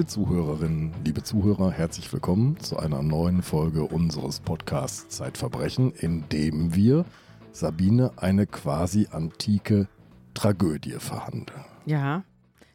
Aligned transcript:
Liebe 0.00 0.08
Zuhörerinnen, 0.08 0.94
liebe 1.04 1.22
Zuhörer, 1.22 1.72
herzlich 1.72 2.10
willkommen 2.10 2.58
zu 2.58 2.78
einer 2.78 3.02
neuen 3.02 3.42
Folge 3.42 3.82
unseres 3.82 4.40
Podcasts 4.40 5.14
Zeitverbrechen, 5.14 5.92
in 5.92 6.26
dem 6.30 6.74
wir 6.74 7.04
Sabine 7.52 8.10
eine 8.16 8.46
quasi 8.46 9.08
antike 9.10 9.88
Tragödie 10.32 10.96
verhandeln. 10.98 11.66
Ja, 11.84 12.24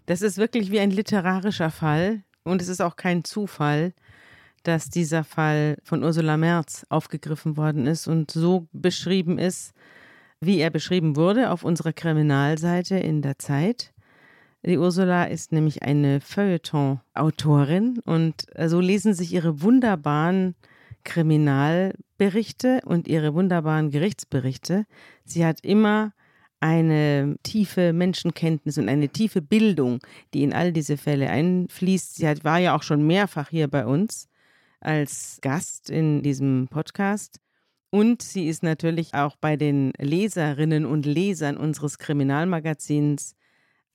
das 0.05 0.21
ist 0.21 0.37
wirklich 0.37 0.69
wie 0.69 0.79
ein 0.79 0.91
literarischer 0.91 1.71
Fall 1.71 2.21
und 2.43 2.61
es 2.61 2.67
ist 2.67 2.79
auch 2.79 2.95
kein 2.95 3.23
Zufall, 3.23 3.95
dass 4.61 4.91
dieser 4.91 5.23
Fall 5.23 5.79
von 5.81 6.03
Ursula 6.03 6.37
Merz 6.37 6.85
aufgegriffen 6.89 7.57
worden 7.57 7.87
ist 7.87 8.07
und 8.07 8.29
so 8.29 8.67
beschrieben 8.71 9.39
ist, 9.39 9.73
wie 10.41 10.59
er 10.59 10.69
beschrieben 10.69 11.15
wurde 11.15 11.49
auf 11.49 11.63
unserer 11.63 11.91
Kriminalseite 11.91 12.97
in 12.97 13.23
der 13.23 13.39
Zeit. 13.39 13.94
Die 14.65 14.79
Ursula 14.79 15.25
ist 15.25 15.51
nämlich 15.51 15.83
eine 15.83 16.19
Feuilleton-Autorin 16.21 17.99
und 17.99 18.47
so 18.65 18.79
lesen 18.79 19.13
sich 19.13 19.31
ihre 19.31 19.61
wunderbaren 19.61 20.55
Kriminalberichte 21.03 22.81
und 22.83 23.07
ihre 23.07 23.35
wunderbaren 23.35 23.91
Gerichtsberichte. 23.91 24.87
Sie 25.23 25.45
hat 25.45 25.59
immer 25.63 26.13
eine 26.59 27.35
tiefe 27.43 27.93
Menschenkenntnis 27.93 28.79
und 28.79 28.89
eine 28.89 29.09
tiefe 29.09 29.43
Bildung, 29.43 29.99
die 30.33 30.41
in 30.41 30.51
all 30.51 30.73
diese 30.73 30.97
Fälle 30.97 31.29
einfließt. 31.29 32.15
Sie 32.15 32.27
hat, 32.27 32.43
war 32.43 32.57
ja 32.57 32.75
auch 32.75 32.81
schon 32.81 33.05
mehrfach 33.05 33.49
hier 33.49 33.67
bei 33.67 33.85
uns 33.85 34.27
als 34.79 35.37
Gast 35.41 35.91
in 35.91 36.23
diesem 36.23 36.69
Podcast. 36.71 37.39
Und 37.91 38.23
sie 38.23 38.47
ist 38.47 38.63
natürlich 38.63 39.13
auch 39.13 39.35
bei 39.35 39.57
den 39.57 39.93
Leserinnen 39.99 40.87
und 40.87 41.05
Lesern 41.05 41.55
unseres 41.55 41.99
Kriminalmagazins 41.99 43.35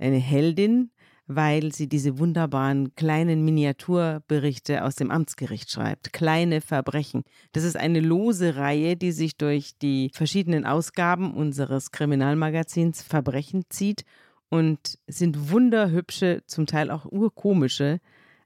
eine 0.00 0.18
Heldin, 0.18 0.90
weil 1.26 1.72
sie 1.72 1.88
diese 1.88 2.18
wunderbaren 2.18 2.94
kleinen 2.96 3.44
Miniaturberichte 3.44 4.82
aus 4.84 4.96
dem 4.96 5.12
Amtsgericht 5.12 5.70
schreibt. 5.70 6.12
Kleine 6.12 6.60
Verbrechen. 6.60 7.22
Das 7.52 7.62
ist 7.62 7.76
eine 7.76 8.00
lose 8.00 8.56
Reihe, 8.56 8.96
die 8.96 9.12
sich 9.12 9.36
durch 9.36 9.78
die 9.78 10.10
verschiedenen 10.12 10.66
Ausgaben 10.66 11.32
unseres 11.32 11.92
Kriminalmagazins 11.92 13.02
Verbrechen 13.02 13.62
zieht 13.68 14.04
und 14.48 14.98
sind 15.06 15.50
wunderhübsche, 15.50 16.42
zum 16.46 16.66
Teil 16.66 16.90
auch 16.90 17.06
urkomische 17.06 18.00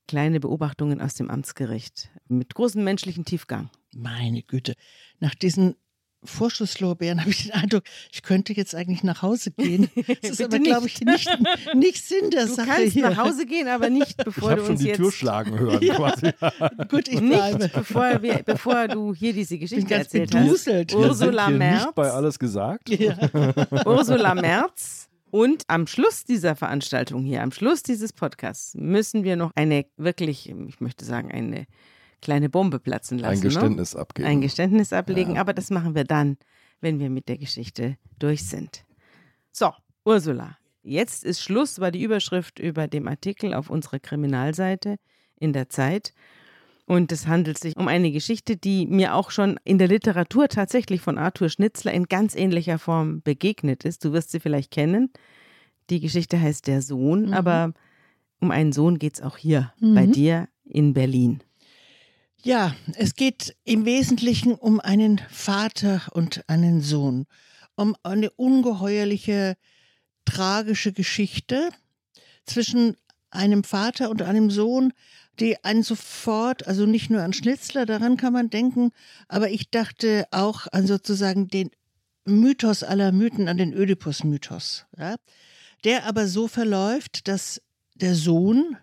kleine 0.07 0.41
Beobachtungen 0.41 1.01
aus 1.01 1.15
dem 1.15 1.31
Amtsgericht 1.31 2.11
mit 2.29 2.55
großem 2.55 2.85
menschlichen 2.85 3.25
Tiefgang. 3.25 3.71
Meine 3.95 4.43
Güte, 4.43 4.75
nach 5.21 5.35
diesen 5.35 5.77
Vorschusslorbeeren 6.25 7.21
habe 7.23 7.31
ich 7.31 7.45
den 7.45 7.53
Eindruck, 7.53 7.85
ich 8.13 8.23
könnte 8.23 8.53
jetzt 8.53 8.75
eigentlich 8.75 9.03
nach 9.03 9.23
Hause 9.23 9.51
gehen. 9.51 9.89
Das 10.23 10.33
ist 10.33 10.43
aber, 10.43 10.59
glaube 10.59 10.87
ich, 10.87 11.01
nicht, 11.01 11.29
nicht 11.75 12.05
Sinn 12.05 12.31
der 12.31 12.47
du 12.47 12.55
Sache. 12.55 12.67
Du 12.67 12.73
kannst 12.75 12.93
hier. 12.93 13.11
nach 13.11 13.17
Hause 13.17 13.47
gehen, 13.47 13.69
aber 13.69 13.91
nicht 13.91 14.17
bevor 14.25 14.51
ich 14.53 14.57
du 14.57 14.63
schon 14.63 14.73
uns 14.73 14.81
die 14.81 14.89
jetzt 14.89 14.97
Tür 14.97 15.13
schlagen 15.13 15.59
hören. 15.59 15.81
Ja. 15.85 15.97
Quasi. 15.97 16.31
Gut, 16.89 17.09
ich 17.09 17.21
bleibe. 17.21 17.59
nicht 17.59 17.75
bevor, 17.75 18.23
wir, 18.23 18.43
bevor 18.45 18.89
du 18.89 19.15
hier 19.15 19.33
diese 19.33 19.59
Geschichte 19.59 19.85
ganz 19.85 20.05
erzählt 20.05 20.31
beduselt. 20.31 20.93
hast. 20.95 20.99
Ursula 20.99 21.51
Merz. 21.51 21.85
Nicht 21.85 21.95
bei 21.95 22.11
alles 22.11 22.39
gesagt. 22.39 22.89
Ja. 22.89 23.17
Ursula 23.85 24.35
Merz. 24.35 25.09
Und 25.31 25.65
am 25.67 25.87
Schluss 25.89 26.25
dieser 26.25 26.55
Veranstaltung 26.55 27.25
hier, 27.25 27.43
am 27.43 27.51
Schluss 27.51 27.83
dieses 27.83 28.13
Podcasts, 28.13 28.75
müssen 28.77 29.25
wir 29.25 29.35
noch 29.37 29.51
eine 29.57 29.85
wirklich, 29.97 30.49
ich 30.49 30.81
möchte 30.81 31.05
sagen, 31.05 31.33
eine 31.33 31.67
kleine 32.21 32.49
Bombe 32.49 32.79
platzen 32.81 33.19
lassen. 33.19 33.37
Ein 33.39 33.41
Geständnis 33.43 33.95
ne? 33.95 34.01
abgeben. 34.01 34.29
Ein 34.29 34.41
Geständnis 34.41 34.93
ablegen, 34.93 35.35
Ja. 35.35 35.41
aber 35.41 35.53
das 35.55 35.71
machen 35.71 35.95
wir 35.95 36.05
dann, 36.05 36.37
wenn 36.81 36.99
wir 36.99 37.11
mit 37.11 37.29
der 37.29 37.39
Geschichte 37.39 37.97
durch 38.19 38.45
sind. 38.45 38.85
So, 39.53 39.73
Ursula, 40.05 40.57
jetzt 40.83 41.25
ist 41.25 41.41
Schluss, 41.43 41.79
war 41.81 41.91
die 41.91 42.03
Überschrift 42.03 42.59
über 42.59 42.89
dem 42.89 43.09
Artikel 43.09 43.55
auf 43.55 43.71
unserer 43.71 43.99
Kriminalseite 44.01 44.97
in 45.37 45.53
der 45.53 45.69
Zeit. 45.69 46.13
Und 46.87 47.13
es 47.13 47.27
handelt 47.27 47.59
sich 47.59 47.77
um 47.79 47.89
eine 47.89 48.13
Geschichte, 48.13 48.59
die 48.59 48.87
mir 48.87 49.15
auch 49.15 49.31
schon 49.31 49.59
in 49.65 49.79
der 49.79 49.89
Literatur 49.89 50.49
tatsächlich 50.49 51.01
von 51.01 51.17
Arthur 51.17 51.49
Schnitzler 51.49 51.93
in 51.95 52.05
ganz 52.05 52.35
ähnlicher 52.35 52.79
Form 52.79 53.23
begegnet 53.23 53.85
ist. 53.87 54.05
Du 54.05 54.13
wirst 54.13 54.31
sie 54.33 54.41
vielleicht 54.41 54.71
kennen. 54.71 55.11
Die 55.89 56.01
Geschichte 56.01 56.39
heißt 56.39 56.67
Der 56.67 56.83
Sohn, 56.83 57.27
Mhm. 57.29 57.33
aber 57.35 57.73
um 58.41 58.51
einen 58.51 58.73
Sohn 58.73 58.99
geht 58.99 59.15
es 59.15 59.23
auch 59.23 59.39
hier 59.39 59.73
bei 59.81 60.07
Mhm. 60.07 60.13
dir 60.13 60.49
in 60.65 60.93
Berlin. 60.93 61.41
Ja, 62.45 62.77
es 62.97 63.15
geht 63.15 63.57
im 63.65 63.87
Wesentlichen 63.87 64.53
um 64.53 64.79
einen 64.79 65.19
Vater 65.31 66.03
und 66.13 66.47
einen 66.47 66.83
Sohn, 66.83 67.25
um 67.75 67.97
eine 68.03 68.31
ungeheuerliche, 68.33 69.57
tragische 70.27 70.93
Geschichte 70.93 71.71
zwischen 72.45 72.99
einem 73.31 73.65
Vater 73.65 74.11
und 74.11 74.21
einem 74.21 74.51
Sohn, 74.51 74.93
die 75.41 75.65
einen 75.65 75.83
sofort, 75.83 76.67
also 76.67 76.85
nicht 76.85 77.09
nur 77.09 77.23
an 77.23 77.33
Schnitzler, 77.33 77.87
daran 77.87 78.19
kann 78.19 78.35
man 78.35 78.51
denken, 78.51 78.91
aber 79.27 79.49
ich 79.49 79.71
dachte 79.71 80.27
auch 80.31 80.67
an 80.71 80.87
sozusagen 80.87 81.49
den 81.49 81.71
Mythos 82.27 82.83
aller 82.83 83.11
Mythen, 83.11 83.49
an 83.49 83.57
den 83.57 83.73
Ödipus-Mythos, 83.73 84.85
ja? 84.99 85.17
der 85.85 86.05
aber 86.05 86.29
so 86.29 86.47
verläuft, 86.47 87.27
dass 87.27 87.63
der 87.95 88.15
Sohn, 88.15 88.77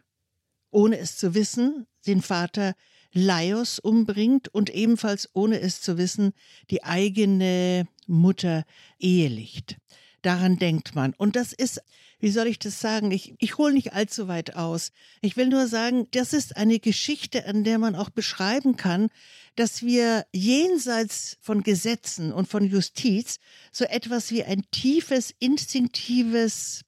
ohne 0.71 0.97
es 0.97 1.17
zu 1.17 1.35
wissen, 1.35 1.85
den 2.07 2.23
Vater 2.23 2.73
Laios 3.13 3.79
umbringt 3.79 4.47
und 4.47 4.69
ebenfalls 4.69 5.29
ohne 5.33 5.59
es 5.59 5.81
zu 5.81 5.97
wissen, 5.97 6.33
die 6.69 6.83
eigene 6.83 7.87
Mutter 8.07 8.65
ehelicht. 8.99 9.77
Daran 10.21 10.57
denkt 10.57 10.93
man. 10.93 11.13
Und 11.17 11.35
das 11.35 11.51
ist, 11.51 11.81
wie 12.19 12.29
soll 12.29 12.47
ich 12.47 12.59
das 12.59 12.79
sagen? 12.79 13.11
Ich, 13.11 13.33
ich 13.39 13.57
hole 13.57 13.73
nicht 13.73 13.93
allzu 13.93 14.27
weit 14.27 14.55
aus. 14.55 14.91
Ich 15.21 15.35
will 15.35 15.47
nur 15.47 15.67
sagen, 15.67 16.07
das 16.11 16.33
ist 16.33 16.57
eine 16.57 16.79
Geschichte, 16.79 17.45
an 17.47 17.63
der 17.63 17.79
man 17.79 17.95
auch 17.95 18.11
beschreiben 18.11 18.77
kann, 18.77 19.09
dass 19.55 19.81
wir 19.81 20.25
jenseits 20.31 21.37
von 21.41 21.63
Gesetzen 21.63 22.31
und 22.31 22.47
von 22.47 22.63
Justiz 22.63 23.39
so 23.71 23.83
etwas 23.85 24.31
wie 24.31 24.43
ein 24.43 24.63
tiefes, 24.71 25.33
instinktives, 25.39 26.83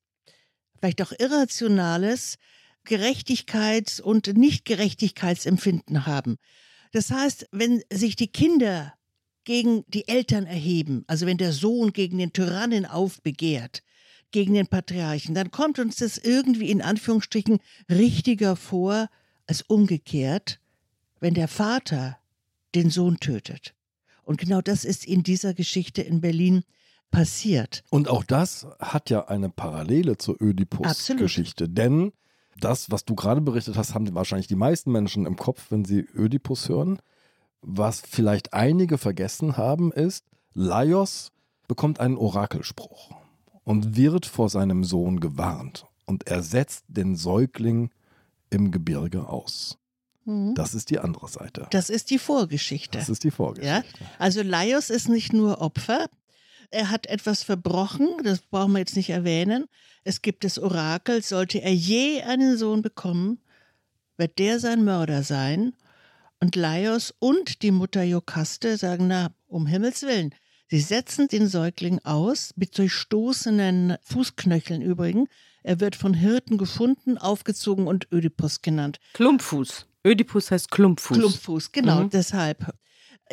vielleicht 0.77 1.01
auch 1.01 1.11
irrationales 1.17 2.37
Gerechtigkeits- 2.85 4.01
und 4.01 4.35
Nichtgerechtigkeitsempfinden 4.35 6.05
haben. 6.05 6.37
Das 6.91 7.11
heißt, 7.11 7.47
wenn 7.51 7.83
sich 7.91 8.15
die 8.15 8.27
Kinder 8.27 8.93
gegen 9.45 9.83
die 9.87 10.07
Eltern 10.07 10.45
erheben, 10.45 11.03
also 11.07 11.25
wenn 11.25 11.37
der 11.37 11.53
Sohn 11.53 11.93
gegen 11.93 12.17
den 12.17 12.33
Tyrannen 12.33 12.85
aufbegehrt, 12.85 13.83
gegen 14.31 14.53
den 14.53 14.67
Patriarchen, 14.67 15.35
dann 15.35 15.51
kommt 15.51 15.79
uns 15.79 15.97
das 15.97 16.17
irgendwie 16.17 16.69
in 16.69 16.81
Anführungsstrichen 16.81 17.59
richtiger 17.89 18.55
vor 18.55 19.09
als 19.47 19.61
umgekehrt, 19.61 20.59
wenn 21.19 21.33
der 21.33 21.47
Vater 21.47 22.17
den 22.75 22.89
Sohn 22.89 23.19
tötet. 23.19 23.75
Und 24.23 24.39
genau 24.39 24.61
das 24.61 24.85
ist 24.85 25.05
in 25.05 25.23
dieser 25.23 25.53
Geschichte 25.53 26.01
in 26.01 26.21
Berlin 26.21 26.63
passiert. 27.11 27.83
Und 27.89 28.09
auch 28.09 28.23
das 28.23 28.65
hat 28.79 29.09
ja 29.09 29.27
eine 29.27 29.49
Parallele 29.49 30.17
zur. 30.17 30.41
Ödipus-Geschichte. 30.41 31.69
Denn 31.69 32.11
das, 32.59 32.91
was 32.91 33.05
du 33.05 33.15
gerade 33.15 33.41
berichtet 33.41 33.77
hast, 33.77 33.93
haben 33.93 34.13
wahrscheinlich 34.13 34.47
die 34.47 34.55
meisten 34.55 34.91
Menschen 34.91 35.25
im 35.25 35.35
Kopf, 35.35 35.67
wenn 35.69 35.85
sie 35.85 36.07
Ödipus 36.15 36.69
hören. 36.69 36.99
Was 37.61 38.01
vielleicht 38.01 38.53
einige 38.53 38.97
vergessen 38.97 39.57
haben, 39.57 39.91
ist, 39.91 40.25
Laios 40.53 41.31
bekommt 41.67 41.99
einen 41.99 42.17
Orakelspruch 42.17 43.11
und 43.63 43.95
wird 43.95 44.25
vor 44.25 44.49
seinem 44.49 44.83
Sohn 44.83 45.19
gewarnt. 45.19 45.85
Und 46.05 46.27
er 46.27 46.43
setzt 46.43 46.85
den 46.87 47.15
Säugling 47.15 47.89
im 48.49 48.71
Gebirge 48.71 49.27
aus. 49.27 49.77
Mhm. 50.25 50.53
Das 50.55 50.73
ist 50.73 50.89
die 50.89 50.99
andere 50.99 51.27
Seite. 51.29 51.67
Das 51.71 51.89
ist 51.89 52.09
die 52.09 52.19
Vorgeschichte. 52.19 52.97
Das 52.97 53.09
ist 53.09 53.23
die 53.23 53.31
Vorgeschichte. 53.31 54.05
Also 54.19 54.41
Laios 54.41 54.89
ist 54.89 55.09
nicht 55.09 55.33
nur 55.33 55.61
Opfer, 55.61 56.07
er 56.73 56.89
hat 56.89 57.05
etwas 57.07 57.43
verbrochen, 57.43 58.07
das 58.23 58.39
brauchen 58.41 58.73
wir 58.73 58.79
jetzt 58.79 58.95
nicht 58.95 59.09
erwähnen. 59.09 59.65
Es 60.03 60.21
gibt 60.21 60.43
das 60.43 60.59
Orakel, 60.59 61.21
sollte 61.23 61.61
er 61.61 61.73
je 61.73 62.21
einen 62.23 62.57
Sohn 62.57 62.81
bekommen, 62.81 63.39
wird 64.17 64.37
der 64.39 64.59
sein 64.59 64.83
Mörder 64.83 65.23
sein. 65.23 65.73
Und 66.39 66.55
Laios 66.57 67.13
und 67.19 67.61
die 67.61 67.71
Mutter 67.71 68.03
Jokaste 68.03 68.75
sagen, 68.77 69.07
na, 69.07 69.31
um 69.47 69.65
Himmels 69.65 70.01
Willen, 70.03 70.35
sie 70.67 70.81
setzen 70.81 71.27
den 71.29 71.47
Säugling 71.47 71.99
aus, 72.03 72.51
mit 72.57 72.77
durchstoßenen 72.77 73.95
Fußknöcheln 74.03 74.81
übrigens. 74.81 75.29
Er 75.63 75.79
wird 75.79 75.95
von 75.95 76.13
Hirten 76.13 76.57
gefunden, 76.57 77.17
aufgezogen 77.17 77.87
und 77.87 78.07
Ödipus 78.11 78.61
genannt. 78.61 78.99
Klumpfuß. 79.13 79.85
Ödipus 80.05 80.51
heißt 80.51 80.69
Klumpfuß. 80.69 81.17
Klumpfuß, 81.17 81.71
genau, 81.71 82.01
Mhm. 82.01 82.09
deshalb. 82.09 82.73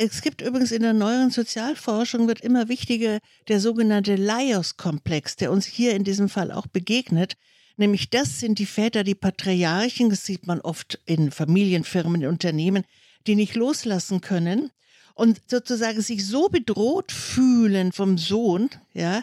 Es 0.03 0.23
gibt 0.23 0.41
übrigens 0.41 0.73
in 0.73 0.81
der 0.81 0.95
neueren 0.95 1.31
Sozialforschung 1.31 2.27
wird 2.27 2.41
immer 2.41 2.71
wichtiger 2.71 3.19
der 3.49 3.61
sogenannte 3.61 4.17
Laios-Komplex, 4.17 5.37
der 5.37 5.53
uns 5.53 5.67
hier 5.67 5.95
in 5.95 6.05
diesem 6.05 6.31
Fall 6.31 6.53
auch 6.53 6.67
begegnet. 6.67 7.37
Nämlich 7.77 8.09
das 8.09 8.41
sind 8.41 8.59
die 8.59 8.65
Väter, 8.65 9.05
die 9.05 9.15
Patriarchen, 9.15 10.09
das 10.09 10.25
sieht 10.25 10.47
man 10.47 10.63
oft 10.63 10.99
in 11.05 11.31
Familienfirmen, 11.31 12.23
in 12.23 12.29
Unternehmen, 12.29 12.85
die 13.27 13.35
nicht 13.37 13.55
loslassen 13.57 14.23
können 14.23 14.71
und 15.13 15.43
sozusagen 15.49 16.01
sich 16.01 16.27
so 16.27 16.49
bedroht 16.49 17.13
fühlen 17.13 17.93
vom 17.93 18.17
Sohn, 18.17 18.71
ja, 18.95 19.21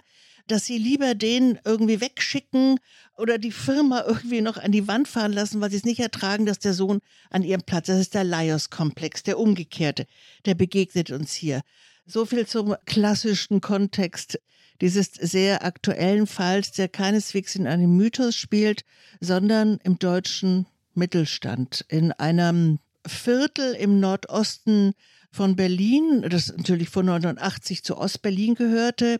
dass 0.47 0.65
sie 0.65 0.77
lieber 0.77 1.15
den 1.15 1.59
irgendwie 1.65 2.01
wegschicken 2.01 2.79
oder 3.17 3.37
die 3.37 3.51
Firma 3.51 4.03
irgendwie 4.07 4.41
noch 4.41 4.57
an 4.57 4.71
die 4.71 4.87
Wand 4.87 5.07
fahren 5.07 5.33
lassen, 5.33 5.61
weil 5.61 5.71
sie 5.71 5.77
es 5.77 5.85
nicht 5.85 5.99
ertragen, 5.99 6.45
dass 6.45 6.59
der 6.59 6.73
Sohn 6.73 6.99
an 7.29 7.43
ihrem 7.43 7.61
Platz, 7.61 7.87
das 7.87 7.99
ist 7.99 8.13
der 8.13 8.23
Laios-Komplex, 8.23 9.23
der 9.23 9.39
umgekehrte, 9.39 10.07
der 10.45 10.55
begegnet 10.55 11.11
uns 11.11 11.33
hier. 11.33 11.61
So 12.05 12.25
viel 12.25 12.47
zum 12.47 12.75
klassischen 12.85 13.59
Kontext 13.61 14.39
dieses 14.81 15.11
sehr 15.13 15.65
aktuellen 15.65 16.27
Falls, 16.27 16.71
der 16.71 16.87
keineswegs 16.87 17.55
in 17.55 17.67
einem 17.67 17.95
Mythos 17.97 18.35
spielt, 18.35 18.83
sondern 19.19 19.79
im 19.83 19.99
deutschen 19.99 20.67
Mittelstand, 20.93 21.85
in 21.89 22.11
einem 22.11 22.79
Viertel 23.05 23.73
im 23.73 23.99
Nordosten 23.99 24.93
von 25.31 25.55
Berlin, 25.55 26.25
das 26.29 26.55
natürlich 26.55 26.89
von 26.89 27.07
1980 27.07 27.83
zu 27.83 27.97
Ostberlin 27.97 28.55
gehörte. 28.55 29.19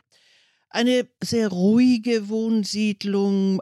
Eine 0.69 1.07
sehr 1.23 1.49
ruhige 1.49 2.29
Wohnsiedlung 2.29 3.61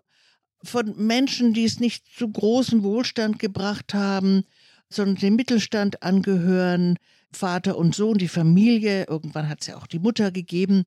von 0.63 0.96
Menschen, 0.98 1.54
die 1.54 1.66
es 1.66 1.80
nicht 1.80 2.06
zu 2.18 2.30
großem 2.30 2.84
Wohlstand 2.84 3.40
gebracht 3.40 3.94
haben, 3.94 4.44
sondern 4.90 5.16
dem 5.16 5.36
Mittelstand 5.36 6.04
angehören. 6.04 6.98
Vater 7.31 7.78
und 7.78 7.94
Sohn, 7.94 8.18
die 8.18 8.28
Familie, 8.28 9.06
irgendwann 9.07 9.50
hat 9.50 9.62
es 9.62 9.68
ja 9.68 9.78
auch 9.78 9.88
die 9.88 10.00
Mutter 10.00 10.31
gegeben, 10.31 10.84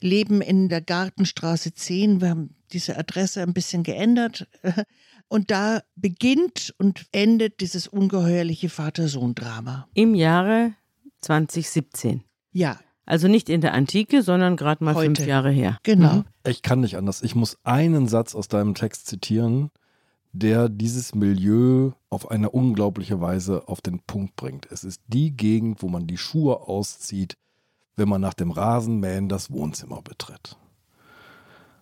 leben 0.00 0.40
in 0.40 0.68
der 0.68 0.80
Gartenstraße 0.80 1.72
10. 1.72 2.20
Wir 2.20 2.30
haben 2.30 2.56
diese 2.72 2.98
Adresse 2.98 3.42
ein 3.42 3.54
bisschen 3.54 3.82
geändert. 3.82 4.48
Und 5.28 5.50
da 5.50 5.82
beginnt 5.96 6.74
und 6.76 7.06
endet 7.10 7.60
dieses 7.62 7.86
ungeheuerliche 7.86 8.68
Vater-Sohn-Drama. 8.68 9.88
Im 9.94 10.14
Jahre 10.14 10.74
2017. 11.22 12.22
Ja. 12.50 12.78
Also 13.04 13.28
nicht 13.28 13.48
in 13.48 13.60
der 13.60 13.74
Antike, 13.74 14.22
sondern 14.22 14.56
gerade 14.56 14.84
mal 14.84 14.94
Heute. 14.94 15.06
fünf 15.06 15.26
Jahre 15.26 15.50
her. 15.50 15.78
Genau. 15.82 16.16
Mhm. 16.16 16.24
Ich 16.46 16.62
kann 16.62 16.80
nicht 16.80 16.96
anders. 16.96 17.22
Ich 17.22 17.34
muss 17.34 17.58
einen 17.64 18.06
Satz 18.06 18.34
aus 18.34 18.48
deinem 18.48 18.74
Text 18.74 19.06
zitieren, 19.06 19.70
der 20.32 20.68
dieses 20.68 21.14
Milieu 21.14 21.92
auf 22.08 22.30
eine 22.30 22.50
unglaubliche 22.50 23.20
Weise 23.20 23.68
auf 23.68 23.80
den 23.80 24.00
Punkt 24.00 24.36
bringt. 24.36 24.66
Es 24.70 24.84
ist 24.84 25.02
die 25.06 25.36
Gegend, 25.36 25.82
wo 25.82 25.88
man 25.88 26.06
die 26.06 26.16
Schuhe 26.16 26.60
auszieht, 26.68 27.36
wenn 27.96 28.08
man 28.08 28.20
nach 28.20 28.34
dem 28.34 28.50
Rasenmähen 28.50 29.28
das 29.28 29.50
Wohnzimmer 29.50 30.00
betritt. 30.02 30.56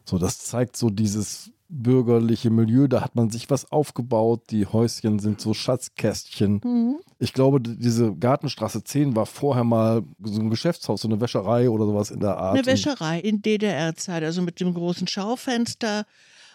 So, 0.04 0.18
das 0.18 0.38
zeigt 0.38 0.76
so 0.76 0.90
dieses 0.90 1.52
bürgerliche 1.70 2.50
Milieu, 2.50 2.88
da 2.88 3.00
hat 3.00 3.14
man 3.14 3.30
sich 3.30 3.48
was 3.48 3.70
aufgebaut, 3.70 4.42
die 4.50 4.66
Häuschen 4.66 5.20
sind 5.20 5.40
so 5.40 5.54
Schatzkästchen. 5.54 6.60
Mhm. 6.64 6.96
Ich 7.18 7.32
glaube, 7.32 7.60
diese 7.60 8.14
Gartenstraße 8.14 8.82
10 8.82 9.14
war 9.14 9.26
vorher 9.26 9.64
mal 9.64 10.02
so 10.22 10.40
ein 10.40 10.50
Geschäftshaus, 10.50 11.02
so 11.02 11.08
eine 11.08 11.20
Wäscherei 11.20 11.70
oder 11.70 11.86
sowas 11.86 12.10
in 12.10 12.20
der 12.20 12.36
Art. 12.36 12.56
Eine 12.56 12.66
Wäscherei 12.66 13.20
in 13.20 13.40
DDR-Zeit, 13.40 14.24
also 14.24 14.42
mit 14.42 14.60
dem 14.60 14.74
großen 14.74 15.06
Schaufenster. 15.06 16.06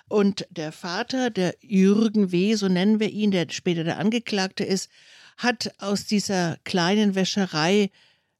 Und 0.07 0.45
der 0.51 0.71
Vater, 0.71 1.29
der 1.29 1.55
Jürgen 1.61 2.31
W., 2.31 2.55
so 2.55 2.67
nennen 2.67 2.99
wir 2.99 3.09
ihn, 3.09 3.31
der 3.31 3.47
später 3.49 3.83
der 3.83 3.97
Angeklagte 3.97 4.63
ist, 4.63 4.89
hat 5.37 5.73
aus 5.79 6.05
dieser 6.05 6.57
kleinen 6.63 7.15
Wäscherei 7.15 7.89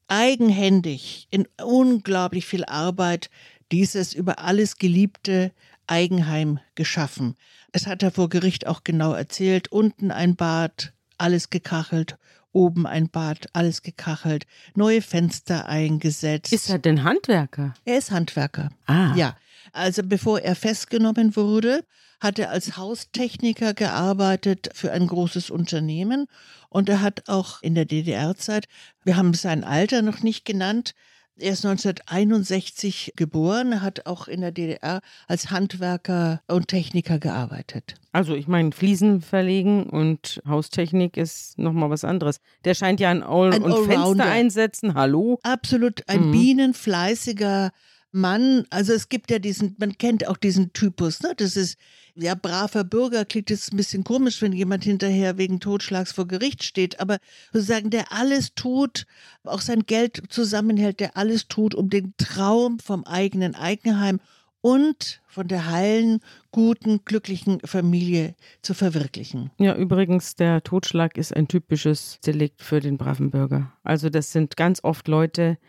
eigenhändig 0.07 1.27
in 1.31 1.47
unglaublich 1.63 2.45
viel 2.45 2.65
Arbeit 2.65 3.29
dieses 3.71 4.13
über 4.13 4.39
alles 4.39 4.77
geliebte 4.77 5.51
Eigenheim 5.87 6.59
geschaffen. 6.75 7.35
Es 7.71 7.87
hat 7.87 8.03
er 8.03 8.11
vor 8.11 8.29
Gericht 8.29 8.67
auch 8.67 8.83
genau 8.83 9.13
erzählt. 9.13 9.71
Unten 9.71 10.11
ein 10.11 10.35
Bad, 10.35 10.93
alles 11.17 11.49
gekachelt. 11.49 12.17
Oben 12.51 12.87
ein 12.87 13.09
Bad, 13.09 13.47
alles 13.53 13.81
gekachelt. 13.81 14.45
Neue 14.75 15.01
Fenster 15.01 15.67
eingesetzt. 15.67 16.53
Ist 16.53 16.69
er 16.69 16.79
denn 16.79 17.03
Handwerker? 17.03 17.73
Er 17.83 17.97
ist 17.97 18.11
Handwerker. 18.11 18.69
Ah. 18.85 19.13
Ja, 19.15 19.35
also 19.73 20.03
bevor 20.03 20.39
er 20.39 20.55
festgenommen 20.55 21.35
wurde, 21.35 21.83
hat 22.21 22.39
er 22.39 22.49
als 22.49 22.77
Haustechniker 22.77 23.73
gearbeitet 23.73 24.69
für 24.73 24.91
ein 24.91 25.07
großes 25.07 25.49
Unternehmen 25.49 26.27
und 26.69 26.89
er 26.89 27.01
hat 27.01 27.27
auch 27.27 27.61
in 27.61 27.75
der 27.75 27.85
DDR-Zeit, 27.85 28.67
wir 29.03 29.17
haben 29.17 29.33
sein 29.33 29.63
Alter 29.63 30.01
noch 30.01 30.21
nicht 30.23 30.45
genannt, 30.45 30.95
er 31.37 31.51
ist 31.53 31.65
1961 31.65 33.13
geboren, 33.15 33.81
hat 33.81 34.05
auch 34.05 34.27
in 34.27 34.41
der 34.41 34.51
DDR 34.51 35.01
als 35.27 35.51
Handwerker 35.51 36.41
und 36.47 36.67
Techniker 36.69 37.19
gearbeitet. 37.19 37.95
Also 38.11 38.33
ich 38.35 38.47
meine, 38.47 38.71
Fliesen 38.71 39.21
verlegen 39.21 39.83
und 39.89 40.41
Haustechnik 40.47 41.17
ist 41.17 41.57
nochmal 41.57 41.89
was 41.89 42.03
anderes. 42.03 42.37
Der 42.63 42.73
scheint 42.73 42.99
ja 42.99 43.09
ein 43.09 43.23
All- 43.23 43.53
Ein 43.53 43.63
und 43.63 43.85
Fenster 43.85 44.25
einsetzen. 44.25 44.93
Hallo? 44.93 45.39
Absolut 45.43 46.07
ein 46.07 46.27
Mhm. 46.27 46.31
bienenfleißiger 46.31 47.71
Mann. 48.15 48.65
Also 48.69 48.93
es 48.93 49.09
gibt 49.09 49.29
ja 49.29 49.39
diesen, 49.39 49.75
man 49.77 49.97
kennt 49.97 50.27
auch 50.27 50.37
diesen 50.37 50.71
Typus, 50.71 51.21
ne? 51.21 51.33
Das 51.35 51.57
ist 51.57 51.77
ja 52.15 52.33
braver 52.33 52.85
Bürger, 52.85 53.25
klingt 53.25 53.49
jetzt 53.49 53.73
ein 53.73 53.77
bisschen 53.77 54.05
komisch, 54.05 54.41
wenn 54.41 54.53
jemand 54.53 54.85
hinterher 54.85 55.37
wegen 55.37 55.59
Totschlags 55.59 56.13
vor 56.13 56.25
Gericht 56.25 56.63
steht, 56.63 57.01
aber 57.01 57.17
sozusagen 57.51 57.89
der 57.89 58.13
alles 58.13 58.55
tut, 58.55 59.05
auch 59.43 59.59
sein 59.59 59.85
Geld 59.85 60.23
zusammenhält, 60.29 61.01
der 61.01 61.17
alles 61.17 61.49
tut, 61.49 61.75
um 61.75 61.89
den 61.89 62.13
Traum 62.17 62.79
vom 62.79 63.03
eigenen 63.03 63.53
Eigenheim 63.53 64.21
und 64.65 65.21
von 65.27 65.47
der 65.47 65.69
heilen, 65.69 66.21
guten, 66.51 67.01
glücklichen 67.05 67.59
Familie 67.59 68.33
zu 68.63 68.73
verwirklichen. 68.73 69.51
Ja, 69.59 69.75
übrigens, 69.75 70.35
der 70.35 70.63
Totschlag 70.63 71.19
ist 71.19 71.35
ein 71.35 71.47
typisches 71.47 72.19
Delikt 72.25 72.63
für 72.63 72.79
den 72.79 72.97
braven 72.97 73.29
Bürger. 73.29 73.71
Also 73.83 74.09
das 74.09 74.31
sind 74.31 74.57
ganz 74.57 74.83
oft 74.83 75.07
Leute, 75.07 75.59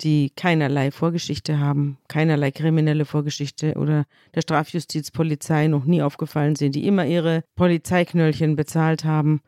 die 0.00 0.32
keinerlei 0.36 0.90
Vorgeschichte 0.90 1.58
haben, 1.58 1.98
keinerlei 2.08 2.50
kriminelle 2.50 3.04
Vorgeschichte 3.04 3.74
oder 3.74 4.06
der 4.34 4.40
Strafjustiz, 4.40 5.10
Polizei 5.10 5.66
noch 5.66 5.84
nie 5.84 6.00
aufgefallen 6.00 6.56
sind, 6.56 6.74
die 6.74 6.86
immer 6.86 7.04
ihre 7.04 7.44
Polizeiknöllchen 7.56 8.56
bezahlt 8.56 9.04
haben 9.04 9.42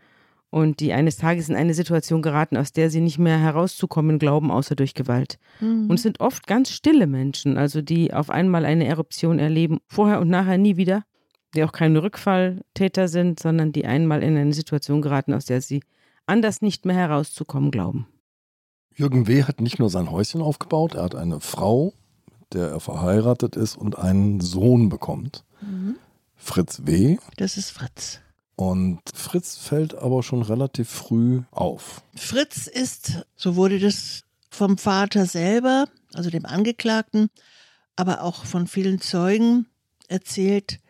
und 0.50 0.80
die 0.80 0.92
eines 0.92 1.16
Tages 1.16 1.48
in 1.48 1.56
eine 1.56 1.74
Situation 1.74 2.22
geraten, 2.22 2.56
aus 2.56 2.72
der 2.72 2.90
sie 2.90 3.00
nicht 3.00 3.18
mehr 3.18 3.38
herauszukommen 3.38 4.18
glauben, 4.18 4.50
außer 4.50 4.76
durch 4.76 4.94
Gewalt. 4.94 5.38
Und 5.60 5.92
es 5.94 6.02
sind 6.02 6.20
oft 6.20 6.46
ganz 6.46 6.70
stille 6.70 7.06
Menschen, 7.06 7.58
also 7.58 7.82
die 7.82 8.14
auf 8.14 8.30
einmal 8.30 8.64
eine 8.64 8.86
Eruption 8.86 9.38
erleben, 9.38 9.78
vorher 9.86 10.20
und 10.20 10.28
nachher 10.28 10.56
nie 10.58 10.76
wieder, 10.76 11.04
die 11.54 11.64
auch 11.64 11.72
keine 11.72 12.02
Rückfalltäter 12.02 13.08
sind, 13.08 13.40
sondern 13.40 13.72
die 13.72 13.86
einmal 13.86 14.22
in 14.22 14.36
eine 14.36 14.54
Situation 14.54 15.02
geraten, 15.02 15.34
aus 15.34 15.44
der 15.44 15.60
sie 15.60 15.82
anders 16.26 16.62
nicht 16.62 16.86
mehr 16.86 16.96
herauszukommen 16.96 17.70
glauben. 17.70 18.06
Jürgen 18.94 19.26
W. 19.28 19.44
hat 19.44 19.60
nicht 19.60 19.78
nur 19.78 19.90
sein 19.90 20.10
Häuschen 20.10 20.42
aufgebaut, 20.42 20.94
er 20.94 21.04
hat 21.04 21.14
eine 21.14 21.40
Frau, 21.40 21.92
mit 22.40 22.54
der 22.54 22.68
er 22.68 22.80
verheiratet 22.80 23.54
ist 23.54 23.76
und 23.76 23.98
einen 23.98 24.40
Sohn 24.40 24.88
bekommt. 24.88 25.44
Fritz 26.36 26.82
W. 26.84 27.18
Das 27.36 27.56
ist 27.56 27.70
Fritz. 27.70 28.20
Und 28.58 29.02
Fritz 29.14 29.56
fällt 29.56 29.94
aber 29.94 30.24
schon 30.24 30.42
relativ 30.42 30.88
früh 30.88 31.42
auf. 31.52 32.02
Fritz 32.16 32.66
ist, 32.66 33.24
so 33.36 33.54
wurde 33.54 33.78
das 33.78 34.24
vom 34.50 34.78
Vater 34.78 35.26
selber, 35.26 35.86
also 36.12 36.28
dem 36.28 36.44
Angeklagten, 36.44 37.30
aber 37.94 38.24
auch 38.24 38.44
von 38.44 38.66
vielen 38.66 39.00
Zeugen 39.00 39.66
erzählt, 40.08 40.80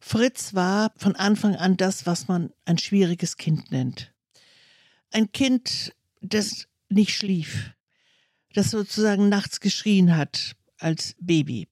Fritz 0.00 0.52
war 0.52 0.92
von 0.98 1.16
Anfang 1.16 1.56
an 1.56 1.78
das, 1.78 2.04
was 2.04 2.28
man 2.28 2.52
ein 2.66 2.76
schwieriges 2.76 3.38
Kind 3.38 3.72
nennt. 3.72 4.12
Ein 5.10 5.32
Kind, 5.32 5.94
das 6.20 6.68
nicht 6.90 7.16
schlief, 7.16 7.70
das 8.52 8.70
sozusagen 8.70 9.30
nachts 9.30 9.60
geschrien 9.60 10.14
hat 10.14 10.56
als 10.76 11.16
Baby. 11.20 11.68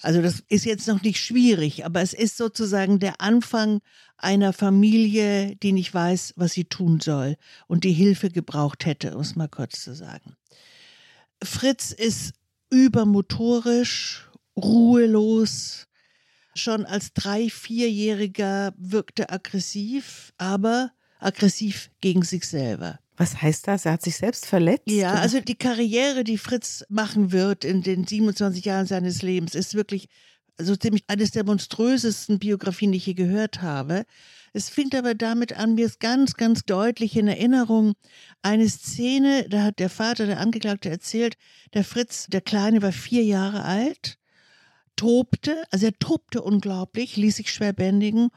Also 0.00 0.22
das 0.22 0.42
ist 0.48 0.64
jetzt 0.64 0.86
noch 0.86 1.02
nicht 1.02 1.18
schwierig, 1.20 1.84
aber 1.84 2.00
es 2.00 2.12
ist 2.12 2.36
sozusagen 2.36 3.00
der 3.00 3.20
Anfang 3.20 3.80
einer 4.16 4.52
Familie, 4.52 5.56
die 5.56 5.72
nicht 5.72 5.92
weiß, 5.92 6.34
was 6.36 6.52
sie 6.52 6.64
tun 6.64 7.00
soll 7.00 7.36
und 7.66 7.84
die 7.84 7.92
Hilfe 7.92 8.30
gebraucht 8.30 8.86
hätte, 8.86 9.14
um 9.16 9.22
es 9.22 9.34
mal 9.34 9.48
kurz 9.48 9.82
zu 9.82 9.94
sagen. 9.94 10.36
Fritz 11.42 11.92
ist 11.92 12.32
übermotorisch, 12.70 14.28
ruhelos. 14.56 15.86
Schon 16.54 16.84
als 16.86 17.12
drei-, 17.12 17.50
vierjähriger 17.50 18.74
wirkte 18.76 19.30
aggressiv, 19.30 20.32
aber 20.38 20.92
aggressiv 21.20 21.90
gegen 22.00 22.22
sich 22.22 22.44
selber. 22.44 22.98
Was 23.18 23.42
heißt 23.42 23.66
das? 23.66 23.84
Er 23.84 23.92
hat 23.92 24.02
sich 24.02 24.16
selbst 24.16 24.46
verletzt? 24.46 24.88
Ja, 24.88 25.14
also 25.14 25.40
die 25.40 25.58
Karriere, 25.58 26.22
die 26.22 26.38
Fritz 26.38 26.84
machen 26.88 27.32
wird 27.32 27.64
in 27.64 27.82
den 27.82 28.06
27 28.06 28.64
Jahren 28.64 28.86
seines 28.86 29.22
Lebens, 29.22 29.56
ist 29.56 29.74
wirklich 29.74 30.08
so 30.56 30.76
ziemlich 30.76 31.04
eines 31.08 31.32
der 31.32 31.44
monströsesten 31.44 32.38
Biografien, 32.38 32.92
die 32.92 32.98
ich 32.98 33.06
je 33.06 33.14
gehört 33.14 33.60
habe. 33.60 34.04
Es 34.52 34.70
fing 34.70 34.94
aber 34.94 35.14
damit 35.14 35.52
an, 35.52 35.74
mir 35.74 35.86
ist 35.86 36.00
ganz, 36.00 36.34
ganz 36.34 36.64
deutlich 36.64 37.16
in 37.16 37.28
Erinnerung 37.28 37.94
eine 38.42 38.68
Szene, 38.68 39.48
da 39.48 39.64
hat 39.64 39.80
der 39.80 39.90
Vater, 39.90 40.26
der 40.26 40.40
Angeklagte, 40.40 40.88
erzählt, 40.88 41.36
der 41.74 41.84
Fritz, 41.84 42.26
der 42.28 42.40
Kleine, 42.40 42.82
war 42.82 42.92
vier 42.92 43.24
Jahre 43.24 43.64
alt, 43.64 44.18
tobte, 44.96 45.64
also 45.70 45.86
er 45.86 45.98
tobte 45.98 46.42
unglaublich, 46.42 47.16
ließ 47.16 47.36
sich 47.36 47.52
schwer 47.52 47.72
bändigen 47.72 48.30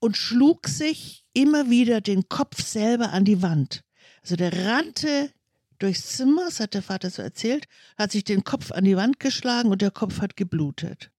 und 0.00 0.16
schlug 0.16 0.68
sich 0.68 1.24
immer 1.32 1.70
wieder 1.70 2.00
den 2.00 2.28
Kopf 2.28 2.62
selber 2.62 3.10
an 3.10 3.24
die 3.24 3.42
Wand. 3.42 3.84
Also 4.28 4.36
der 4.36 4.66
rannte 4.66 5.32
durchs 5.78 6.18
Zimmer, 6.18 6.44
das 6.44 6.60
hat 6.60 6.74
der 6.74 6.82
Vater 6.82 7.08
so 7.08 7.22
erzählt, 7.22 7.66
hat 7.96 8.12
sich 8.12 8.24
den 8.24 8.44
Kopf 8.44 8.72
an 8.72 8.84
die 8.84 8.94
Wand 8.94 9.20
geschlagen 9.20 9.70
und 9.70 9.80
der 9.80 9.90
Kopf 9.90 10.20
hat 10.20 10.36
geblutet. 10.36 11.10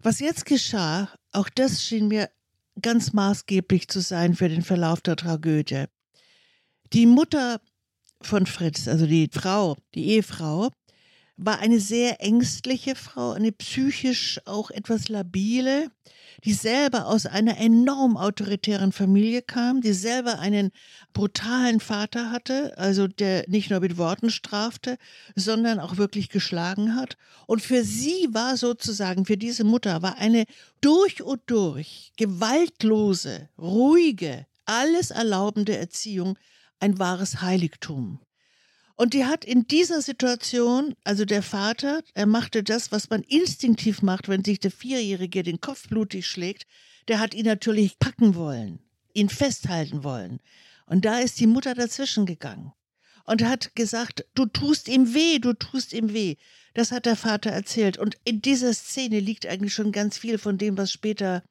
Was 0.00 0.20
jetzt 0.20 0.44
geschah, 0.44 1.08
auch 1.32 1.48
das 1.48 1.82
schien 1.82 2.08
mir 2.08 2.28
ganz 2.82 3.14
maßgeblich 3.14 3.88
zu 3.88 4.00
sein 4.00 4.36
für 4.36 4.50
den 4.50 4.60
Verlauf 4.60 5.00
der 5.00 5.16
Tragödie. 5.16 5.86
Die 6.92 7.06
Mutter 7.06 7.62
von 8.20 8.44
Fritz, 8.44 8.86
also 8.86 9.06
die 9.06 9.30
Frau, 9.32 9.78
die 9.94 10.08
Ehefrau, 10.08 10.72
war 11.38 11.58
eine 11.60 11.80
sehr 11.80 12.20
ängstliche 12.20 12.96
Frau, 12.96 13.32
eine 13.32 13.50
psychisch 13.50 14.42
auch 14.44 14.70
etwas 14.70 15.08
labile, 15.08 15.90
die 16.44 16.52
selber 16.52 17.06
aus 17.06 17.26
einer 17.26 17.56
enorm 17.58 18.16
autoritären 18.16 18.92
Familie 18.92 19.42
kam, 19.42 19.80
die 19.80 19.92
selber 19.92 20.38
einen 20.38 20.70
brutalen 21.12 21.80
Vater 21.80 22.30
hatte, 22.30 22.76
also 22.76 23.06
der 23.06 23.44
nicht 23.48 23.70
nur 23.70 23.80
mit 23.80 23.96
Worten 23.96 24.30
strafte, 24.30 24.98
sondern 25.34 25.80
auch 25.80 25.96
wirklich 25.96 26.28
geschlagen 26.28 26.96
hat. 26.96 27.16
Und 27.46 27.62
für 27.62 27.82
sie 27.82 28.28
war 28.32 28.56
sozusagen, 28.56 29.24
für 29.24 29.36
diese 29.36 29.64
Mutter, 29.64 30.02
war 30.02 30.18
eine 30.18 30.44
durch 30.80 31.22
und 31.22 31.40
durch 31.46 32.12
gewaltlose, 32.16 33.48
ruhige, 33.58 34.46
alles 34.66 35.10
erlaubende 35.10 35.76
Erziehung 35.76 36.38
ein 36.80 36.98
wahres 36.98 37.40
Heiligtum. 37.40 38.20
Und 38.96 39.12
die 39.12 39.24
hat 39.24 39.44
in 39.44 39.66
dieser 39.66 40.02
Situation, 40.02 40.94
also 41.02 41.24
der 41.24 41.42
Vater, 41.42 42.02
er 42.14 42.26
machte 42.26 42.62
das, 42.62 42.92
was 42.92 43.10
man 43.10 43.22
instinktiv 43.22 44.02
macht, 44.02 44.28
wenn 44.28 44.44
sich 44.44 44.60
der 44.60 44.70
Vierjährige 44.70 45.42
den 45.42 45.60
Kopf 45.60 45.88
blutig 45.88 46.26
schlägt, 46.26 46.66
der 47.08 47.18
hat 47.18 47.34
ihn 47.34 47.46
natürlich 47.46 47.98
packen 47.98 48.36
wollen, 48.36 48.78
ihn 49.12 49.28
festhalten 49.28 50.04
wollen. 50.04 50.40
Und 50.86 51.04
da 51.04 51.18
ist 51.18 51.40
die 51.40 51.48
Mutter 51.48 51.74
dazwischen 51.74 52.24
gegangen 52.24 52.72
und 53.24 53.42
hat 53.42 53.74
gesagt, 53.74 54.26
du 54.34 54.46
tust 54.46 54.88
ihm 54.88 55.14
weh, 55.14 55.38
du 55.38 55.54
tust 55.54 55.92
ihm 55.92 56.12
weh. 56.12 56.36
Das 56.74 56.92
hat 56.92 57.06
der 57.06 57.16
Vater 57.16 57.50
erzählt. 57.50 57.98
Und 57.98 58.16
in 58.24 58.42
dieser 58.42 58.74
Szene 58.74 59.20
liegt 59.20 59.46
eigentlich 59.46 59.74
schon 59.74 59.92
ganz 59.92 60.18
viel 60.18 60.38
von 60.38 60.58
dem, 60.58 60.76
was 60.76 60.92
später 60.92 61.42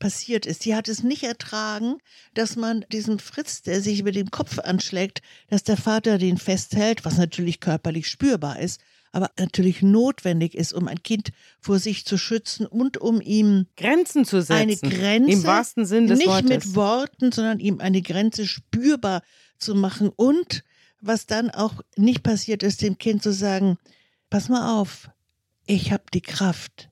passiert 0.00 0.46
ist. 0.46 0.64
Sie 0.64 0.74
hat 0.74 0.88
es 0.88 1.04
nicht 1.04 1.22
ertragen, 1.22 1.98
dass 2.34 2.56
man 2.56 2.84
diesen 2.90 3.20
Fritz, 3.20 3.62
der 3.62 3.80
sich 3.80 4.00
über 4.00 4.10
den 4.10 4.32
Kopf 4.32 4.58
anschlägt, 4.58 5.22
dass 5.48 5.62
der 5.62 5.76
Vater 5.76 6.18
den 6.18 6.38
festhält, 6.38 7.04
was 7.04 7.18
natürlich 7.18 7.60
körperlich 7.60 8.08
spürbar 8.08 8.58
ist, 8.58 8.80
aber 9.12 9.30
natürlich 9.38 9.82
notwendig 9.82 10.54
ist, 10.54 10.72
um 10.72 10.88
ein 10.88 11.02
Kind 11.02 11.30
vor 11.60 11.78
sich 11.78 12.04
zu 12.04 12.18
schützen 12.18 12.66
und 12.66 12.98
um 12.98 13.20
ihm 13.20 13.66
Grenzen 13.76 14.24
zu 14.24 14.40
setzen. 14.40 14.52
Eine 14.54 14.76
Grenze, 14.76 15.32
im 15.32 15.44
wahrsten 15.44 15.86
Sinn 15.86 16.08
des 16.08 16.18
nicht 16.18 16.28
Wortes. 16.28 16.48
mit 16.48 16.74
Worten, 16.74 17.32
sondern 17.32 17.60
ihm 17.60 17.80
eine 17.80 18.02
Grenze 18.02 18.46
spürbar 18.46 19.22
zu 19.58 19.74
machen 19.74 20.08
und 20.08 20.64
was 21.00 21.26
dann 21.26 21.50
auch 21.50 21.82
nicht 21.96 22.22
passiert 22.22 22.62
ist, 22.62 22.82
dem 22.82 22.98
Kind 22.98 23.22
zu 23.22 23.32
sagen, 23.32 23.78
pass 24.28 24.48
mal 24.48 24.80
auf, 24.80 25.10
ich 25.66 25.92
habe 25.92 26.04
die 26.12 26.20
Kraft, 26.20 26.90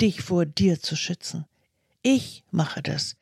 dich 0.00 0.22
vor 0.22 0.46
dir 0.46 0.80
zu 0.80 0.96
schützen. 0.96 1.44
Ich 2.02 2.44
mache 2.50 2.82
das. 2.82 3.16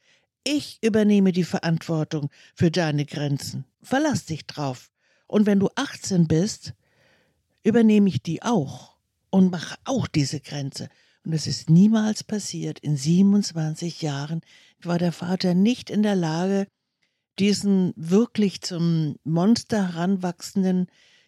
Ich 0.44 0.78
übernehme 0.82 1.32
die 1.32 1.44
Verantwortung 1.44 2.30
für 2.54 2.70
deine 2.70 3.04
Grenzen. 3.04 3.64
Verlass 3.82 4.24
dich 4.24 4.46
drauf. 4.46 4.90
Und 5.26 5.46
wenn 5.46 5.60
du 5.60 5.68
18 5.74 6.26
bist, 6.26 6.74
übernehme 7.62 8.08
ich 8.08 8.22
die 8.22 8.42
auch 8.42 8.96
und 9.30 9.50
mache 9.50 9.76
auch 9.84 10.06
diese 10.06 10.40
Grenze. 10.40 10.88
Und 11.24 11.32
es 11.34 11.46
ist 11.46 11.68
niemals 11.68 12.24
passiert. 12.24 12.78
In 12.78 12.96
27 12.96 14.00
Jahren 14.00 14.40
war 14.82 14.98
der 14.98 15.12
Vater 15.12 15.54
nicht 15.54 15.90
in 15.90 16.02
der 16.02 16.16
Lage, 16.16 16.66
diesen 17.38 17.92
wirklich 17.96 18.62
zum 18.62 19.16
Monster 19.24 19.88
heranwachsenden 19.88 20.86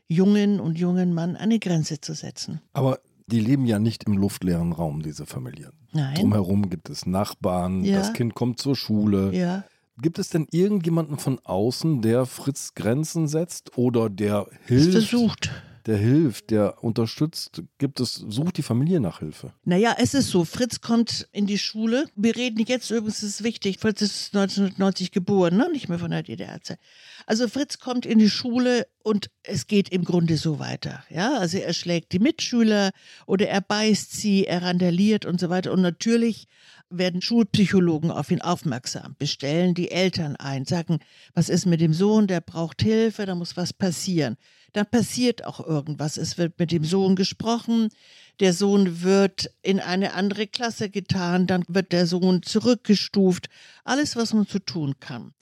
jungen 0.09 0.61
und 0.61 0.79
jungen 0.79 1.13
Mann 1.13 1.37
eine 1.37 1.59
Grenze 1.59 2.01
zu 2.01 2.15
setzen. 2.15 2.61
Aber 2.73 3.01
die 3.31 3.41
leben 3.41 3.65
ja 3.67 3.79
nicht 3.79 4.05
im 4.05 4.17
luftleeren 4.19 4.73
Raum, 4.73 5.03
diese 5.03 5.27
Familie. 5.27 5.71
Nein. 5.93 6.15
Drumherum 6.15 6.69
gibt 6.71 6.91
es 6.91 7.07
Nachbarn, 7.07 7.85
Ja. 7.85 7.99
das 7.99 8.13
Kind 8.13 8.35
kommt 8.35 8.59
zur 8.61 8.77
Schule. 8.77 9.33
Ja. 9.35 9.65
Gibt 10.01 10.19
es 10.19 10.29
denn 10.31 10.47
irgendjemanden 10.51 11.19
von 11.19 11.39
außen, 11.45 12.01
der 12.03 12.25
Fritz 12.27 12.75
Grenzen 12.75 13.29
setzt 13.29 13.77
oder 13.77 14.09
der 14.09 14.47
hilft? 14.67 14.93
versucht. 14.93 15.51
Der 15.87 15.97
hilft, 15.97 16.51
der 16.51 16.83
unterstützt? 16.85 17.63
Gibt 17.79 18.01
es, 18.01 18.15
sucht 18.15 18.59
die 18.59 18.63
Familie 18.63 19.01
nach 19.01 19.21
Hilfe? 19.21 19.53
Naja, 19.65 19.97
es 19.99 20.15
ist 20.15 20.31
so, 20.31 20.45
Fritz 20.45 20.81
kommt 20.81 21.29
in 21.33 21.47
die 21.47 21.59
Schule. 21.59 22.07
Wir 22.17 22.37
reden 22.37 22.65
jetzt 22.67 22.91
übrigens, 22.91 23.21
das 23.21 23.31
ist 23.31 23.45
wichtig, 23.45 23.79
Fritz 23.79 24.03
ist 24.03 24.35
1990 24.35 25.11
geboren, 25.11 25.57
ne? 25.57 25.69
nicht 25.73 25.89
mehr 25.89 25.99
von 25.99 26.11
der 26.11 26.23
DDR-Zeit. 26.23 26.79
Also 27.27 27.49
Fritz 27.49 27.79
kommt 27.79 28.07
in 28.07 28.19
die 28.19 28.31
Schule 28.31 28.87
und 29.03 29.31
es 29.43 29.67
geht 29.67 29.89
im 29.89 30.05
Grunde 30.05 30.37
so 30.37 30.59
weiter. 30.59 31.05
Ja, 31.09 31.39
also 31.39 31.59
er 31.59 31.73
schlägt 31.73 32.13
die 32.13 32.19
Mitschüler 32.19 32.91
oder 33.27 33.49
er 33.49 33.61
beißt 33.61 34.13
sie, 34.13 34.47
er 34.47 34.63
randaliert 34.63 35.25
und 35.25 35.41
so 35.41 35.49
weiter. 35.49 35.73
Und 35.73 35.81
natürlich 35.81 36.47
werden 36.91 37.23
Schulpsychologen 37.23 38.11
auf 38.11 38.31
ihn 38.31 38.41
aufmerksam, 38.41 39.15
bestellen 39.19 39.75
die 39.75 39.91
Eltern 39.91 40.37
ein, 40.37 40.67
sagen, 40.67 40.99
was 41.35 41.49
ist 41.49 41.67
mit 41.67 41.81
dem 41.81 41.95
Sohn, 41.95 42.27
der 42.27 42.41
braucht 42.41 42.83
Hilfe, 42.83 43.27
da 43.27 43.35
muss 43.35 43.57
was 43.57 43.73
passieren. 43.73 44.37
Dann 44.73 44.87
passiert 44.87 45.45
auch 45.45 45.67
irgendwas. 45.67 46.17
Es 46.17 46.39
wird 46.39 46.59
mit 46.59 46.71
dem 46.71 46.85
Sohn 46.85 47.17
gesprochen, 47.17 47.89
der 48.39 48.53
Sohn 48.53 49.03
wird 49.03 49.51
in 49.63 49.81
eine 49.81 50.15
andere 50.15 50.47
Klasse 50.47 50.91
getan, 50.91 51.47
dann 51.47 51.65
wird 51.69 51.93
der 51.93 52.07
Sohn 52.07 52.43
zurückgestuft. 52.43 53.49
Alles, 53.85 54.17
was 54.17 54.33
man 54.33 54.47
zu 54.47 54.59
tun 54.59 54.95
kann. 55.01 55.35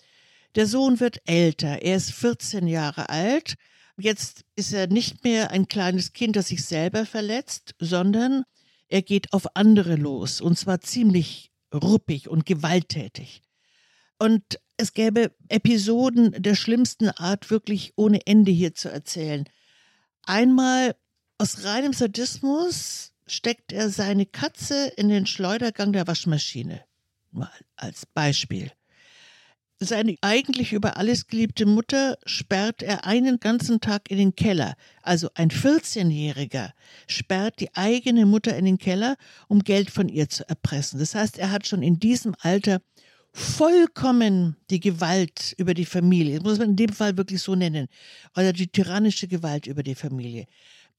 Der 0.54 0.66
Sohn 0.66 0.98
wird 0.98 1.20
älter, 1.26 1.82
er 1.82 1.96
ist 1.96 2.12
14 2.12 2.66
Jahre 2.66 3.08
alt. 3.08 3.54
Jetzt 3.98 4.44
ist 4.56 4.72
er 4.72 4.86
nicht 4.86 5.24
mehr 5.24 5.50
ein 5.50 5.68
kleines 5.68 6.12
Kind, 6.12 6.36
das 6.36 6.48
sich 6.48 6.64
selber 6.64 7.04
verletzt, 7.04 7.74
sondern 7.78 8.44
er 8.88 9.02
geht 9.02 9.33
auf 9.33 9.57
andere 9.57 9.97
los 9.97 10.40
und 10.40 10.59
zwar 10.59 10.80
ziemlich 10.80 11.50
ruppig 11.73 12.28
und 12.28 12.47
gewalttätig. 12.47 13.42
Und 14.18 14.59
es 14.76 14.92
gäbe 14.92 15.33
Episoden 15.49 16.33
der 16.42 16.54
schlimmsten 16.54 17.09
Art 17.11 17.50
wirklich 17.50 17.92
ohne 17.97 18.26
Ende 18.26 18.50
hier 18.50 18.75
zu 18.75 18.88
erzählen. 18.90 19.45
Einmal 20.23 20.97
aus 21.37 21.64
reinem 21.64 21.92
Sadismus 21.92 23.12
steckt 23.26 23.73
er 23.73 23.90
seine 23.90 24.26
Katze 24.26 24.88
in 24.97 25.09
den 25.09 25.26
Schleudergang 25.26 25.92
der 25.92 26.07
Waschmaschine. 26.07 26.85
Mal 27.30 27.50
als 27.76 28.07
Beispiel. 28.07 28.73
Seine 29.80 30.16
eigentlich 30.23 30.73
über 30.73 30.97
alles 30.97 31.28
geliebte 31.28 31.64
Mutter 31.64 32.18
sperrt 32.26 32.82
er 32.82 33.06
einen 33.06 33.38
ganzen 33.38 33.80
Tag 33.80 34.11
in 34.11 34.18
den 34.18 34.35
Keller. 34.35 34.75
Also 35.02 35.30
ein 35.35 35.50
14-Jähriger 35.50 36.73
sperrt 37.06 37.61
die 37.61 37.73
eigene 37.76 38.26
Mutter 38.26 38.56
in 38.56 38.64
den 38.64 38.78
Keller, 38.78 39.16
um 39.47 39.61
Geld 39.61 39.90
von 39.90 40.08
ihr 40.08 40.28
zu 40.28 40.49
erpressen. 40.49 40.99
Das 40.99 41.14
heißt, 41.14 41.38
er 41.38 41.52
hat 41.52 41.68
schon 41.68 41.82
in 41.82 42.00
diesem 42.00 42.35
Alter 42.40 42.80
vollkommen 43.32 44.56
die 44.70 44.80
Gewalt 44.80 45.54
über 45.58 45.75
die 45.75 45.85
Familie, 45.85 46.37
das 46.37 46.44
muss 46.44 46.58
man 46.58 46.70
in 46.70 46.76
dem 46.76 46.92
Fall 46.92 47.16
wirklich 47.16 47.40
so 47.40 47.54
nennen, 47.54 47.87
oder 48.37 48.52
die 48.52 48.68
tyrannische 48.68 49.28
Gewalt 49.28 49.66
über 49.66 49.82
die 49.82 49.94
Familie. 49.94 50.47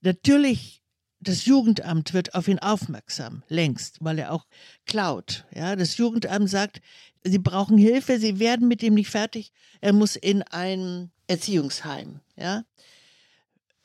Natürlich, 0.02 0.82
das 1.20 1.46
Jugendamt 1.46 2.14
wird 2.14 2.34
auf 2.36 2.48
ihn 2.48 2.60
aufmerksam, 2.60 3.44
längst, 3.50 3.98
weil 4.00 4.20
er 4.20 4.32
auch 4.32 4.46
klaut. 4.86 5.46
Ja, 5.54 5.76
das 5.76 5.98
Jugendamt 5.98 6.50
sagt, 6.50 6.80
sie 7.24 7.40
brauchen 7.40 7.78
Hilfe, 7.78 8.20
sie 8.20 8.40
werden 8.40 8.68
mit 8.68 8.84
ihm 8.84 8.94
nicht 8.94 9.10
fertig, 9.10 9.52
er 9.82 9.94
muss 9.94 10.16
in 10.16 10.42
ein 10.44 11.12
Erziehungsheim. 11.28 12.20
Ja, 12.36 12.64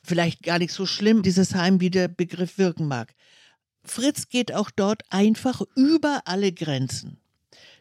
vielleicht 0.03 0.43
gar 0.43 0.59
nicht 0.59 0.73
so 0.73 0.85
schlimm, 0.85 1.23
dieses 1.23 1.55
Heim, 1.55 1.79
wie 1.79 1.89
der 1.89 2.07
Begriff 2.07 2.57
wirken 2.57 2.87
mag. 2.87 3.13
Fritz 3.83 4.29
geht 4.29 4.53
auch 4.53 4.71
dort 4.71 5.03
einfach 5.09 5.61
über 5.75 6.21
alle 6.25 6.51
Grenzen. 6.51 7.17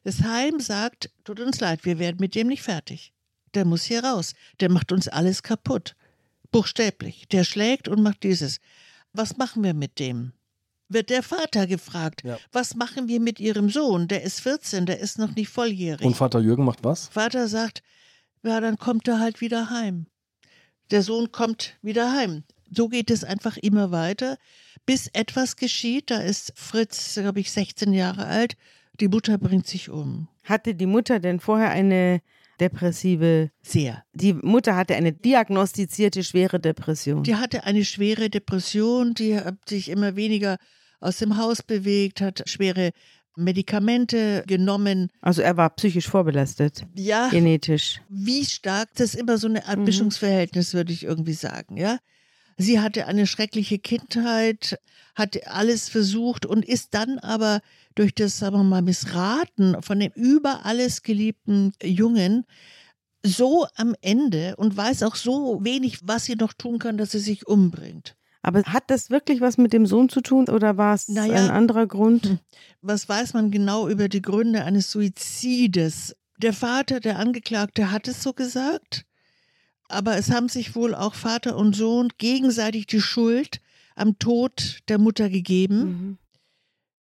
Das 0.02 0.22
Heim 0.22 0.60
sagt, 0.60 1.10
tut 1.24 1.40
uns 1.40 1.60
leid, 1.60 1.84
wir 1.84 1.98
werden 1.98 2.18
mit 2.20 2.34
dem 2.34 2.48
nicht 2.48 2.62
fertig. 2.62 3.14
Der 3.54 3.64
muss 3.64 3.84
hier 3.84 4.04
raus. 4.04 4.34
Der 4.60 4.70
macht 4.70 4.92
uns 4.92 5.08
alles 5.08 5.42
kaputt. 5.42 5.96
Buchstäblich. 6.50 7.26
Der 7.28 7.44
schlägt 7.44 7.88
und 7.88 8.02
macht 8.02 8.22
dieses. 8.22 8.60
Was 9.12 9.36
machen 9.36 9.62
wir 9.62 9.74
mit 9.74 9.98
dem? 9.98 10.32
Wird 10.88 11.10
der 11.10 11.22
Vater 11.22 11.66
gefragt. 11.66 12.22
Ja. 12.24 12.38
Was 12.52 12.74
machen 12.74 13.08
wir 13.08 13.20
mit 13.20 13.40
ihrem 13.40 13.70
Sohn? 13.70 14.08
Der 14.08 14.22
ist 14.22 14.40
14, 14.40 14.86
der 14.86 15.00
ist 15.00 15.18
noch 15.18 15.34
nicht 15.34 15.48
volljährig. 15.48 16.06
Und 16.06 16.16
Vater 16.16 16.40
Jürgen 16.40 16.64
macht 16.64 16.84
was? 16.84 17.08
Vater 17.08 17.48
sagt, 17.48 17.82
ja, 18.42 18.60
dann 18.60 18.78
kommt 18.78 19.08
er 19.08 19.18
halt 19.18 19.40
wieder 19.40 19.70
heim. 19.70 20.06
Der 20.90 21.02
Sohn 21.02 21.32
kommt 21.32 21.78
wieder 21.80 22.12
heim. 22.12 22.44
So 22.70 22.88
geht 22.88 23.10
es 23.10 23.24
einfach 23.24 23.56
immer 23.56 23.90
weiter, 23.90 24.36
bis 24.84 25.08
etwas 25.08 25.56
geschieht. 25.56 26.10
Da 26.10 26.18
ist 26.18 26.52
Fritz, 26.56 27.14
glaube 27.14 27.40
ich, 27.40 27.50
16 27.50 27.92
Jahre 27.92 28.26
alt. 28.26 28.56
Die 29.00 29.08
Mutter 29.08 29.38
bringt 29.38 29.66
sich 29.66 29.88
um. 29.88 30.28
Hatte 30.42 30.74
die 30.74 30.86
Mutter 30.86 31.20
denn 31.20 31.40
vorher 31.40 31.70
eine 31.70 32.20
depressive, 32.60 33.50
Sehr. 33.62 34.02
die 34.12 34.32
Mutter 34.32 34.76
hatte 34.76 34.94
eine 34.96 35.12
diagnostizierte 35.12 36.22
schwere 36.24 36.60
Depression. 36.60 37.22
Die 37.22 37.36
hatte 37.36 37.64
eine 37.64 37.84
schwere 37.84 38.30
Depression, 38.30 39.14
die 39.14 39.36
hat 39.38 39.68
sich 39.68 39.88
immer 39.88 40.16
weniger 40.16 40.56
aus 41.00 41.18
dem 41.18 41.36
Haus 41.36 41.62
bewegt, 41.62 42.20
hat 42.20 42.42
schwere 42.48 42.90
Medikamente 43.36 44.44
genommen. 44.46 45.10
Also 45.20 45.42
er 45.42 45.56
war 45.56 45.70
psychisch 45.70 46.08
vorbelastet, 46.08 46.86
Ja, 46.94 47.28
genetisch. 47.28 48.00
wie 48.08 48.44
stark, 48.44 48.88
das 48.94 49.14
ist 49.14 49.20
immer 49.20 49.38
so 49.38 49.48
eine 49.48 49.66
Art 49.66 49.78
Mhm. 49.78 49.86
Würde 49.86 50.92
ich 50.92 51.04
irgendwie 51.04 51.32
sagen, 51.32 51.76
ja. 51.76 51.98
Sie 52.56 52.80
hatte 52.80 53.06
eine 53.06 53.26
schreckliche 53.26 53.78
Kindheit, 53.78 54.78
hat 55.14 55.46
alles 55.46 55.88
versucht 55.88 56.46
und 56.46 56.64
ist 56.64 56.94
dann 56.94 57.18
aber 57.18 57.60
durch 57.94 58.14
das, 58.14 58.38
sagen 58.38 58.56
wir 58.56 58.64
mal, 58.64 58.82
Missraten 58.82 59.80
von 59.82 60.00
dem 60.00 60.12
über 60.14 60.64
alles 60.64 61.02
geliebten 61.02 61.72
Jungen 61.82 62.44
so 63.24 63.66
am 63.76 63.94
Ende 64.02 64.54
und 64.56 64.76
weiß 64.76 65.02
auch 65.02 65.16
so 65.16 65.64
wenig, 65.64 66.00
was 66.02 66.26
sie 66.26 66.36
noch 66.36 66.52
tun 66.52 66.78
kann, 66.78 66.98
dass 66.98 67.12
sie 67.12 67.20
sich 67.20 67.46
umbringt. 67.46 68.16
Aber 68.42 68.62
hat 68.64 68.84
das 68.88 69.08
wirklich 69.08 69.40
was 69.40 69.56
mit 69.56 69.72
dem 69.72 69.86
Sohn 69.86 70.10
zu 70.10 70.20
tun 70.20 70.50
oder 70.50 70.76
war 70.76 70.94
es 70.94 71.08
Naja. 71.08 71.34
ein 71.34 71.50
anderer 71.50 71.86
Grund? 71.86 72.26
Hm. 72.26 72.38
Was 72.82 73.08
weiß 73.08 73.32
man 73.32 73.50
genau 73.50 73.88
über 73.88 74.10
die 74.10 74.20
Gründe 74.20 74.64
eines 74.64 74.90
Suizides? 74.90 76.14
Der 76.36 76.52
Vater, 76.52 77.00
der 77.00 77.18
Angeklagte, 77.18 77.90
hat 77.90 78.06
es 78.06 78.22
so 78.22 78.34
gesagt, 78.34 79.06
aber 79.88 80.16
es 80.16 80.30
haben 80.30 80.48
sich 80.48 80.74
wohl 80.74 80.94
auch 80.94 81.14
Vater 81.14 81.56
und 81.56 81.74
Sohn 81.74 82.08
gegenseitig 82.18 82.86
die 82.86 83.00
Schuld 83.00 83.60
am 83.94 84.18
Tod 84.18 84.80
der 84.88 84.98
Mutter 84.98 85.28
gegeben. 85.28 85.78
Mhm. 85.78 86.18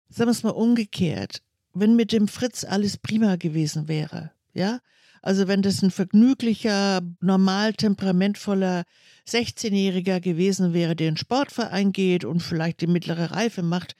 Sagen 0.09 0.27
wir 0.27 0.31
es 0.31 0.43
mal 0.43 0.49
umgekehrt. 0.49 1.41
Wenn 1.73 1.95
mit 1.95 2.11
dem 2.11 2.27
Fritz 2.27 2.65
alles 2.65 2.97
prima 2.97 3.37
gewesen 3.37 3.87
wäre, 3.87 4.31
ja, 4.53 4.79
also 5.21 5.47
wenn 5.47 5.61
das 5.61 5.81
ein 5.83 5.91
vergnüglicher, 5.91 7.01
normal 7.19 7.73
temperamentvoller 7.73 8.83
16-Jähriger 9.27 10.19
gewesen 10.19 10.73
wäre, 10.73 10.95
der 10.95 11.09
in 11.09 11.13
den 11.13 11.17
Sportverein 11.17 11.91
geht 11.91 12.25
und 12.25 12.41
vielleicht 12.41 12.81
die 12.81 12.87
mittlere 12.87 13.31
Reife 13.31 13.61
macht, 13.61 13.95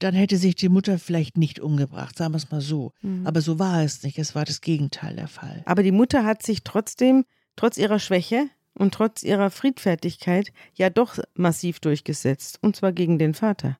dann 0.00 0.14
hätte 0.14 0.36
sich 0.36 0.56
die 0.56 0.68
Mutter 0.68 0.98
vielleicht 0.98 1.38
nicht 1.38 1.60
umgebracht, 1.60 2.18
sagen 2.18 2.34
wir 2.34 2.38
es 2.38 2.50
mal 2.50 2.60
so. 2.60 2.92
Mhm. 3.02 3.26
Aber 3.26 3.40
so 3.40 3.60
war 3.60 3.84
es 3.84 4.02
nicht. 4.02 4.18
Es 4.18 4.34
war 4.34 4.44
das 4.44 4.60
Gegenteil 4.60 5.14
der 5.14 5.28
Fall. 5.28 5.62
Aber 5.66 5.84
die 5.84 5.92
Mutter 5.92 6.24
hat 6.24 6.42
sich 6.42 6.64
trotzdem, 6.64 7.24
trotz 7.56 7.76
ihrer 7.76 7.98
Schwäche 7.98 8.48
und 8.74 8.92
trotz 8.94 9.22
ihrer 9.22 9.50
Friedfertigkeit, 9.50 10.52
ja 10.74 10.90
doch 10.90 11.18
massiv 11.34 11.80
durchgesetzt. 11.80 12.58
Und 12.60 12.76
zwar 12.76 12.92
gegen 12.92 13.18
den 13.18 13.34
Vater. 13.34 13.78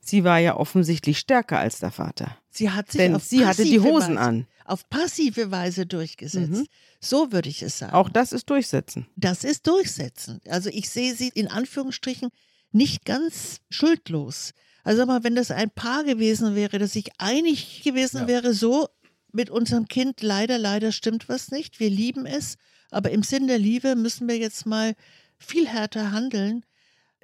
Sie 0.00 0.22
war 0.24 0.38
ja 0.38 0.56
offensichtlich 0.56 1.18
stärker 1.18 1.58
als 1.58 1.80
der 1.80 1.90
Vater. 1.90 2.36
Sie 2.50 2.70
hat 2.70 2.90
sich 2.92 2.98
Denn 3.00 3.14
auf 3.16 3.24
sie 3.24 3.44
hatte 3.44 3.64
die 3.64 3.78
passive 3.78 3.92
Hosen 3.92 4.16
Weise, 4.16 4.20
an. 4.20 4.46
auf 4.64 4.88
passive 4.88 5.50
Weise 5.50 5.86
durchgesetzt. 5.86 6.50
Mhm. 6.50 6.66
So 7.00 7.32
würde 7.32 7.48
ich 7.48 7.62
es 7.62 7.78
sagen. 7.78 7.94
Auch 7.94 8.08
das 8.08 8.32
ist 8.32 8.48
Durchsetzen. 8.50 9.06
das 9.16 9.44
ist 9.44 9.66
Durchsetzen. 9.66 10.40
Also 10.48 10.70
ich 10.70 10.88
sehe 10.88 11.14
sie 11.14 11.28
in 11.34 11.48
Anführungsstrichen 11.48 12.30
nicht 12.70 13.04
ganz 13.04 13.60
schuldlos. 13.70 14.52
Also 14.84 15.04
mal, 15.04 15.24
wenn 15.24 15.34
das 15.34 15.50
ein 15.50 15.70
Paar 15.70 16.04
gewesen 16.04 16.54
wäre, 16.54 16.78
das 16.78 16.92
sich 16.92 17.10
einig 17.18 17.82
gewesen 17.82 18.22
Ja. 18.22 18.28
wäre, 18.28 18.54
so 18.54 18.88
mit 19.32 19.50
unserem 19.50 19.88
Kind, 19.88 20.22
leider, 20.22 20.58
leider 20.58 20.92
stimmt 20.92 21.28
was 21.28 21.50
nicht. 21.50 21.80
Wir 21.80 21.90
lieben 21.90 22.24
es, 22.24 22.54
aber 22.90 23.10
im 23.10 23.22
Sinn 23.22 23.46
der 23.46 23.58
Liebe 23.58 23.96
müssen 23.96 24.28
wir 24.28 24.38
jetzt 24.38 24.66
mal 24.66 24.94
viel 25.38 25.66
härter 25.66 26.12
handeln. 26.12 26.64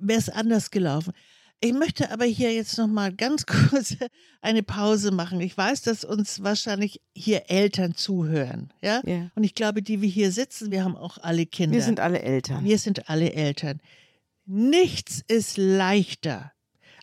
Wäre 0.01 0.19
es 0.19 0.29
anders 0.29 0.71
gelaufen. 0.71 1.13
Ich 1.61 1.73
möchte 1.73 2.11
aber 2.11 2.27
hier 2.27 2.53
jetzt 2.53 2.77
noch 2.77 2.89
mal 2.89 3.13
ganz 3.13 3.47
kurz 3.71 3.97
eine 4.43 4.63
Pause 4.63 5.13
machen. 5.13 5.41
Ich 5.41 5.57
weiß, 5.57 5.83
dass 5.83 6.05
uns 6.05 6.43
wahrscheinlich 6.43 7.01
hier 7.15 7.49
Eltern 7.49 7.95
zuhören, 7.95 8.71
ja? 8.83 9.01
Ja. 9.07 9.31
Und 9.35 9.45
ich 9.45 9.55
glaube, 9.55 9.83
die 9.83 10.03
wir 10.03 10.09
hier 10.09 10.31
sitzen, 10.31 10.71
wir 10.71 10.85
haben 10.85 10.97
auch 10.97 11.19
alle 11.19 11.47
Kinder. 11.47 11.77
Wir 11.77 11.83
sind 11.83 12.01
alle 12.01 12.21
Eltern. 12.21 12.65
Wir 12.65 12.79
sind 12.79 13.09
alle 13.09 13.33
Eltern. 13.33 13.81
Nichts 14.47 15.23
ist 15.27 15.57
leichter, 15.57 16.53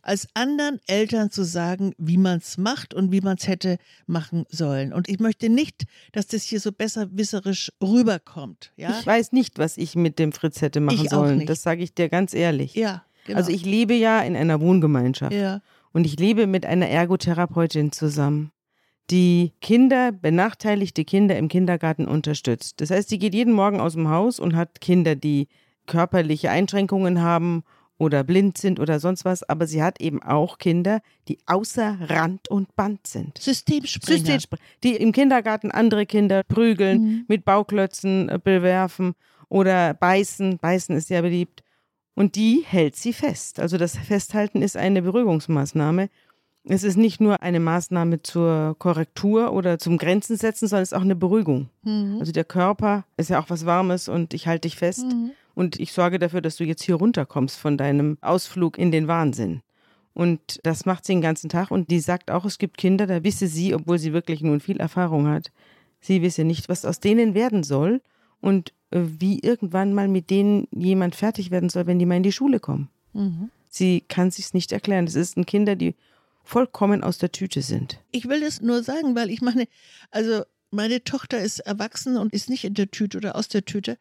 als 0.04 0.28
anderen 0.34 0.80
Eltern 0.88 1.30
zu 1.32 1.44
sagen, 1.44 1.94
wie 1.98 2.18
man 2.18 2.40
es 2.40 2.58
macht 2.58 2.94
und 2.94 3.12
wie 3.12 3.22
man 3.22 3.38
es 3.38 3.48
hätte 3.48 3.78
machen 4.08 4.46
sollen. 4.50 4.94
Und 4.94 5.10
ich 5.10 5.20
möchte 5.20 5.50
nicht, 5.50 5.84
dass 6.12 6.28
das 6.28 6.44
hier 6.44 6.60
so 6.60 6.72
besserwisserisch 6.72 7.72
rüberkommt. 7.82 8.72
Ja, 8.76 8.98
Ich 9.00 9.06
weiß 9.06 9.32
nicht, 9.32 9.60
was 9.60 9.78
ich 9.78 9.96
mit 9.96 10.20
dem 10.20 10.32
Fritz 10.32 10.62
hätte 10.62 10.80
machen 10.80 11.00
Ich 11.04 11.10
sollen. 11.10 11.46
Das 11.46 11.62
sage 11.64 11.84
ich 11.84 11.94
dir 11.94 12.10
ganz 12.10 12.34
ehrlich. 12.34 12.76
ja 12.76 13.04
genau. 13.26 13.38
Also 13.38 13.52
ich 13.52 13.66
lebe 13.66 13.94
ja 13.94 14.22
in 14.22 14.36
einer 14.36 14.60
Wohngemeinschaft. 14.62 15.34
ja. 15.34 15.62
Und 15.94 16.06
ich 16.06 16.18
lebe 16.18 16.48
mit 16.48 16.66
einer 16.66 16.88
Ergotherapeutin 16.88 17.92
zusammen, 17.92 18.52
die 19.10 19.52
Kinder, 19.60 20.14
benachteiligte 20.14 21.04
Kinder 21.04 21.38
im 21.38 21.50
Kindergarten 21.50 22.08
unterstützt. 22.08 22.80
Das 22.80 22.92
heißt, 22.92 23.10
sie 23.10 23.20
geht 23.20 23.34
jeden 23.34 23.54
Morgen 23.54 23.82
aus 23.82 23.94
dem 23.94 24.08
Haus 24.08 24.40
und 24.40 24.56
hat 24.56 24.80
Kinder, 24.80 25.16
die 25.16 25.50
körperliche 25.88 26.50
Einschränkungen 26.50 27.22
haben 27.22 27.64
oder 28.02 28.24
blind 28.24 28.58
sind 28.58 28.80
oder 28.80 29.00
sonst 29.00 29.26
was, 29.26 29.44
aber 29.44 29.68
sie 29.68 29.84
hat 29.84 30.02
eben 30.02 30.24
auch 30.24 30.58
Kinder, 30.58 31.02
die 31.28 31.38
außer 31.46 31.98
Rand 32.10 32.50
und 32.50 32.76
Band 32.76 33.06
sind. 33.06 33.38
Systemspringer. 33.38 34.20
Systemspr- 34.26 34.58
die 34.84 34.96
im 34.96 35.12
Kindergarten 35.12 35.70
andere 35.70 36.06
Kinder 36.08 36.42
prügeln, 36.44 37.02
Mhm. 37.02 37.26
mit 37.28 37.46
Bauklötzen 37.46 38.28
äh, 38.30 38.40
bewerfen 38.44 39.14
oder 39.50 39.94
beißen. 39.94 40.58
Beißen 40.58 40.96
ist 40.98 41.10
sehr 41.10 41.22
beliebt. 41.22 41.64
Und 42.16 42.36
die 42.36 42.64
hält 42.68 42.96
sie 42.96 43.14
fest. 43.14 43.60
Also 43.60 43.78
das 43.78 43.96
Festhalten 43.98 44.62
ist 44.64 44.76
eine 44.78 45.02
Beruhigungsmaßnahme. 45.04 46.10
Es 46.64 46.84
ist 46.84 46.98
nicht 46.98 47.22
nur 47.22 47.42
eine 47.42 47.60
Maßnahme 47.60 48.22
zur 48.22 48.76
Korrektur 48.78 49.52
oder 49.54 49.80
zum 49.80 49.98
Grenzen 49.98 50.38
setzen, 50.38 50.68
sondern 50.68 50.84
es 50.84 50.92
ist 50.92 50.98
auch 50.98 51.02
eine 51.04 51.16
Beruhigung. 51.16 51.70
Mhm. 51.84 52.18
Also 52.20 52.32
der 52.32 52.44
Körper 52.46 53.06
ist 53.18 53.30
ja 53.30 53.40
auch 53.40 53.50
was 53.50 53.66
Warmes 53.66 54.10
und 54.10 54.34
ich 54.34 54.48
halte 54.48 54.68
dich 54.68 54.76
fest 54.76 55.06
Mhm. 55.06 55.32
Und 55.56 55.80
ich 55.80 55.92
sorge 55.92 56.20
dafür, 56.20 56.42
dass 56.42 56.58
du 56.58 56.64
jetzt 56.64 56.84
hier 56.84 56.96
runterkommst 56.96 57.58
von 57.58 57.78
deinem 57.78 58.18
Ausflug 58.22 58.78
in 58.78 58.92
den 58.92 59.08
Wahnsinn. 59.08 59.62
Und 60.14 60.60
das 60.64 60.86
macht 60.86 61.06
sie 61.06 61.14
den 61.14 61.22
ganzen 61.22 61.50
Tag 61.50 61.72
und 61.72 61.90
die 61.90 62.00
sagt 62.00 62.32
auch, 62.32 62.46
es 62.46 62.58
gibt 62.58 62.78
Kinder, 62.78 63.08
da 63.08 63.24
wisse 63.24 63.48
sie, 63.48 63.74
obwohl 63.74 63.98
sie 63.98 64.14
wirklich 64.14 64.42
nun 64.42 64.60
viel 64.60 64.78
Erfahrung 64.78 65.28
hat, 65.28 65.52
sie 66.02 66.22
wisse 66.22 66.44
nicht, 66.44 66.68
was 66.68 66.84
aus 66.84 67.00
denen 67.00 67.34
werden 67.34 67.64
soll 67.64 68.02
und 68.42 68.74
äh, 68.92 69.00
wie 69.20 69.40
irgendwann 69.40 69.94
mal 69.94 70.08
mit 70.08 70.30
denen 70.30 70.68
jemand 70.72 71.16
fertig 71.16 71.52
werden 71.52 71.70
soll, 71.70 71.88
wenn 71.88 72.00
die 72.00 72.06
mal 72.06 72.18
in 72.18 72.24
die 72.24 72.32
Schule 72.32 72.60
kommen. 72.60 72.90
Mhm. 73.14 73.50
Sie 73.70 74.02
kann 74.02 74.32
sich's 74.32 74.54
nicht 74.54 74.74
erklären. 74.74 75.06
Das 75.06 75.14
sind 75.14 75.48
Kinder, 75.48 75.76
die 75.78 75.96
vollkommen 76.44 77.04
aus 77.04 77.18
der 77.18 77.32
Tüte 77.32 77.62
sind. 77.62 78.00
Ich 78.12 78.28
will 78.28 78.42
das 78.42 78.62
nur 78.62 78.84
sagen, 78.84 79.16
weil 79.16 79.30
ich 79.30 79.42
meine, 79.42 79.68
also 80.10 80.44
meine 80.72 81.04
Tochter 81.04 81.40
ist 81.40 81.60
erwachsen 81.60 82.18
und 82.18 82.34
ist 82.34 82.50
nicht 82.50 82.66
in 82.66 82.74
der 82.74 82.92
Tüte 82.92 83.18
oder 83.18 83.36
aus 83.36 83.48
der 83.48 83.64
Tüte. 83.64 83.98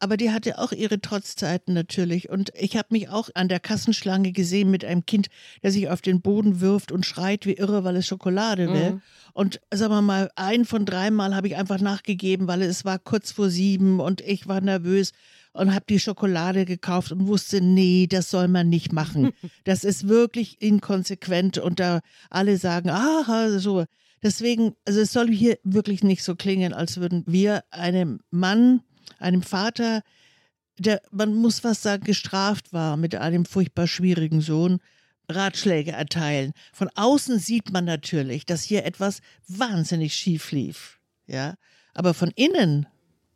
Aber 0.00 0.16
die 0.16 0.30
hatte 0.30 0.58
auch 0.58 0.72
ihre 0.72 1.00
Trotzzeiten 1.00 1.74
natürlich. 1.74 2.28
Und 2.28 2.52
ich 2.54 2.76
habe 2.76 2.88
mich 2.90 3.08
auch 3.08 3.30
an 3.34 3.48
der 3.48 3.60
Kassenschlange 3.60 4.32
gesehen 4.32 4.70
mit 4.70 4.84
einem 4.84 5.06
Kind, 5.06 5.28
der 5.62 5.72
sich 5.72 5.88
auf 5.88 6.00
den 6.00 6.20
Boden 6.20 6.60
wirft 6.60 6.92
und 6.92 7.04
schreit 7.04 7.46
wie 7.46 7.54
irre, 7.54 7.82
weil 7.84 7.96
es 7.96 8.06
Schokolade 8.06 8.72
will. 8.72 8.92
Mhm. 8.92 9.02
Und 9.32 9.60
sagen 9.72 9.92
wir 9.92 10.02
mal, 10.02 10.30
ein 10.36 10.64
von 10.64 10.84
dreimal 10.84 11.34
habe 11.34 11.48
ich 11.48 11.56
einfach 11.56 11.80
nachgegeben, 11.80 12.46
weil 12.46 12.62
es 12.62 12.84
war 12.84 12.98
kurz 12.98 13.32
vor 13.32 13.50
sieben 13.50 14.00
und 14.00 14.20
ich 14.20 14.46
war 14.46 14.60
nervös 14.60 15.12
und 15.52 15.74
habe 15.74 15.84
die 15.88 16.00
Schokolade 16.00 16.64
gekauft 16.64 17.12
und 17.12 17.26
wusste, 17.26 17.60
nee, 17.60 18.06
das 18.06 18.30
soll 18.30 18.48
man 18.48 18.68
nicht 18.68 18.92
machen. 18.92 19.32
Das 19.64 19.84
ist 19.84 20.08
wirklich 20.08 20.62
inkonsequent 20.62 21.58
und 21.58 21.80
da 21.80 22.00
alle 22.30 22.56
sagen, 22.56 22.90
aha, 22.90 23.58
so. 23.58 23.84
Deswegen, 24.22 24.74
also 24.84 25.00
es 25.00 25.12
soll 25.12 25.28
hier 25.28 25.58
wirklich 25.62 26.02
nicht 26.02 26.24
so 26.24 26.34
klingen, 26.34 26.72
als 26.72 26.98
würden 26.98 27.24
wir 27.26 27.64
einem 27.70 28.20
Mann, 28.30 28.80
einem 29.18 29.42
Vater, 29.42 30.02
der, 30.78 31.00
man 31.10 31.34
muss 31.34 31.60
fast 31.60 31.82
sagen, 31.82 32.04
gestraft 32.04 32.72
war 32.72 32.96
mit 32.96 33.14
einem 33.14 33.44
furchtbar 33.44 33.86
schwierigen 33.86 34.40
Sohn, 34.40 34.80
Ratschläge 35.28 35.92
erteilen. 35.92 36.52
Von 36.72 36.88
außen 36.94 37.38
sieht 37.38 37.72
man 37.72 37.84
natürlich, 37.84 38.46
dass 38.46 38.62
hier 38.62 38.84
etwas 38.84 39.20
wahnsinnig 39.46 40.14
schief 40.14 40.52
lief. 40.52 40.98
Ja, 41.26 41.54
aber 41.94 42.14
von 42.14 42.30
innen 42.30 42.86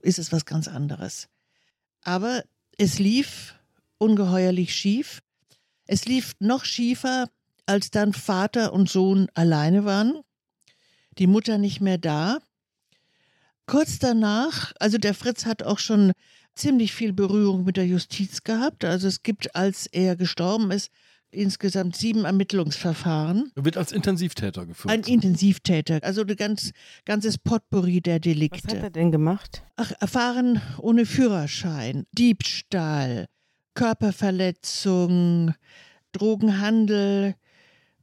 ist 0.01 0.19
es 0.19 0.33
was 0.33 0.47
ganz 0.47 0.69
anderes. 0.69 1.29
Aber 2.03 2.43
es 2.79 2.99
lief 2.99 3.55
ungeheuerlich 3.99 4.75
schief. 4.75 5.23
Es 5.87 6.07
lief 6.07 6.33
noch 6.39 6.65
schiefer, 6.65 7.29
als 7.67 7.91
dann 7.91 8.13
Vater 8.13 8.73
und 8.73 8.89
Sohn 8.89 9.29
alleine 9.35 9.85
waren. 9.85 10.21
Die 11.19 11.27
Mutter 11.27 11.59
nicht 11.59 11.81
mehr 11.81 11.99
da. 11.99 12.39
Kurz 13.73 13.99
danach, 13.99 14.75
also 14.81 14.99
der 14.99 15.15
Fritz 15.15 15.47
hat 15.47 15.63
auch 15.63 15.79
schon 15.79 16.13
ziemlich 16.55 16.93
viel 16.93 17.15
Berührung 17.15 17.65
mit 17.65 17.79
der 17.79 17.87
Justiz 17.87 18.43
gehabt. 18.45 18.85
Also 18.85 19.09
es 19.09 19.23
gibt, 19.23 19.57
als 19.57 19.87
er 19.87 20.15
gestorben 20.15 20.71
ist, 20.71 20.91
insgesamt 21.31 21.97
sieben 21.97 22.27
Ermittlungsverfahren. 22.27 23.51
Er 23.55 23.65
wird 23.65 23.79
als 23.79 23.91
Intensivtäter 23.91 24.67
geführt. 24.67 24.93
Ein 24.93 25.05
Intensivtäter, 25.05 26.01
also 26.03 26.21
ein 26.21 26.37
ganz, 26.37 26.73
ganzes 27.07 27.39
Potpourri 27.39 28.03
der 28.03 28.17
Was 28.17 28.21
Delikte. 28.21 28.77
hat 28.77 28.83
er 28.83 28.91
denn 28.91 29.11
gemacht? 29.11 29.63
Ach, 29.77 29.91
erfahren 30.01 30.61
ohne 30.77 31.07
Führerschein, 31.07 32.05
Diebstahl, 32.13 33.25
Körperverletzung, 33.73 35.55
Drogenhandel, 36.13 37.37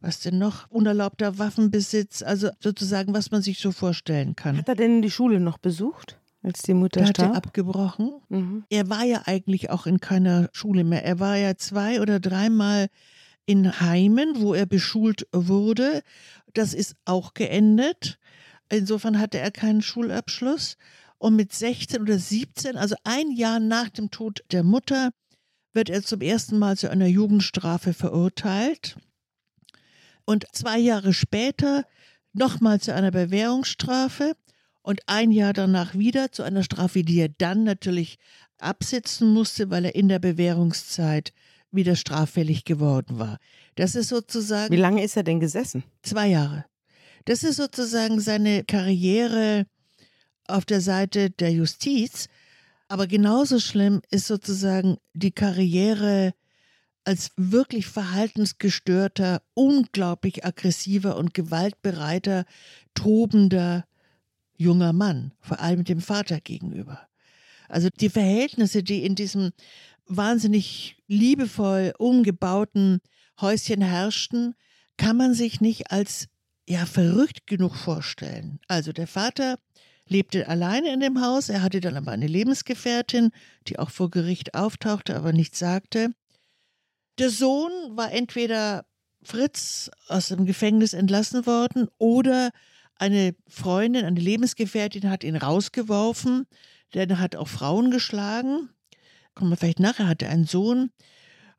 was 0.02 0.20
denn 0.22 0.38
noch? 0.38 0.70
Unerlaubter 0.70 1.38
Waffenbesitz, 1.38 2.22
also 2.22 2.50
sozusagen, 2.60 3.14
was 3.14 3.32
man 3.32 3.42
sich 3.42 3.60
so 3.60 3.72
vorstellen 3.72 4.36
kann. 4.36 4.58
Hat 4.58 4.70
er 4.70 4.76
denn 4.76 5.02
die 5.02 5.12
Schule 5.12 5.40
noch 5.40 5.58
besucht, 5.58 6.20
als 6.42 6.62
die 6.62 6.74
Mutter 6.74 7.02
Da 7.02 7.08
hat 7.08 7.20
er 7.20 7.26
starb? 7.26 7.38
abgebrochen. 7.38 8.14
Mhm. 8.30 8.64
Er 8.70 8.90
war 8.90 9.04
ja 9.04 9.24
eigentlich 9.26 9.70
auch 9.70 9.86
in 9.86 10.00
keiner 10.00 10.50
Schule 10.54 10.84
mehr. 10.84 11.04
Er 11.04 11.20
war 11.20 11.36
ja 11.38 11.56
zwei 11.56 12.02
oder 12.02 12.20
dreimal 12.20 12.88
in 13.46 13.80
Heimen, 13.82 14.42
wo 14.42 14.54
er 14.54 14.66
beschult 14.66 15.28
wurde. 15.34 16.02
Das 16.54 16.74
ist 16.74 16.96
auch 17.06 17.34
geendet. 17.34 18.20
Insofern 18.72 19.20
hatte 19.20 19.40
er 19.40 19.52
keinen 19.52 19.82
Schulabschluss. 19.82 20.76
Und 21.18 21.36
mit 21.36 21.52
16 21.52 22.02
oder 22.02 22.18
17, 22.18 22.78
also 22.78 22.96
ein 23.04 23.32
Jahr 23.32 23.60
nach 23.60 23.90
dem 23.90 24.10
Tod 24.10 24.42
der 24.52 24.64
Mutter, 24.64 25.10
wird 25.74 25.90
er 25.90 26.02
zum 26.02 26.22
ersten 26.22 26.58
Mal 26.58 26.78
zu 26.78 26.90
einer 26.90 27.08
Jugendstrafe 27.08 27.94
verurteilt. 27.94 28.96
Und 30.30 30.46
zwei 30.52 30.78
Jahre 30.78 31.12
später 31.12 31.86
nochmal 32.34 32.80
zu 32.80 32.94
einer 32.94 33.10
Bewährungsstrafe 33.10 34.36
und 34.84 35.00
ein 35.08 35.32
Jahr 35.32 35.54
danach 35.54 35.96
wieder 35.96 36.32
zu 36.32 36.44
einer 36.44 36.62
Strafe, 36.62 37.02
die 37.02 37.20
er 37.20 37.30
dann 37.30 37.64
natürlich 37.64 38.20
absitzen 38.60 39.34
musste, 39.34 39.72
weil 39.72 39.86
er 39.86 39.96
in 39.96 40.08
der 40.08 40.20
Bewährungszeit 40.20 41.34
wieder 41.72 41.96
straffällig 41.96 42.64
geworden 42.64 43.18
war. 43.18 43.40
Das 43.74 43.96
ist 43.96 44.10
sozusagen. 44.10 44.72
Wie 44.72 44.80
lange 44.80 45.04
ist 45.04 45.18
er 45.18 45.24
denn 45.24 45.40
gesessen? 45.40 45.84
Zwei 46.04 46.28
Jahre. 46.28 46.66
Das 47.26 47.42
ist 47.42 47.56
sozusagen 47.56 48.20
seine 48.20 48.64
Karriere 48.64 49.66
auf 50.48 50.64
der 50.64 50.82
Seite 50.82 51.32
der 51.32 51.54
Justiz. 51.54 52.28
Aber 52.88 53.08
genauso 53.08 53.60
schlimm 53.60 54.04
ist 54.12 54.28
sozusagen 54.28 54.98
die 55.16 55.32
Karriere 55.32 56.36
als 57.04 57.32
wirklich 57.38 57.88
verhaltensgestörter, 57.88 59.42
unglaublich 59.54 60.46
aggressiver 60.46 61.18
und 61.18 61.34
gewaltbereiter, 61.34 62.46
tobender 62.94 63.86
junger 64.58 64.94
Mann, 64.94 65.34
vor 65.40 65.60
allem 65.60 65.84
dem 65.84 66.02
Vater 66.02 66.42
gegenüber. 66.42 67.08
Also 67.68 67.90
die 67.90 68.10
Verhältnisse, 68.10 68.84
die 68.84 69.06
in 69.06 69.16
diesem 69.16 69.52
wahnsinnig 70.06 70.98
liebevoll 71.08 71.94
umgebauten 71.98 73.00
Häuschen 73.40 73.82
herrschten, 73.82 74.56
kann 74.98 75.16
man 75.16 75.34
sich 75.34 75.62
nicht 75.62 75.92
als 75.92 76.28
ja 76.68 76.86
verrückt 76.86 77.48
genug 77.48 77.76
vorstellen. 77.76 78.60
Also 78.68 78.92
der 78.92 79.08
Vater 79.08 79.58
lebte 80.08 80.48
alleine 80.48 80.92
in 80.92 81.00
dem 81.00 81.22
Haus, 81.22 81.50
er 81.50 81.62
hatte 81.62 81.80
dann 81.80 81.96
aber 81.96 82.12
eine 82.12 82.28
Lebensgefährtin, 82.28 83.32
die 83.68 83.80
auch 83.80 83.92
vor 83.92 84.10
Gericht 84.10 84.56
auftauchte, 84.56 85.16
aber 85.16 85.32
nichts 85.32 85.60
sagte. 85.60 86.12
Der 87.20 87.30
Sohn 87.30 87.72
war 87.98 88.14
entweder 88.14 88.86
Fritz 89.22 89.92
aus 90.08 90.30
dem 90.30 90.46
Gefängnis 90.46 90.94
entlassen 90.94 91.46
worden 91.46 91.90
oder 91.98 92.52
eine 92.96 93.36
Freundin, 93.46 94.06
eine 94.06 94.22
Lebensgefährtin 94.22 95.10
hat 95.10 95.26
ihn 95.26 95.36
rausgeworfen, 95.36 96.48
denn 96.94 97.10
er 97.10 97.20
hat 97.20 97.36
auch 97.36 97.50
Frauen 97.50 97.92
geschlagen. 97.92 98.70
Kommen 99.36 99.50
wir 99.50 99.58
vielleicht 99.58 99.82
nachher, 99.82 100.08
hatte 100.08 100.30
einen 100.30 100.46
Sohn. 100.46 100.92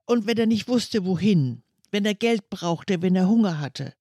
Und 0.07 0.27
wenn 0.27 0.39
er 0.39 0.47
nicht 0.47 0.67
wusste, 0.67 1.05
wohin, 1.05 1.63
wenn 1.91 2.07
er 2.07 2.15
Geld 2.15 2.49
brauchte, 2.49 3.03
wenn 3.03 3.15
er 3.15 3.29
Hunger 3.29 3.61
hatte, 3.61 3.93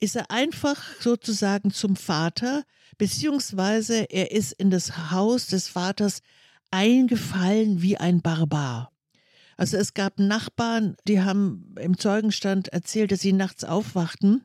ist 0.00 0.16
er 0.16 0.32
einfach 0.32 0.82
sozusagen 0.98 1.70
zum 1.70 1.94
Vater, 1.94 2.64
beziehungsweise 2.98 4.10
er 4.10 4.32
ist 4.32 4.50
in 4.54 4.70
das 4.70 5.12
Haus 5.12 5.46
des 5.46 5.68
Vaters 5.68 6.20
eingefallen 6.72 7.80
wie 7.80 7.96
ein 7.96 8.22
Barbar. 8.22 8.90
Also 9.60 9.76
es 9.76 9.92
gab 9.92 10.18
Nachbarn, 10.18 10.96
die 11.06 11.20
haben 11.20 11.74
im 11.78 11.98
Zeugenstand 11.98 12.68
erzählt, 12.68 13.12
dass 13.12 13.20
sie 13.20 13.34
nachts 13.34 13.62
aufwachten, 13.62 14.42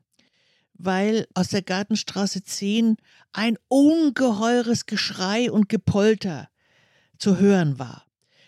weil 0.73 1.25
aus 1.33 1.47
der 1.47 1.61
Gartenstraße 1.61 2.43
10 2.43 2.97
ein 3.31 3.57
ungeheures 3.69 4.87
Geschrei 4.87 5.49
und 5.49 5.69
Gepolter 5.69 6.49
zu 7.17 7.37
hören 7.39 7.79
war. 7.79 8.03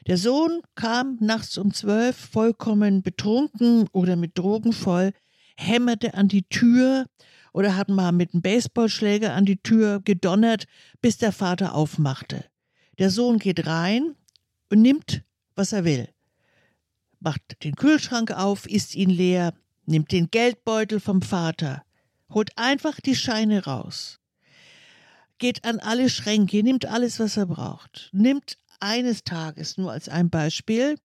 Der 0.08 0.18
Sohn 0.18 0.62
kam 0.76 1.16
nachts 1.22 1.58
um 1.58 1.74
zwölf 1.74 2.18
vollkommen 2.18 3.02
betrunken 3.02 3.88
oder 3.94 4.18
mit 4.18 4.38
Drogen 4.38 4.74
voll 4.74 5.14
hämmerte 5.56 6.16
an 6.16 6.28
die 6.28 6.50
Tür 6.50 7.06
oder 7.54 7.78
hat 7.78 7.88
mal 7.88 8.12
mit 8.12 8.34
einem 8.34 8.42
Baseballschläger 8.42 9.34
an 9.34 9.46
die 9.46 9.62
Tür 9.64 10.02
gedonnert, 10.04 10.66
bis 11.00 11.18
der 11.18 11.32
Vater 11.32 11.76
aufmachte. 11.76 12.44
Der 13.00 13.10
Sohn 13.10 13.40
geht 13.40 13.68
rein 13.68 14.16
und 14.70 14.82
nimmt, 14.82 15.24
was 15.56 15.72
er 15.72 15.86
will. 15.86 16.10
Macht 17.20 17.64
den 17.64 17.76
Kühlschrank 17.76 18.32
auf, 18.32 18.68
isst 18.68 18.96
ihn 18.96 19.10
leer, 19.10 19.54
nimmt 19.86 20.12
den 20.12 20.30
Geldbeutel 20.30 21.00
vom 21.00 21.22
Vater, 21.22 21.84
holt 22.30 22.52
einfach 22.58 23.00
die 23.00 23.16
Scheine 23.16 23.66
raus, 23.66 24.20
geht 25.40 25.66
an 25.66 25.80
alle 25.80 26.10
Schränke, 26.10 26.62
nimmt 26.62 26.86
alles, 26.86 27.20
was 27.20 27.38
er 27.38 27.48
braucht, 27.48 28.10
nimmt 28.14 28.58
eines 28.80 29.24
Tages, 29.24 29.78
nur 29.78 29.92
als 29.92 30.10
ein 30.10 30.30
Beispiel, 30.30 31.00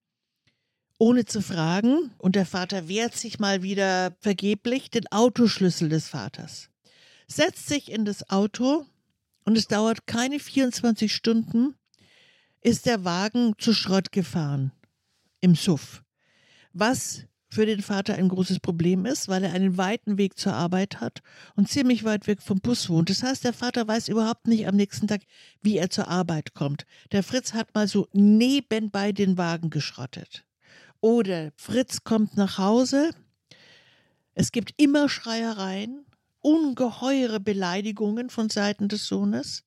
ohne 0.99 1.25
zu 1.25 1.41
fragen, 1.41 2.13
und 2.19 2.37
der 2.37 2.47
Vater 2.47 2.89
wehrt 2.89 3.17
sich 3.17 3.39
mal 3.39 3.63
wieder 3.63 4.15
vergeblich, 4.21 4.91
den 4.91 5.11
Autoschlüssel 5.11 5.89
des 5.89 6.09
Vaters. 6.09 6.69
Setzt 7.27 7.69
sich 7.69 7.91
in 7.91 8.05
das 8.05 8.29
Auto 8.29 8.85
und 9.45 9.57
es 9.57 9.67
dauert 9.67 10.07
keine 10.07 10.39
24 10.39 11.13
Stunden, 11.13 11.75
ist 12.61 12.85
der 12.85 13.05
Wagen 13.05 13.55
zu 13.59 13.73
Schrott 13.73 14.13
gefahren 14.13 14.73
im 15.43 15.55
Suff. 15.55 16.03
Was 16.73 17.27
für 17.53 17.67
den 17.67 17.83
Vater 17.83 18.15
ein 18.15 18.31
großes 18.31 18.61
Problem 18.61 19.05
ist, 19.05 19.29
weil 19.29 19.45
er 19.45 19.53
einen 19.53 19.77
weiten 19.77 20.17
Weg 20.17 20.39
zur 20.39 20.55
Arbeit 20.55 21.01
hat 21.01 21.21
und 21.55 21.69
ziemlich 21.69 22.03
weit 22.03 22.27
weg 22.27 22.41
vom 22.41 22.61
Bus 22.61 22.89
wohnt. 22.89 23.11
Das 23.11 23.23
heißt, 23.23 23.45
der 23.45 23.53
Vater 23.53 23.87
weiß 23.87 24.09
überhaupt 24.09 24.49
nicht 24.49 24.67
am 24.67 24.75
nächsten 24.75 25.07
Tag, 25.07 25.21
wie 25.61 25.77
er 25.77 25.91
zur 25.91 26.09
Arbeit 26.09 26.55
kommt. 26.55 26.87
Der 27.13 27.23
Fritz 27.23 27.53
hat 27.53 27.75
mal 27.75 27.87
so 27.87 28.09
nebenbei 28.15 29.13
den 29.13 29.37
Wagen 29.37 29.69
geschrottet. 29.69 30.47
Oder 31.03 31.53
Fritz 31.57 32.05
kommt 32.05 32.39
nach 32.39 32.57
Hause. 32.57 33.11
Es 34.35 34.51
gibt 34.51 34.73
immer 34.79 35.11
Schreiereien, 35.11 36.07
ungeheure 36.41 37.39
Beleidigungen 37.39 38.31
von 38.31 38.49
Seiten 38.49 38.89
des 38.89 39.07
Sohnes. 39.07 39.65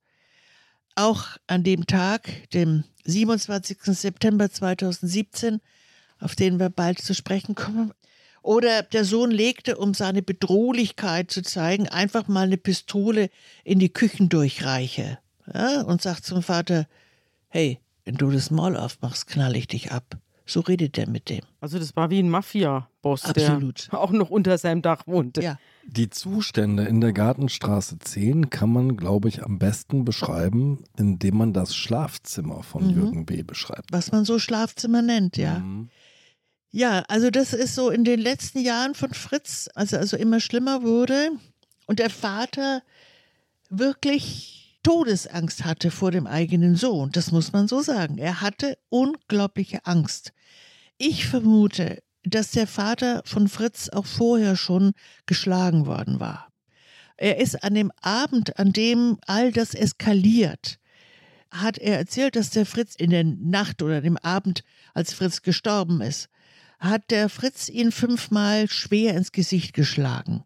Auch 0.95 1.25
an 1.47 1.63
dem 1.63 1.87
Tag, 1.87 2.49
dem 2.51 2.85
27. 3.03 3.77
September 3.83 4.49
2017, 4.49 5.59
auf 6.19 6.35
den 6.35 6.59
wir 6.59 6.69
bald 6.69 6.99
zu 6.99 7.13
sprechen 7.13 7.53
kommen. 7.53 7.93
Oder 8.41 8.83
der 8.83 9.05
Sohn 9.05 9.31
legte, 9.31 9.77
um 9.77 9.93
seine 9.93 10.21
Bedrohlichkeit 10.21 11.31
zu 11.31 11.41
zeigen, 11.41 11.89
einfach 11.89 12.27
mal 12.27 12.45
eine 12.45 12.57
Pistole 12.57 13.29
in 13.63 13.79
die 13.79 13.91
Küchendurchreiche 13.91 15.17
ja, 15.53 15.81
und 15.81 16.01
sagt 16.01 16.25
zum 16.25 16.43
Vater, 16.43 16.87
hey, 17.49 17.79
wenn 18.03 18.15
du 18.15 18.29
das 18.31 18.51
Maul 18.51 18.77
aufmachst, 18.77 19.27
knall 19.27 19.55
ich 19.55 19.67
dich 19.67 19.91
ab. 19.91 20.17
So 20.47 20.59
redet 20.59 20.97
er 20.97 21.09
mit 21.09 21.29
dem. 21.29 21.41
Also 21.59 21.79
das 21.79 21.95
war 21.95 22.11
wie 22.11 22.19
ein 22.19 22.29
Mafia-Boss, 22.29 23.23
der 23.35 23.59
auch 23.91 24.11
noch 24.11 24.29
unter 24.29 24.57
seinem 24.59 24.81
Dach 24.83 25.07
wohnte. 25.07 25.41
Ja. 25.41 25.57
Die 25.87 26.09
Zustände 26.09 26.83
in 26.83 27.01
der 27.01 27.13
Gartenstraße 27.13 27.97
10 27.99 28.49
kann 28.51 28.71
man, 28.71 28.95
glaube 28.95 29.27
ich, 29.29 29.43
am 29.43 29.57
besten 29.57 30.05
beschreiben, 30.05 30.83
indem 30.97 31.37
man 31.37 31.53
das 31.53 31.75
Schlafzimmer 31.75 32.61
von 32.63 32.85
Mhm. 32.87 32.93
Jürgen 32.93 33.25
B. 33.25 33.41
beschreibt. 33.43 33.91
Was 33.91 34.11
man 34.11 34.23
so 34.25 34.37
Schlafzimmer 34.39 35.01
nennt, 35.01 35.37
ja. 35.37 35.59
Mhm. 35.59 35.89
Ja, 36.71 37.03
also 37.07 37.29
das 37.31 37.53
ist 37.53 37.73
so 37.73 37.89
in 37.89 38.03
den 38.03 38.19
letzten 38.19 38.59
Jahren 38.59 38.95
von 38.95 39.13
Fritz, 39.13 39.69
also, 39.75 39.97
also 39.97 40.17
immer 40.17 40.39
schlimmer 40.39 40.83
wurde 40.83 41.29
und 41.87 41.99
der 41.99 42.09
Vater 42.09 42.81
wirklich 43.69 44.64
Todesangst 44.85 45.65
hatte 45.65 45.89
vor 45.89 46.11
dem 46.11 46.27
eigenen 46.27 46.75
Sohn. 46.75 47.11
Das 47.11 47.31
muss 47.31 47.51
man 47.51 47.67
so 47.67 47.81
sagen. 47.81 48.19
Er 48.19 48.41
hatte 48.41 48.77
unglaubliche 48.89 49.83
Angst. 49.83 50.31
Ich 50.99 51.25
vermute, 51.25 52.03
dass 52.23 52.51
der 52.51 52.67
Vater 52.67 53.23
von 53.25 53.47
Fritz 53.47 53.89
auch 53.89 54.05
vorher 54.05 54.55
schon 54.55 54.91
geschlagen 55.25 55.87
worden 55.87 56.19
war. 56.19 56.49
Er 57.17 57.39
ist 57.39 57.63
an 57.63 57.73
dem 57.73 57.91
Abend, 58.01 58.59
an 58.59 58.73
dem 58.73 59.17
all 59.25 59.51
das 59.51 59.73
eskaliert, 59.73 60.77
hat 61.49 61.79
er 61.79 61.97
erzählt, 61.97 62.35
dass 62.35 62.51
der 62.51 62.67
Fritz 62.67 62.93
in 62.93 63.09
der 63.09 63.23
Nacht 63.23 63.81
oder 63.81 64.01
dem 64.01 64.17
Abend, 64.17 64.63
als 64.93 65.15
Fritz 65.15 65.41
gestorben 65.41 65.99
ist, 65.99 66.29
hat 66.77 67.09
der 67.09 67.29
Fritz 67.29 67.69
ihn 67.69 67.91
fünfmal 67.91 68.69
schwer 68.69 69.15
ins 69.15 69.31
Gesicht 69.31 69.73
geschlagen. 69.73 70.43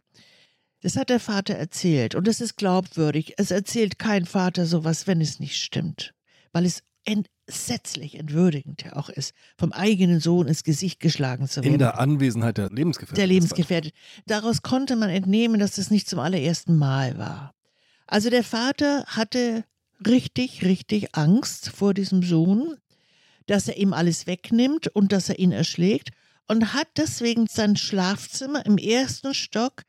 Das 0.81 0.95
hat 0.95 1.09
der 1.09 1.19
Vater 1.19 1.55
erzählt 1.55 2.15
und 2.15 2.27
es 2.27 2.39
ist 2.39 2.55
glaubwürdig. 2.55 3.33
Es 3.37 3.51
erzählt 3.51 3.99
kein 3.99 4.25
Vater 4.25 4.65
sowas, 4.65 5.07
wenn 5.07 5.19
es 5.19 5.39
nicht 5.39 5.61
stimmt, 5.61 6.13
weil 6.53 6.65
es 6.65 6.83
entsetzlich 7.05 8.15
entwürdigend 8.15 8.83
ja 8.83 8.95
auch 8.95 9.09
ist, 9.09 9.33
vom 9.57 9.73
eigenen 9.73 10.19
Sohn 10.19 10.47
ins 10.47 10.63
Gesicht 10.63 10.99
geschlagen 10.99 11.47
zu 11.47 11.61
werden. 11.63 11.73
In 11.73 11.79
der 11.79 11.99
Anwesenheit 11.99 12.57
der 12.57 12.69
Lebensgefährtin. 12.69 13.15
der 13.15 13.27
Lebensgefährtin. 13.27 13.91
Daraus 14.25 14.61
konnte 14.61 14.95
man 14.95 15.09
entnehmen, 15.09 15.59
dass 15.59 15.75
das 15.75 15.91
nicht 15.91 16.07
zum 16.07 16.19
allerersten 16.19 16.77
Mal 16.77 17.17
war. 17.17 17.53
Also 18.07 18.29
der 18.29 18.43
Vater 18.43 19.05
hatte 19.07 19.65
richtig, 20.05 20.63
richtig 20.63 21.15
Angst 21.15 21.69
vor 21.69 21.93
diesem 21.93 22.23
Sohn, 22.23 22.77
dass 23.47 23.67
er 23.67 23.77
ihm 23.77 23.93
alles 23.93 24.27
wegnimmt 24.27 24.87
und 24.87 25.11
dass 25.11 25.29
er 25.29 25.39
ihn 25.39 25.51
erschlägt 25.51 26.11
und 26.47 26.73
hat 26.73 26.87
deswegen 26.97 27.47
sein 27.47 27.75
Schlafzimmer 27.75 28.65
im 28.65 28.77
ersten 28.77 29.33
Stock 29.33 29.83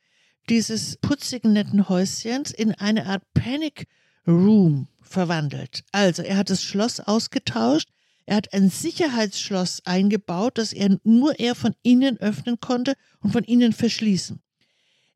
dieses 0.48 0.96
putzigen, 0.96 1.53
netten 1.53 1.88
Häuschens 1.88 2.50
in 2.50 2.72
eine 2.74 3.07
Art 3.07 3.22
Panic 3.35 3.87
Room 4.26 4.88
verwandelt. 5.03 5.85
Also 5.92 6.22
er 6.22 6.37
hat 6.37 6.50
das 6.50 6.62
Schloss 6.62 7.00
ausgetauscht, 7.00 7.88
Er 8.26 8.37
hat 8.37 8.53
ein 8.53 8.70
Sicherheitsschloss 8.70 9.85
eingebaut, 9.87 10.57
das 10.57 10.72
er 10.72 11.00
nur 11.03 11.40
er 11.40 11.57
von 11.57 11.74
innen 11.83 12.16
öffnen 12.18 12.61
konnte 12.61 12.94
und 13.20 13.33
von 13.33 13.42
innen 13.42 13.72
verschließen. 13.72 14.40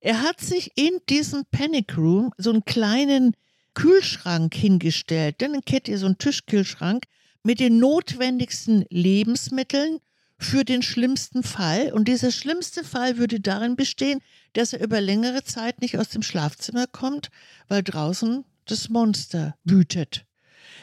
Er 0.01 0.23
hat 0.23 0.41
sich 0.41 0.73
in 0.77 0.99
diesem 1.09 1.45
Panic 1.51 1.97
Room 1.97 2.33
so 2.39 2.51
einen 2.51 2.65
kleinen 2.65 3.37
Kühlschrank 3.75 4.55
hingestellt. 4.55 5.37
Dann 5.39 5.61
kennt 5.61 5.87
ihr 5.87 5.99
so 5.99 6.07
einen 6.07 6.19
Tischkühlschrank 6.19 7.05
mit 7.45 7.61
den 7.61 7.79
notwendigsten 7.79 8.85
Lebensmitteln 8.91 10.01
für 10.39 10.65
den 10.65 10.83
schlimmsten 10.83 11.43
Fall. 11.43 11.93
Und 11.93 12.09
dieser 12.09 12.31
schlimmste 12.31 12.85
Fall 12.85 13.19
würde 13.19 13.41
darin 13.41 13.77
bestehen, 13.77 14.21
dass 14.53 14.73
er 14.73 14.83
über 14.83 15.01
längere 15.01 15.45
Zeit 15.45 15.81
nicht 15.81 15.99
aus 15.99 16.09
dem 16.09 16.23
Schlafzimmer 16.23 16.87
kommt, 16.87 17.31
weil 17.69 17.83
draußen 17.83 18.45
das 18.67 18.89
Monster 18.89 19.57
wütet. 19.65 20.25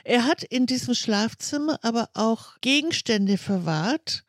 Er 0.03 0.25
hat 0.25 0.43
in 0.43 0.65
diesem 0.65 0.93
Schlafzimmer 0.93 1.79
aber 1.83 2.09
auch 2.13 2.59
Gegenstände 2.61 3.37
verwahrt, 3.37 4.23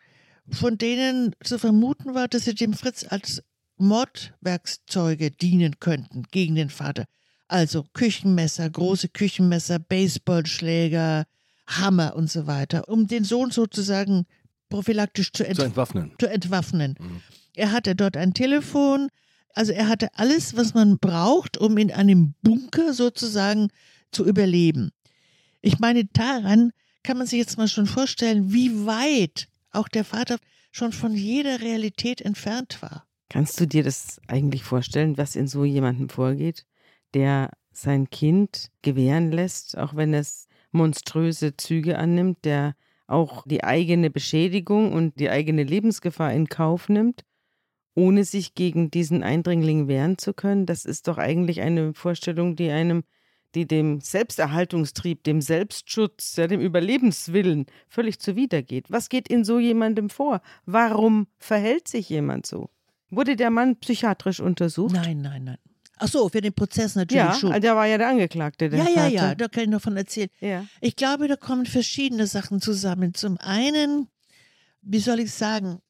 von 0.50 0.76
denen 0.76 1.34
zu 1.42 1.58
vermuten 1.58 2.14
war, 2.14 2.28
dass 2.28 2.44
sie 2.44 2.54
dem 2.54 2.74
Fritz 2.74 3.04
als 3.08 3.42
Mordwerkzeuge 3.76 5.30
dienen 5.30 5.78
könnten 5.80 6.24
gegen 6.30 6.54
den 6.54 6.70
Vater. 6.70 7.06
Also 7.48 7.84
Küchenmesser, 7.92 8.68
große 8.68 9.08
Küchenmesser, 9.08 9.78
Baseballschläger, 9.78 11.26
Hammer 11.66 12.16
und 12.16 12.30
so 12.30 12.46
weiter, 12.46 12.88
um 12.88 13.06
den 13.06 13.24
Sohn 13.24 13.50
sozusagen 13.50 14.26
prophylaktisch 14.72 15.32
zu, 15.32 15.46
ent 15.46 15.56
Zu 15.56 15.62
entwaffnen. 15.62 16.12
zu 16.18 16.28
entwaffnen. 16.28 16.96
Mhm. 16.98 17.20
Er 17.54 17.72
hatte 17.72 17.94
dort 17.94 18.16
ein 18.16 18.34
Telefon, 18.34 19.08
also 19.54 19.72
er 19.72 19.88
hatte 19.88 20.08
alles, 20.14 20.56
was 20.56 20.74
man 20.74 20.98
braucht, 20.98 21.58
um 21.58 21.76
in 21.76 21.92
einem 21.92 22.34
Bunker 22.42 22.94
sozusagen 22.94 23.68
zu 24.10 24.24
überleben. 24.26 24.90
Ich 25.60 25.78
meine, 25.78 26.04
daran 26.06 26.72
kann 27.02 27.18
man 27.18 27.26
sich 27.26 27.38
jetzt 27.38 27.58
mal 27.58 27.68
schon 27.68 27.86
vorstellen, 27.86 28.52
wie 28.52 28.86
weit 28.86 29.48
auch 29.70 29.88
der 29.88 30.04
Vater 30.04 30.38
schon 30.70 30.92
von 30.92 31.14
jeder 31.14 31.60
Realität 31.60 32.20
entfernt 32.20 32.80
war. 32.80 33.04
Kannst 33.28 33.60
du 33.60 33.66
dir 33.66 33.82
das 33.82 34.20
eigentlich 34.26 34.62
vorstellen, 34.62 35.16
was 35.18 35.36
in 35.36 35.48
so 35.48 35.64
jemandem 35.64 36.08
vorgeht, 36.08 36.64
der 37.14 37.50
sein 37.72 38.10
Kind 38.10 38.70
gewähren 38.82 39.32
lässt, 39.32 39.76
auch 39.78 39.94
wenn 39.96 40.14
es 40.14 40.46
monströse 40.70 41.56
Züge 41.56 41.98
annimmt, 41.98 42.44
der 42.44 42.74
auch 43.12 43.44
die 43.46 43.62
eigene 43.62 44.10
Beschädigung 44.10 44.92
und 44.92 45.18
die 45.20 45.30
eigene 45.30 45.62
Lebensgefahr 45.62 46.32
in 46.32 46.48
Kauf 46.48 46.88
nimmt, 46.88 47.24
ohne 47.94 48.24
sich 48.24 48.54
gegen 48.54 48.90
diesen 48.90 49.22
Eindringling 49.22 49.88
wehren 49.88 50.18
zu 50.18 50.32
können? 50.32 50.66
Das 50.66 50.84
ist 50.84 51.08
doch 51.08 51.18
eigentlich 51.18 51.60
eine 51.60 51.94
Vorstellung, 51.94 52.56
die 52.56 52.70
einem, 52.70 53.04
die 53.54 53.66
dem 53.66 54.00
Selbsterhaltungstrieb, 54.00 55.24
dem 55.24 55.40
Selbstschutz, 55.40 56.36
ja, 56.36 56.46
dem 56.46 56.60
Überlebenswillen 56.60 57.66
völlig 57.88 58.18
zuwidergeht. 58.18 58.90
Was 58.90 59.08
geht 59.08 59.28
in 59.28 59.44
so 59.44 59.58
jemandem 59.58 60.08
vor? 60.08 60.40
Warum 60.64 61.26
verhält 61.38 61.88
sich 61.88 62.08
jemand 62.08 62.46
so? 62.46 62.70
Wurde 63.10 63.36
der 63.36 63.50
Mann 63.50 63.76
psychiatrisch 63.76 64.40
untersucht? 64.40 64.94
Nein, 64.94 65.20
nein, 65.20 65.44
nein. 65.44 65.58
Ach 65.98 66.08
so, 66.08 66.28
für 66.28 66.40
den 66.40 66.52
Prozess 66.52 66.94
natürlich 66.96 67.22
Ja, 67.22 67.34
schon. 67.34 67.60
der 67.60 67.76
war 67.76 67.86
ja 67.86 67.96
der 67.98 68.08
Angeklagte, 68.08 68.68
der 68.68 68.80
ja, 68.80 68.84
ja, 68.88 68.94
Vater. 68.94 69.10
ja, 69.12 69.34
da 69.34 69.48
kann 69.48 69.64
ich 69.64 69.68
noch 69.70 69.82
von 69.82 69.96
erzählen. 69.96 70.28
ja. 70.40 70.66
Ich 70.80 70.96
glaube, 70.96 71.28
da 71.28 71.36
kommen 71.36 71.66
verschiedene 71.66 72.26
Sachen 72.26 72.60
zusammen. 72.60 73.14
Zum 73.14 73.38
einen, 73.38 74.08
wie 74.82 74.98
soll 75.00 75.20
ich 75.20 75.32
sagen, 75.32 75.80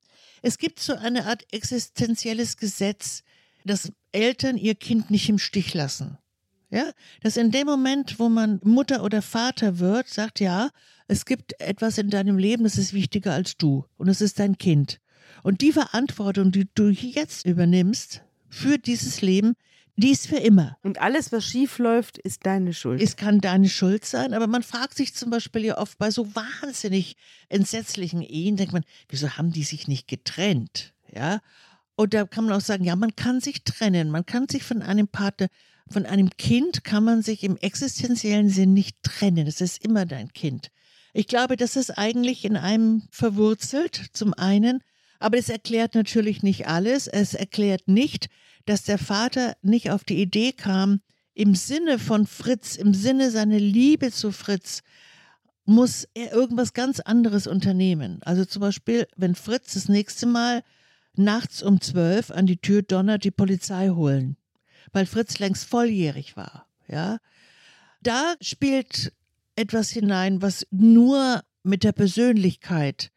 es 0.43 0.59
gibt 0.59 0.81
so 0.81 0.95
eine 0.95 1.27
Art 1.27 1.45
existenzielles 1.53 2.57
Gesetz, 2.57 3.23
dass 3.65 3.93
Eltern 4.11 4.57
ihr 4.59 4.75
Kind 4.75 5.11
nicht 5.11 5.29
im 5.29 5.39
Stich 5.39 5.73
lassen. 5.73 6.19
Ja, 6.71 6.91
dass 7.23 7.37
in 7.37 7.51
dem 7.51 7.67
Moment, 7.67 8.19
wo 8.19 8.29
man 8.31 8.59
Mutter 8.65 9.05
oder 9.05 9.21
Vater 9.21 9.79
wird, 9.79 10.09
sagt 10.09 10.41
ja, 10.41 10.71
es 11.07 11.27
gibt 11.27 11.61
etwas 11.61 11.99
in 11.99 12.09
deinem 12.09 12.39
Leben, 12.39 12.65
das 12.65 12.79
ist 12.79 12.95
wichtiger 12.95 13.35
als 13.35 13.59
du 13.59 13.85
und 13.99 14.09
es 14.09 14.23
ist 14.23 14.39
dein 14.39 14.57
Kind. 14.57 14.99
Und 15.43 15.61
die 15.61 15.73
Verantwortung, 15.73 16.51
die 16.51 16.67
du 16.75 16.89
jetzt 16.89 17.45
übernimmst 17.47 18.23
für 18.49 18.79
dieses 18.79 19.21
Leben, 19.21 19.55
die 19.97 20.11
ist 20.11 20.27
für 20.27 20.37
immer. 20.37 20.79
Und 20.83 21.01
alles, 21.01 21.33
was 21.33 21.45
schief 21.45 21.79
läuft, 21.79 22.19
ist 22.19 22.47
deine 22.47 22.73
Schuld. 22.73 23.03
Es 23.03 23.17
kann 23.17 23.41
deine 23.41 23.69
Schuld 23.69 24.05
sein, 24.05 24.33
aber 24.33 24.47
man 24.47 24.63
fragt 24.63 24.95
sich 24.95 25.15
zum 25.15 25.31
Beispiel 25.31 25.65
ja 25.65 25.79
oft 25.79 25.99
bei 25.99 26.11
so 26.11 26.35
wahnsinnig 26.35 27.17
entsetzlichen 27.49 28.23
Ehen, 28.23 28.57
denkt 28.57 28.73
man, 28.73 28.85
wieso 29.09 29.31
haben 29.31 29.53
die 29.53 29.65
sich 29.65 29.89
nicht 29.89 30.09
getrennt? 30.09 30.95
Ja. 31.15 31.41
Und 31.95 32.15
da 32.15 32.25
kann 32.25 32.45
man 32.45 32.55
auch 32.55 32.63
sagen, 32.63 32.85
ja, 32.85 32.97
man 32.97 33.15
kann 33.17 33.41
sich 33.41 33.65
trennen, 33.65 34.11
man 34.11 34.25
kann 34.25 34.49
sich 34.49 34.63
von 34.63 34.81
einem 34.83 35.09
Partner, 35.09 35.49
von 35.89 36.07
einem 36.07 36.31
Kind 36.31 36.85
kann 36.85 37.05
man 37.05 37.23
sich 37.23 37.45
im 37.45 37.59
existenziellen 37.59 38.49
Sinn 38.49 38.73
nicht 38.73 38.97
trennen. 39.03 39.45
Das 39.45 39.61
ist 39.61 39.85
immer 39.85 40.07
dein 40.07 40.33
Kind. 40.33 40.71
Ich 41.13 41.27
glaube, 41.27 41.57
das 41.59 41.77
ist 41.77 41.91
eigentlich 41.91 42.47
in 42.47 42.57
einem 42.57 43.03
verwurzelt, 43.11 44.07
zum 44.15 44.33
einen, 44.33 44.83
aber 45.19 45.37
es 45.37 45.51
erklärt 45.51 45.95
natürlich 45.95 46.43
nicht 46.43 46.67
alles. 46.67 47.07
Es 47.07 47.35
erklärt 47.35 47.87
nicht, 47.87 48.29
dass 48.67 48.85
der 48.85 48.99
Vater 48.99 49.57
nicht 49.63 49.91
auf 49.91 50.05
die 50.05 50.21
Idee 50.21 50.53
kam, 50.53 51.01
im 51.35 51.55
Sinne 51.55 51.99
von 51.99 52.27
Fritz, 52.27 52.77
im 52.77 52.95
Sinne 52.95 53.31
seiner 53.31 53.59
Liebe 53.59 54.13
zu 54.13 54.33
Fritz, 54.33 54.83
muss 55.65 56.09
er 56.15 56.33
irgendwas 56.33 56.75
ganz 56.75 57.01
anderes 57.01 57.47
unternehmen. 57.47 58.21
Also 58.23 58.45
zum 58.45 58.61
Beispiel, 58.61 59.07
wenn 59.17 59.35
Fritz 59.35 59.75
das 59.75 59.89
nächste 59.89 60.27
Mal 60.27 60.63
nachts 61.15 61.63
um 61.63 61.81
zwölf 61.81 62.31
an 62.31 62.47
die 62.47 62.59
Tür 62.59 62.83
donnert, 62.83 63.25
die 63.25 63.31
Polizei 63.31 63.91
holen, 63.91 64.37
weil 64.93 65.07
Fritz 65.07 65.39
längst 65.39 65.65
volljährig 65.65 66.37
war. 66.37 66.67
Ja, 66.89 67.19
da 68.03 68.35
spielt 68.41 69.13
etwas 69.55 69.91
hinein, 69.91 70.43
was 70.43 70.67
nur 70.71 71.43
mit 71.63 71.85
der 71.85 71.93
Persönlichkeit 71.93 73.11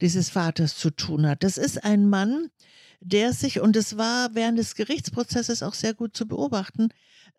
dieses 0.00 0.28
Vaters 0.28 0.76
zu 0.76 0.90
tun 0.90 1.26
hat. 1.26 1.42
Das 1.42 1.56
ist 1.56 1.82
ein 1.82 2.08
Mann, 2.08 2.50
der 3.00 3.32
sich, 3.32 3.60
und 3.60 3.76
es 3.76 3.96
war 3.96 4.34
während 4.34 4.58
des 4.58 4.74
Gerichtsprozesses 4.74 5.62
auch 5.62 5.74
sehr 5.74 5.94
gut 5.94 6.16
zu 6.16 6.26
beobachten, 6.26 6.88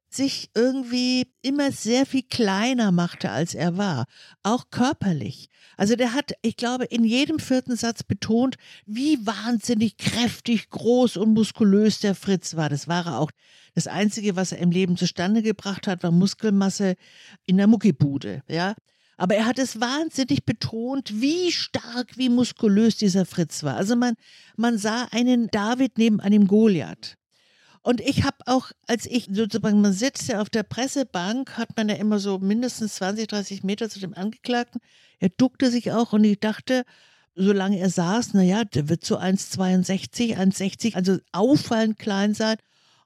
sich 0.10 0.50
irgendwie 0.54 1.28
immer 1.41 1.72
sehr 1.72 2.06
viel 2.06 2.24
kleiner 2.24 2.91
machte, 2.91 3.30
als 3.30 3.54
er 3.54 3.78
war, 3.78 4.06
auch 4.43 4.70
körperlich. 4.70 5.50
Also 5.76 5.96
der 5.96 6.13
hat, 6.13 6.32
ich 6.41 6.56
glaube, 6.56 6.86
in 6.86 7.04
jedem 7.04 7.39
vierten 7.39 7.76
Satz 7.76 8.04
betont, 8.04 8.56
wie 8.86 9.26
wahnsinnig 9.26 9.98
kräftig, 9.98 10.70
groß 10.70 11.17
und 11.17 11.34
muskulös 11.34 12.00
der 12.00 12.15
Fritz 12.15 12.56
war. 12.56 12.70
Das 12.70 12.88
war 12.88 13.06
er 13.06 13.20
auch. 13.20 13.32
Das 13.76 13.88
Einzige, 13.88 14.36
was 14.36 14.54
er 14.54 14.60
im 14.60 14.72
Leben 14.72 14.98
zustande 14.98 15.43
gebracht 15.43 15.88
hat, 15.88 16.02
war 16.04 16.12
Muskelmasse 16.12 16.96
in 17.46 17.58
der 17.58 17.67
Muckibude, 17.67 18.43
ja. 18.48 18.76
Aber 19.17 19.36
er 19.36 19.45
hat 19.45 19.58
es 19.58 19.82
wahnsinnig 19.82 20.45
betont, 20.45 21.21
wie 21.21 21.51
stark, 21.51 22.17
wie 22.17 22.30
muskulös 22.30 22.97
dieser 22.97 23.25
Fritz 23.25 23.63
war. 23.63 23.75
Also 23.75 23.95
man, 23.95 24.13
man 24.56 24.77
sah 24.77 25.08
einen 25.12 25.47
David 25.47 25.97
neben 25.97 26.19
einem 26.19 26.47
Goliath. 26.47 27.17
Und 27.82 28.01
ich 28.01 28.23
habe 28.23 28.38
auch, 28.45 28.71
als 28.86 29.06
ich 29.06 29.27
sozusagen, 29.32 29.82
man 29.82 29.93
sitzt 29.93 30.27
ja 30.27 30.41
auf 30.41 30.49
der 30.49 30.63
Pressebank, 30.63 31.58
hat 31.58 31.69
man 31.77 31.89
ja 31.89 31.95
immer 31.95 32.19
so 32.19 32.38
mindestens 32.38 32.95
20, 32.95 33.27
30 33.27 33.63
Meter 33.63 33.89
zu 33.89 33.99
dem 33.99 34.13
Angeklagten. 34.13 34.82
Er 35.19 35.30
duckte 35.30 35.71
sich 35.71 35.91
auch 35.91 36.13
und 36.13 36.23
ich 36.23 36.39
dachte, 36.39 36.84
solange 37.34 37.80
er 37.80 37.89
saß, 37.89 38.34
naja, 38.34 38.65
der 38.65 38.89
wird 38.89 39.06
so 39.06 39.17
1,62, 39.17 40.38
1,60, 40.38 40.95
also 40.95 41.17
auffallend 41.32 41.97
klein 41.97 42.34
sein 42.34 42.58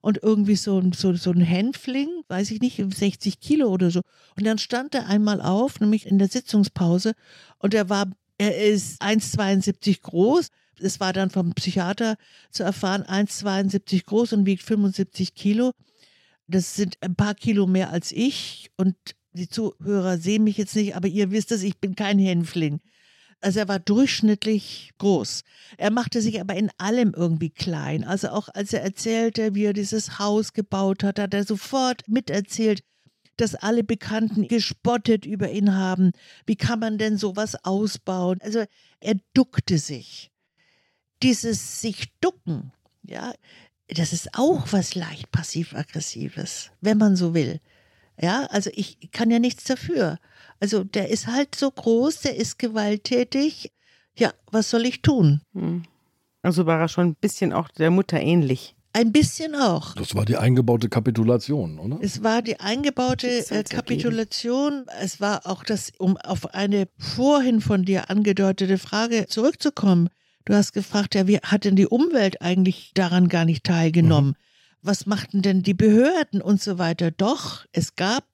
und 0.01 0.19
irgendwie 0.21 0.55
so, 0.55 0.79
ein- 0.79 0.93
so, 0.93 1.13
so 1.13 1.31
ein 1.31 1.41
Hänfling, 1.41 2.09
weiß 2.27 2.51
ich 2.51 2.59
nicht, 2.59 2.77
60 2.77 3.39
Kilo 3.39 3.69
oder 3.69 3.91
so. 3.91 4.01
Und 4.35 4.45
dann 4.45 4.57
stand 4.57 4.95
er 4.95 5.07
einmal 5.07 5.41
auf, 5.41 5.79
nämlich 5.79 6.05
in 6.05 6.17
der 6.19 6.27
Sitzungspause, 6.27 7.13
und 7.59 7.73
er 7.73 7.89
war, 7.89 8.11
er 8.37 8.57
ist 8.57 9.01
1,72 9.01 10.01
groß. 10.01 10.47
Es 10.79 10.99
war 10.99 11.13
dann 11.13 11.29
vom 11.29 11.53
Psychiater 11.53 12.15
zu 12.49 12.63
erfahren, 12.63 13.03
1,72 13.03 14.05
groß 14.05 14.33
und 14.33 14.45
wiegt 14.47 14.63
75 14.63 15.35
Kilo. 15.35 15.71
Das 16.47 16.75
sind 16.75 16.97
ein 17.01 17.15
paar 17.15 17.35
Kilo 17.35 17.67
mehr 17.67 17.91
als 17.91 18.11
ich. 18.11 18.71
Und 18.77 18.95
die 19.33 19.47
Zuhörer 19.47 20.17
sehen 20.17 20.43
mich 20.43 20.57
jetzt 20.57 20.75
nicht, 20.75 20.95
aber 20.95 21.07
ihr 21.07 21.29
wisst 21.31 21.51
es, 21.51 21.61
ich 21.61 21.77
bin 21.77 21.95
kein 21.95 22.17
Hänfling. 22.17 22.79
Also 23.41 23.59
er 23.59 23.67
war 23.67 23.79
durchschnittlich 23.79 24.91
groß. 24.99 25.43
Er 25.77 25.91
machte 25.91 26.21
sich 26.21 26.39
aber 26.39 26.55
in 26.55 26.69
allem 26.77 27.13
irgendwie 27.15 27.49
klein. 27.49 28.03
Also 28.03 28.29
auch 28.29 28.49
als 28.49 28.71
er 28.71 28.83
erzählte, 28.83 29.55
wie 29.55 29.65
er 29.65 29.73
dieses 29.73 30.19
Haus 30.19 30.53
gebaut 30.53 31.03
hat, 31.03 31.19
hat 31.19 31.33
er 31.33 31.43
sofort 31.43 32.07
miterzählt, 32.07 32.83
dass 33.37 33.55
alle 33.55 33.83
Bekannten 33.83 34.47
gespottet 34.47 35.25
über 35.25 35.49
ihn 35.49 35.75
haben. 35.75 36.11
Wie 36.45 36.55
kann 36.55 36.79
man 36.79 36.99
denn 36.99 37.17
sowas 37.17 37.55
ausbauen? 37.65 38.37
Also 38.41 38.63
er 38.99 39.15
duckte 39.33 39.79
sich. 39.79 40.31
Dieses 41.23 41.81
sich 41.81 42.11
ducken, 42.19 42.71
ja, 43.03 43.33
das 43.87 44.13
ist 44.13 44.35
auch 44.35 44.71
was 44.71 44.95
leicht 44.95 45.31
passiv-aggressives, 45.31 46.71
wenn 46.81 46.97
man 46.97 47.15
so 47.15 47.33
will. 47.33 47.59
Ja, 48.19 48.45
also 48.49 48.69
ich 48.73 49.11
kann 49.11 49.31
ja 49.31 49.39
nichts 49.39 49.63
dafür. 49.63 50.17
Also 50.59 50.83
der 50.83 51.09
ist 51.09 51.27
halt 51.27 51.55
so 51.55 51.71
groß, 51.71 52.21
der 52.21 52.35
ist 52.35 52.59
gewalttätig. 52.59 53.71
Ja, 54.15 54.33
was 54.51 54.69
soll 54.69 54.85
ich 54.85 55.01
tun? 55.01 55.41
Hm. 55.53 55.83
Also 56.43 56.65
war 56.65 56.79
er 56.79 56.87
schon 56.87 57.09
ein 57.09 57.15
bisschen 57.15 57.53
auch 57.53 57.69
der 57.69 57.91
Mutter 57.91 58.19
ähnlich. 58.19 58.75
Ein 58.93 59.13
bisschen 59.13 59.55
auch. 59.55 59.95
Das 59.95 60.15
war 60.15 60.25
die 60.25 60.35
eingebaute 60.35 60.89
Kapitulation, 60.89 61.79
oder? 61.79 61.97
Es 62.01 62.23
war 62.23 62.41
die 62.41 62.59
eingebaute 62.59 63.27
äh, 63.49 63.63
Kapitulation. 63.63 64.85
Es 64.99 65.21
war 65.21 65.47
auch 65.47 65.63
das, 65.63 65.93
um 65.97 66.17
auf 66.17 66.53
eine 66.53 66.87
vorhin 66.97 67.61
von 67.61 67.83
dir 67.83 68.09
angedeutete 68.09 68.77
Frage 68.77 69.27
zurückzukommen. 69.27 70.09
Du 70.43 70.53
hast 70.53 70.73
gefragt, 70.73 71.15
ja, 71.15 71.25
wie 71.27 71.37
hat 71.37 71.63
denn 71.63 71.77
die 71.77 71.87
Umwelt 71.87 72.41
eigentlich 72.41 72.91
daran 72.93 73.29
gar 73.29 73.45
nicht 73.45 73.63
teilgenommen? 73.63 74.31
Mhm. 74.31 74.50
Was 74.81 75.05
machten 75.05 75.41
denn 75.41 75.61
die 75.61 75.73
Behörden 75.73 76.41
und 76.41 76.61
so 76.61 76.77
weiter? 76.77 77.11
Doch, 77.11 77.65
es 77.71 77.95
gab 77.95 78.25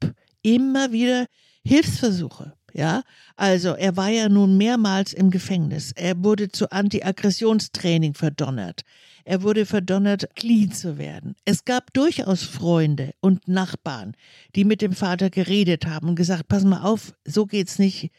immer 0.41 0.91
wieder 0.91 1.25
Hilfsversuche. 1.63 2.53
Ja, 2.73 3.01
also 3.35 3.69
er 3.69 3.97
war 3.97 4.09
ja 4.09 4.29
nun 4.29 4.57
mehrmals 4.57 5.13
im 5.13 5.31
Gefängnis. 5.31 5.93
Er 5.93 6.23
wurde 6.23 6.49
zu 6.49 6.71
Anti-Aggressionstraining 6.71 8.13
verdonnert. 8.13 8.81
Er 9.25 9.41
wurde 9.41 9.65
verdonnert, 9.65 10.29
clean 10.35 10.71
zu 10.71 10.97
werden. 10.97 11.35
Es 11.43 11.65
gab 11.65 11.91
durchaus 11.93 12.43
Freunde 12.43 13.13
und 13.19 13.47
Nachbarn, 13.47 14.15
die 14.55 14.63
mit 14.63 14.81
dem 14.81 14.93
Vater 14.93 15.29
geredet 15.29 15.85
haben 15.85 16.09
und 16.09 16.15
gesagt, 16.15 16.47
pass 16.47 16.63
mal 16.63 16.81
auf, 16.81 17.13
so 17.25 17.45
geht's 17.45 17.79
nicht. 17.79 18.11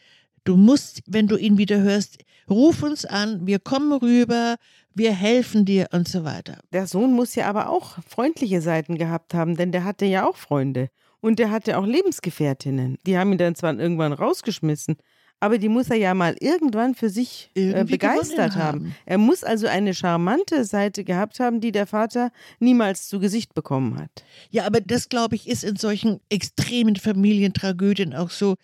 Du 0.43 0.57
musst, 0.57 1.03
wenn 1.07 1.27
du 1.27 1.37
ihn 1.37 1.57
wieder 1.57 1.79
hörst, 1.79 2.17
ruf 2.49 2.83
uns 2.83 3.05
an, 3.05 3.47
wir 3.47 3.59
kommen 3.59 3.93
rüber, 3.93 4.57
wir 4.99 5.13
helfen 5.13 5.65
dir 5.65 5.87
und 5.91 6.07
so 6.07 6.23
weiter. 6.23 6.59
Der 6.71 6.85
Sohn 6.85 7.13
muss 7.13 7.33
ja 7.33 7.47
aber 7.47 7.69
auch 7.69 7.97
freundliche 8.07 8.61
Seiten 8.61 8.97
gehabt 8.97 9.33
haben, 9.33 9.55
denn 9.55 9.71
der 9.71 9.85
hatte 9.85 10.05
ja 10.05 10.27
auch 10.27 10.35
Freunde. 10.35 10.89
Und 11.21 11.39
der 11.39 11.51
hatte 11.51 11.77
auch 11.77 11.85
Lebensgefährtinnen. 11.85 12.97
Die 13.05 13.17
haben 13.17 13.31
ihn 13.31 13.37
dann 13.37 13.55
zwar 13.55 13.77
irgendwann 13.77 14.13
rausgeschmissen, 14.13 14.97
aber 15.39 15.57
die 15.57 15.69
muss 15.69 15.89
er 15.89 15.95
ja 15.95 16.13
mal 16.13 16.35
irgendwann 16.39 16.95
für 16.95 17.09
sich 17.09 17.49
äh, 17.55 17.83
begeistert 17.85 18.55
haben. 18.55 18.61
haben. 18.87 18.95
Er 19.05 19.17
muss 19.17 19.43
also 19.43 19.67
eine 19.67 19.93
charmante 19.93 20.65
Seite 20.65 21.03
gehabt 21.03 21.39
haben, 21.39 21.61
die 21.61 21.71
der 21.71 21.87
Vater 21.87 22.31
niemals 22.59 23.07
zu 23.07 23.19
Gesicht 23.19 23.53
bekommen 23.53 23.97
hat. 23.97 24.25
Ja, 24.49 24.65
aber 24.65 24.81
das, 24.81 25.07
glaube 25.09 25.35
ich, 25.35 25.47
ist 25.47 25.63
in 25.63 25.77
solchen 25.77 26.19
extremen 26.29 26.97
Familientragödien 26.97 28.13
auch 28.13 28.29
so, 28.29 28.55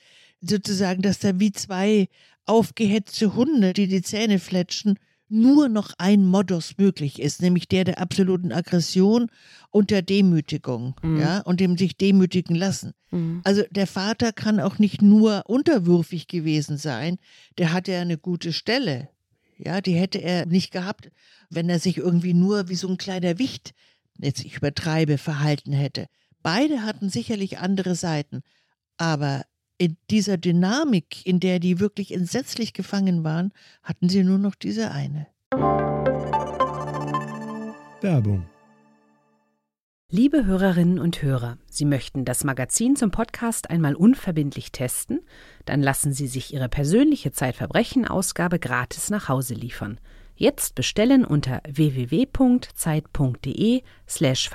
sozusagen, 0.42 1.02
dass 1.02 1.20
da 1.20 1.40
wie 1.40 1.54
zwei 1.54 2.08
aufgehetzte 2.46 3.36
Hunde, 3.36 3.74
die 3.74 3.88
die 3.88 4.02
Zähne 4.02 4.40
fletschen, 4.40 5.00
nur 5.36 5.70
noch 5.70 5.92
ein 5.98 6.26
Modus 6.26 6.78
möglich 6.78 7.22
ist, 7.22 7.42
nämlich 7.42 7.68
der 7.68 7.84
der 7.84 8.00
absoluten 8.00 8.52
Aggression 8.52 9.30
und 9.70 9.92
der 9.92 10.02
Demütigung, 10.02 10.96
mhm. 11.04 11.20
ja, 11.20 11.42
und 11.42 11.60
dem 11.60 11.78
sich 11.78 11.98
demütigen 11.98 12.56
lassen. 12.56 12.94
Mhm. 13.12 13.42
Also 13.44 13.64
der 13.70 13.86
Vater 13.86 14.32
kann 14.32 14.60
auch 14.60 14.80
nicht 14.80 15.02
nur 15.02 15.44
unterwürfig 15.48 16.28
gewesen 16.28 16.78
sein, 16.78 17.18
der 17.58 17.74
hatte 17.74 17.92
ja 17.92 18.02
eine 18.02 18.18
gute 18.18 18.54
Stelle. 18.54 19.10
Ja, 19.58 19.82
die 19.82 19.94
hätte 19.94 20.20
er 20.20 20.46
nicht 20.46 20.72
gehabt, 20.72 21.12
wenn 21.50 21.70
er 21.70 21.80
sich 21.80 21.98
irgendwie 21.98 22.34
nur 22.34 22.70
wie 22.70 22.76
so 22.76 22.88
ein 22.88 22.98
kleiner 22.98 23.38
Wicht, 23.38 23.74
jetzt 24.20 24.44
ich 24.44 24.58
übertreibe, 24.58 25.18
verhalten 25.18 25.72
hätte. 25.72 26.08
Beide 26.42 26.84
hatten 26.84 27.10
sicherlich 27.10 27.60
andere 27.60 27.96
Seiten, 27.96 28.42
aber 28.98 29.44
in 29.78 29.98
dieser 30.10 30.38
Dynamik, 30.38 31.26
in 31.26 31.40
der 31.40 31.60
die 31.60 31.80
wirklich 31.80 32.14
entsetzlich 32.14 32.74
gefangen 32.74 33.24
waren, 33.24 33.52
hatten 33.84 34.10
sie 34.10 34.24
nur 34.24 34.38
noch 34.38 34.56
diese 34.56 34.92
eine. 34.92 35.28
Werbung. 38.02 38.46
Liebe 40.12 40.46
Hörerinnen 40.46 41.00
und 41.00 41.24
Hörer, 41.24 41.58
Sie 41.68 41.84
möchten 41.84 42.26
das 42.26 42.44
Magazin 42.44 42.96
zum 42.96 43.10
Podcast 43.10 43.72
einmal 43.72 43.96
unverbindlich 43.96 44.72
testen? 44.72 45.22
Dann 45.66 45.82
lassen 45.82 46.14
Sie 46.14 46.28
sich 46.28 46.54
Ihre 46.54 46.70
persönliche 46.70 47.32
Zeitverbrechen-Ausgabe 47.32 48.60
gratis 48.60 49.10
nach 49.10 49.30
Hause 49.30 49.56
liefern. 49.56 50.00
Jetzt 50.36 50.76
bestellen 50.76 51.26
unter 51.26 51.64
www.zeit.de/slash 51.68 54.52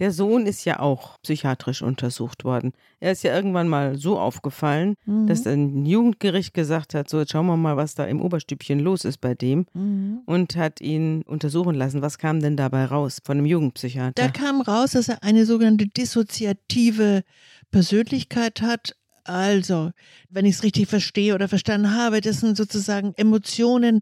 Der 0.00 0.12
Sohn 0.12 0.46
ist 0.46 0.64
ja 0.64 0.80
auch 0.80 1.18
psychiatrisch 1.22 1.82
untersucht 1.82 2.44
worden. 2.44 2.72
Er 3.00 3.12
ist 3.12 3.22
ja 3.22 3.34
irgendwann 3.34 3.68
mal 3.68 3.96
so 3.96 4.18
aufgefallen, 4.18 4.94
mhm. 5.04 5.26
dass 5.26 5.46
ein 5.46 5.84
Jugendgericht 5.84 6.54
gesagt 6.54 6.94
hat, 6.94 7.08
so 7.10 7.20
jetzt 7.20 7.32
schauen 7.32 7.46
wir 7.46 7.56
mal, 7.58 7.76
was 7.76 7.94
da 7.94 8.06
im 8.06 8.22
Oberstübchen 8.22 8.80
los 8.80 9.04
ist 9.04 9.18
bei 9.18 9.34
dem 9.34 9.66
mhm. 9.74 10.22
und 10.24 10.56
hat 10.56 10.80
ihn 10.80 11.22
untersuchen 11.22 11.74
lassen. 11.74 12.00
Was 12.00 12.18
kam 12.18 12.40
denn 12.40 12.56
dabei 12.56 12.86
raus 12.86 13.18
von 13.22 13.36
einem 13.36 13.46
Jugendpsychiater? 13.46 14.12
Da 14.14 14.28
kam 14.28 14.62
raus, 14.62 14.92
dass 14.92 15.08
er 15.08 15.22
eine 15.22 15.44
sogenannte 15.44 15.86
dissoziative 15.86 17.22
Persönlichkeit 17.70 18.62
hat, 18.62 18.96
also, 19.24 19.90
wenn 20.30 20.46
ich 20.46 20.56
es 20.56 20.62
richtig 20.62 20.88
verstehe 20.88 21.34
oder 21.34 21.46
verstanden 21.46 21.94
habe, 21.94 22.20
das 22.20 22.40
sind 22.40 22.56
sozusagen 22.56 23.12
Emotionen 23.16 24.00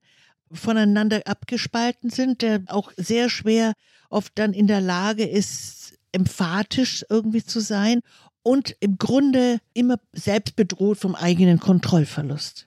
voneinander 0.53 1.23
abgespalten 1.27 2.11
sind, 2.11 2.43
der 2.43 2.63
auch 2.67 2.93
sehr 2.97 3.31
schwer 3.31 3.73
oft 4.11 4.33
dann 4.37 4.53
in 4.53 4.67
der 4.67 4.81
Lage 4.81 5.25
ist, 5.25 5.99
emphatisch 6.13 7.05
irgendwie 7.09 7.45
zu 7.45 7.61
sein 7.61 8.01
und 8.43 8.77
im 8.81 8.99
Grunde 8.99 9.59
immer 9.75 9.97
selbst 10.13 10.57
bedroht 10.57 10.99
vom 10.99 11.15
eigenen 11.15 11.61
Kontrollverlust. 11.61 12.67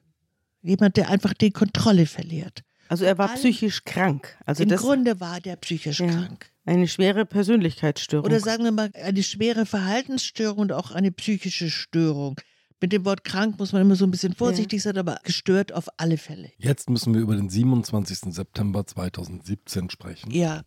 Jemand, 0.62 0.96
der 0.98 1.10
einfach 1.10 1.34
die 1.34 1.52
Kontrolle 1.52 2.06
verliert. 2.06 2.64
Also 2.88 3.06
er 3.06 3.18
war 3.18 3.32
All, 3.32 3.36
psychisch 3.38 3.84
krank. 3.86 4.38
Also 4.46 4.64
Im 4.64 4.70
Grunde 4.70 5.20
war 5.20 5.40
der 5.40 5.56
psychisch 5.56 6.02
ja, 6.02 6.08
krank. 6.08 6.52
Eine 6.66 6.88
schwere 6.88 7.26
Persönlichkeitsstörung. 7.26 8.26
Oder 8.26 8.40
sagen 8.40 8.64
wir 8.64 8.72
mal, 8.72 8.92
eine 8.94 9.24
schwere 9.24 9.66
Verhaltensstörung 9.66 10.60
und 10.60 10.72
auch 10.74 10.92
eine 10.92 11.12
psychische 11.12 11.70
Störung. 11.70 12.40
Mit 12.82 12.92
dem 12.92 13.06
Wort 13.06 13.24
krank 13.24 13.60
muss 13.60 13.74
man 13.74 13.84
immer 13.84 13.96
so 13.96 14.06
ein 14.06 14.12
bisschen 14.12 14.34
vorsichtig 14.34 14.80
ja. 14.80 14.92
sein, 14.92 14.98
aber 14.98 15.20
gestört 15.24 15.72
auf 15.72 15.88
alle 15.98 16.18
Fälle. 16.18 16.52
Jetzt 16.58 16.90
müssen 16.90 17.14
wir 17.14 17.22
über 17.22 17.36
den 17.36 17.48
27. 17.48 18.34
September 18.34 18.86
2017 18.86 19.92
sprechen. 19.92 20.32
Ja. 20.32 20.64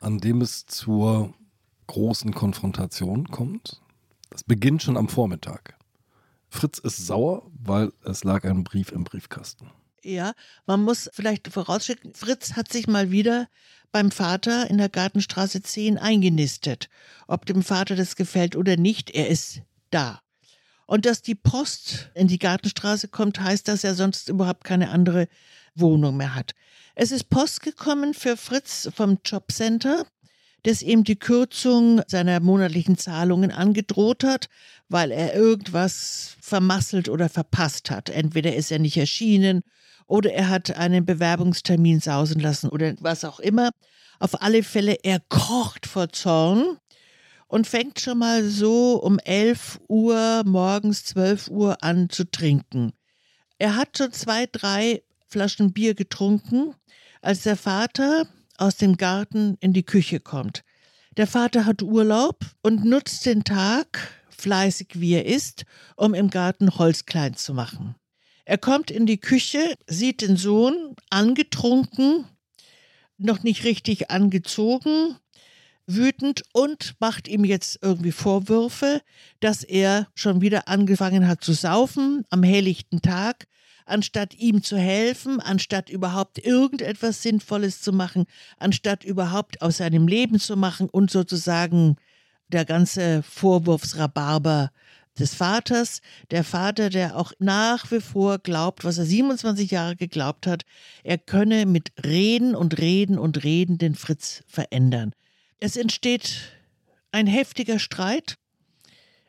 An 0.00 0.18
dem 0.18 0.42
es 0.42 0.66
zur 0.66 1.34
großen 1.88 2.32
Konfrontation 2.34 3.28
kommt. 3.28 3.82
Das 4.30 4.44
beginnt 4.44 4.82
schon 4.82 4.96
am 4.96 5.08
Vormittag. 5.08 5.76
Fritz 6.48 6.78
ist 6.78 7.04
sauer, 7.04 7.50
weil 7.52 7.92
es 8.04 8.22
lag 8.22 8.44
ein 8.44 8.62
Brief 8.62 8.92
im 8.92 9.02
Briefkasten. 9.02 9.70
Ja, 10.04 10.34
man 10.66 10.84
muss 10.84 11.10
vielleicht 11.12 11.48
vorausschicken, 11.48 12.14
Fritz 12.14 12.52
hat 12.52 12.72
sich 12.72 12.86
mal 12.86 13.10
wieder 13.10 13.48
beim 13.90 14.12
Vater 14.12 14.70
in 14.70 14.78
der 14.78 14.88
Gartenstraße 14.88 15.62
10 15.62 15.98
eingenistet. 15.98 16.88
Ob 17.26 17.44
dem 17.46 17.64
Vater 17.64 17.96
das 17.96 18.14
gefällt 18.14 18.54
oder 18.54 18.76
nicht, 18.76 19.10
er 19.10 19.28
ist 19.28 19.62
da. 19.90 20.20
Und 20.86 21.04
dass 21.04 21.22
die 21.22 21.34
Post 21.34 22.10
in 22.14 22.28
die 22.28 22.38
Gartenstraße 22.38 23.08
kommt, 23.08 23.40
heißt, 23.40 23.68
dass 23.68 23.84
er 23.84 23.94
sonst 23.94 24.28
überhaupt 24.28 24.64
keine 24.64 24.90
andere 24.90 25.28
Wohnung 25.74 26.16
mehr 26.16 26.34
hat. 26.34 26.52
Es 26.94 27.10
ist 27.10 27.28
Post 27.28 27.62
gekommen 27.62 28.14
für 28.14 28.36
Fritz 28.36 28.88
vom 28.94 29.18
Jobcenter 29.24 30.06
das 30.66 30.82
ihm 30.82 31.04
die 31.04 31.16
Kürzung 31.16 32.02
seiner 32.08 32.40
monatlichen 32.40 32.98
Zahlungen 32.98 33.52
angedroht 33.52 34.24
hat, 34.24 34.48
weil 34.88 35.12
er 35.12 35.32
irgendwas 35.32 36.36
vermasselt 36.40 37.08
oder 37.08 37.28
verpasst 37.28 37.88
hat. 37.90 38.08
Entweder 38.08 38.54
ist 38.56 38.72
er 38.72 38.80
nicht 38.80 38.96
erschienen 38.96 39.62
oder 40.08 40.32
er 40.32 40.48
hat 40.48 40.76
einen 40.76 41.06
Bewerbungstermin 41.06 42.00
sausen 42.00 42.40
lassen 42.40 42.68
oder 42.68 42.94
was 42.98 43.24
auch 43.24 43.38
immer. 43.38 43.70
Auf 44.18 44.42
alle 44.42 44.64
Fälle, 44.64 44.98
er 45.04 45.20
kocht 45.28 45.86
vor 45.86 46.08
Zorn 46.08 46.78
und 47.48 47.66
fängt 47.66 48.00
schon 48.00 48.18
mal 48.18 48.44
so 48.44 48.96
um 48.96 49.18
11 49.18 49.80
Uhr 49.88 50.42
morgens, 50.44 51.04
12 51.04 51.48
Uhr 51.48 51.82
an 51.82 52.10
zu 52.10 52.24
trinken. 52.30 52.92
Er 53.58 53.76
hat 53.76 53.96
schon 53.96 54.12
zwei, 54.12 54.46
drei 54.46 55.02
Flaschen 55.28 55.72
Bier 55.72 55.94
getrunken, 55.94 56.74
als 57.22 57.42
der 57.42 57.56
Vater 57.56 58.26
aus 58.58 58.76
dem 58.76 58.96
Garten 58.96 59.56
in 59.60 59.72
die 59.72 59.84
Küche 59.84 60.20
kommt. 60.20 60.64
Der 61.16 61.26
Vater 61.26 61.64
hat 61.64 61.82
Urlaub 61.82 62.44
und 62.62 62.84
nutzt 62.84 63.24
den 63.26 63.44
Tag, 63.44 64.22
fleißig 64.28 64.88
wie 64.94 65.14
er 65.14 65.24
ist, 65.24 65.64
um 65.96 66.14
im 66.14 66.30
Garten 66.30 66.76
Holz 66.76 67.06
klein 67.06 67.34
zu 67.34 67.54
machen. 67.54 67.94
Er 68.44 68.58
kommt 68.58 68.90
in 68.90 69.06
die 69.06 69.18
Küche, 69.18 69.76
sieht 69.86 70.20
den 70.20 70.36
Sohn 70.36 70.94
angetrunken, 71.10 72.26
noch 73.18 73.42
nicht 73.42 73.64
richtig 73.64 74.10
angezogen, 74.10 75.16
wütend 75.86 76.42
und 76.52 76.94
macht 76.98 77.28
ihm 77.28 77.44
jetzt 77.44 77.78
irgendwie 77.82 78.12
Vorwürfe, 78.12 79.00
dass 79.40 79.62
er 79.62 80.08
schon 80.14 80.40
wieder 80.40 80.68
angefangen 80.68 81.28
hat 81.28 81.42
zu 81.42 81.52
saufen 81.52 82.24
am 82.30 82.42
helllichten 82.42 83.02
Tag, 83.02 83.46
anstatt 83.84 84.34
ihm 84.34 84.62
zu 84.62 84.76
helfen, 84.76 85.40
anstatt 85.40 85.88
überhaupt 85.88 86.38
irgendetwas 86.44 87.22
Sinnvolles 87.22 87.80
zu 87.80 87.92
machen, 87.92 88.24
anstatt 88.58 89.04
überhaupt 89.04 89.62
aus 89.62 89.78
seinem 89.78 90.08
Leben 90.08 90.40
zu 90.40 90.56
machen 90.56 90.88
und 90.90 91.10
sozusagen 91.10 91.96
der 92.48 92.64
ganze 92.64 93.22
Vorwurfsrabarber 93.22 94.70
des 95.18 95.34
Vaters, 95.34 96.00
der 96.30 96.44
Vater, 96.44 96.90
der 96.90 97.16
auch 97.16 97.32
nach 97.38 97.90
wie 97.90 98.00
vor 98.00 98.38
glaubt, 98.38 98.84
was 98.84 98.98
er 98.98 99.06
27 99.06 99.70
Jahre 99.70 99.96
geglaubt 99.96 100.46
hat, 100.46 100.64
er 101.04 101.18
könne 101.18 101.64
mit 101.64 101.92
Reden 102.04 102.54
und 102.54 102.78
Reden 102.78 103.18
und 103.18 103.42
Reden 103.42 103.78
den 103.78 103.94
Fritz 103.94 104.42
verändern. 104.46 105.12
Es 105.58 105.76
entsteht 105.76 106.52
ein 107.12 107.26
heftiger 107.26 107.78
Streit, 107.78 108.36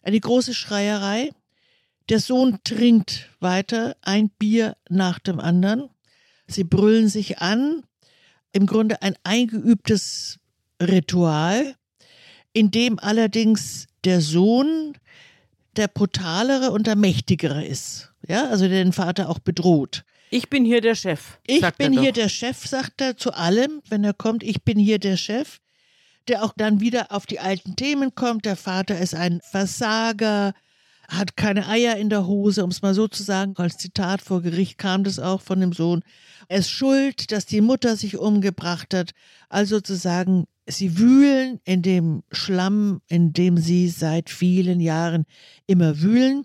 eine 0.02 0.20
große 0.20 0.54
Schreierei. 0.54 1.32
Der 2.10 2.20
Sohn 2.20 2.60
trinkt 2.64 3.30
weiter 3.40 3.96
ein 4.02 4.30
Bier 4.30 4.76
nach 4.90 5.20
dem 5.20 5.40
anderen. 5.40 5.90
Sie 6.48 6.64
brüllen 6.64 7.10
sich 7.10 7.40
an. 7.40 7.84
Im 8.54 8.66
Grunde 8.66 9.02
ein 9.02 9.16
eingeübtes 9.24 10.40
Ritual, 10.82 11.76
in 12.54 12.72
dem 12.72 12.98
allerdings 12.98 13.88
der 14.04 14.22
Sohn 14.22 14.98
der 15.76 15.88
brutalere 15.88 16.72
und 16.72 16.88
der 16.88 16.96
mächtigere 16.96 17.66
ist. 17.66 18.14
Ja, 18.28 18.48
also 18.48 18.68
der 18.68 18.84
den 18.84 18.94
Vater 18.94 19.30
auch 19.30 19.40
bedroht. 19.40 20.06
Ich 20.30 20.50
bin 20.50 20.66
hier 20.66 20.82
der 20.82 20.96
Chef. 20.96 21.40
Ich 21.46 21.62
bin 21.78 21.94
er 21.94 22.02
hier 22.02 22.12
der 22.12 22.30
Chef, 22.30 22.66
sagt 22.66 23.00
er 23.02 23.16
zu 23.16 23.34
allem, 23.34 23.82
wenn 23.90 24.04
er 24.04 24.14
kommt. 24.14 24.44
Ich 24.44 24.64
bin 24.64 24.78
hier 24.80 25.00
der 25.00 25.18
Chef, 25.18 25.60
der 26.28 26.44
auch 26.44 26.54
dann 26.56 26.80
wieder 26.80 27.12
auf 27.12 27.26
die 27.26 27.40
alten 27.40 27.76
Themen 27.76 28.16
kommt. 28.16 28.46
Der 28.46 28.56
Vater 28.56 29.00
ist 29.00 29.16
ein 29.16 29.40
Versager, 29.44 30.54
hat 31.08 31.38
keine 31.38 31.68
Eier 31.68 31.96
in 31.98 32.10
der 32.10 32.28
Hose, 32.28 32.64
um 32.64 32.70
es 32.70 32.82
mal 32.82 32.94
so 32.94 33.08
zu 33.08 33.24
sagen. 33.24 33.54
Als 33.58 33.78
Zitat 33.78 34.22
vor 34.22 34.42
Gericht 34.42 34.78
kam 34.78 35.04
das 35.04 35.20
auch 35.20 35.42
von 35.42 35.60
dem 35.60 35.74
Sohn. 35.74 36.04
Er 36.50 36.60
ist 36.60 36.70
schuld, 36.70 37.32
dass 37.32 37.46
die 37.46 37.62
Mutter 37.62 37.96
sich 37.96 38.18
umgebracht 38.18 38.94
hat. 38.94 39.12
Also 39.50 39.80
zu 39.80 39.96
sagen, 39.96 40.46
sie 40.68 40.98
wühlen 40.98 41.60
in 41.64 41.82
dem 41.82 42.24
Schlamm, 42.32 43.02
in 43.08 43.34
dem 43.34 43.58
sie 43.58 43.88
seit 43.88 44.30
vielen 44.30 44.80
Jahren 44.80 45.26
immer 45.66 46.02
wühlen. 46.02 46.44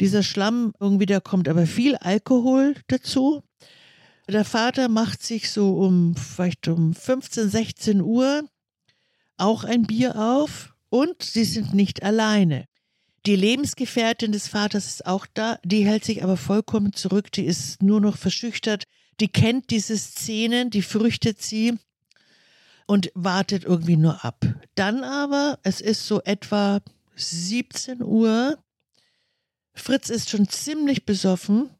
Dieser 0.00 0.22
Schlamm, 0.22 0.72
irgendwie, 0.80 1.06
da 1.06 1.20
kommt 1.20 1.48
aber 1.48 1.66
viel 1.66 1.96
Alkohol 1.96 2.76
dazu. 2.86 3.42
Der 4.28 4.44
Vater 4.44 4.88
macht 4.88 5.22
sich 5.22 5.50
so 5.50 5.78
um 5.78 6.14
vielleicht 6.14 6.68
um 6.68 6.94
15, 6.94 7.48
16 7.48 8.00
Uhr 8.00 8.44
auch 9.38 9.64
ein 9.64 9.82
Bier 9.82 10.16
auf 10.16 10.74
und 10.90 11.22
sie 11.22 11.44
sind 11.44 11.74
nicht 11.74 12.02
alleine. 12.02 12.66
Die 13.26 13.36
Lebensgefährtin 13.36 14.32
des 14.32 14.48
Vaters 14.48 14.86
ist 14.86 15.06
auch 15.06 15.26
da, 15.34 15.58
die 15.64 15.84
hält 15.84 16.04
sich 16.04 16.22
aber 16.22 16.36
vollkommen 16.36 16.92
zurück, 16.92 17.30
die 17.32 17.44
ist 17.44 17.82
nur 17.82 18.00
noch 18.00 18.16
verschüchtert, 18.16 18.84
die 19.20 19.28
kennt 19.28 19.70
diese 19.70 19.98
Szenen, 19.98 20.70
die 20.70 20.82
fürchtet 20.82 21.42
sie 21.42 21.78
und 22.86 23.10
wartet 23.14 23.64
irgendwie 23.64 23.96
nur 23.96 24.24
ab. 24.24 24.46
Dann 24.76 25.04
aber, 25.04 25.58
es 25.62 25.80
ist 25.80 26.06
so 26.06 26.22
etwa 26.22 26.80
17 27.16 28.02
Uhr, 28.02 28.56
Fritz 29.74 30.08
ist 30.08 30.30
schon 30.30 30.48
ziemlich 30.48 31.04
besoffen, 31.04 31.70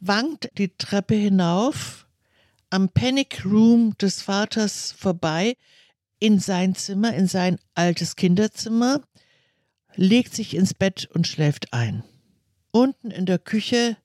wankt 0.00 0.50
die 0.58 0.76
Treppe 0.76 1.14
hinauf, 1.14 2.06
am 2.70 2.88
Panic 2.88 3.44
Room 3.44 3.96
des 3.98 4.22
Vaters 4.22 4.92
vorbei, 4.92 5.56
in 6.18 6.38
sein 6.38 6.74
Zimmer, 6.74 7.14
in 7.14 7.26
sein 7.26 7.58
altes 7.74 8.16
Kinderzimmer, 8.16 9.02
legt 9.96 10.34
sich 10.34 10.54
ins 10.54 10.74
Bett 10.74 11.08
und 11.12 11.26
schläft 11.26 11.72
ein. 11.72 12.02
Unten 12.70 13.10
in 13.10 13.26
der 13.26 13.38
Küche 13.38 13.96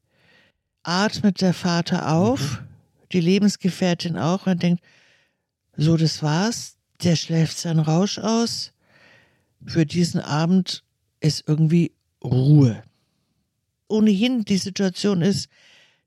atmet 0.84 1.42
der 1.42 1.54
Vater 1.54 2.14
auf, 2.14 2.62
die 3.12 3.22
Lebensgefährtin 3.22 4.18
auch, 4.18 4.48
und 4.48 4.62
denkt, 4.62 4.84
so, 5.76 5.98
das 5.98 6.22
war's, 6.22 6.78
der 7.04 7.16
schläft 7.16 7.58
seinen 7.58 7.80
Rausch 7.80 8.20
aus, 8.20 8.74
für 9.66 9.86
diesen 9.86 10.22
Abend 10.22 10.84
ist 11.20 11.44
irgendwie 11.48 11.94
Ruhe. 12.24 12.84
Ohnehin 13.88 14.44
die 14.44 14.58
Situation 14.58 15.22
ist, 15.22 15.50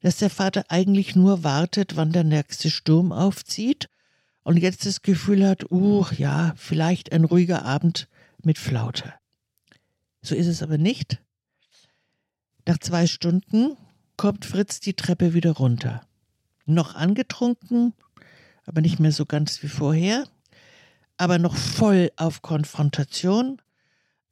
dass 0.01 0.19
der 0.19 0.31
Vater 0.31 0.65
eigentlich 0.69 1.17
nur 1.17 1.45
wartet, 1.45 1.97
wann 1.97 2.13
der 2.13 2.25
nächste 2.25 2.71
Sturm 2.71 3.13
aufzieht 3.13 3.89
und 4.45 4.57
jetzt 4.57 4.87
das 4.87 5.03
Gefühl 5.03 5.47
hat, 5.47 5.71
uh, 5.71 6.07
ja, 6.17 6.53
vielleicht 6.57 7.13
ein 7.13 7.25
ruhiger 7.25 7.65
Abend 7.65 8.09
mit 8.43 8.59
Flaute. 8.59 9.15
So 10.23 10.35
ist 10.35 10.47
es 10.47 10.63
aber 10.63 10.79
nicht. 10.79 11.21
Nach 12.67 12.79
zwei 12.79 13.07
Stunden 13.07 13.77
kommt 14.17 14.45
Fritz 14.45 14.81
die 14.81 14.95
Treppe 14.95 15.35
wieder 15.35 15.53
runter. 15.53 16.03
Noch 16.65 16.95
angetrunken, 16.95 17.93
aber 18.65 18.81
nicht 18.81 19.01
mehr 19.01 19.13
so 19.13 19.27
ganz 19.27 19.63
wie 19.63 19.69
vorher, 19.69 20.25
aber 21.17 21.39
noch 21.39 21.57
voll 21.57 22.13
auf 22.17 22.43
Konfrontation 22.43 23.61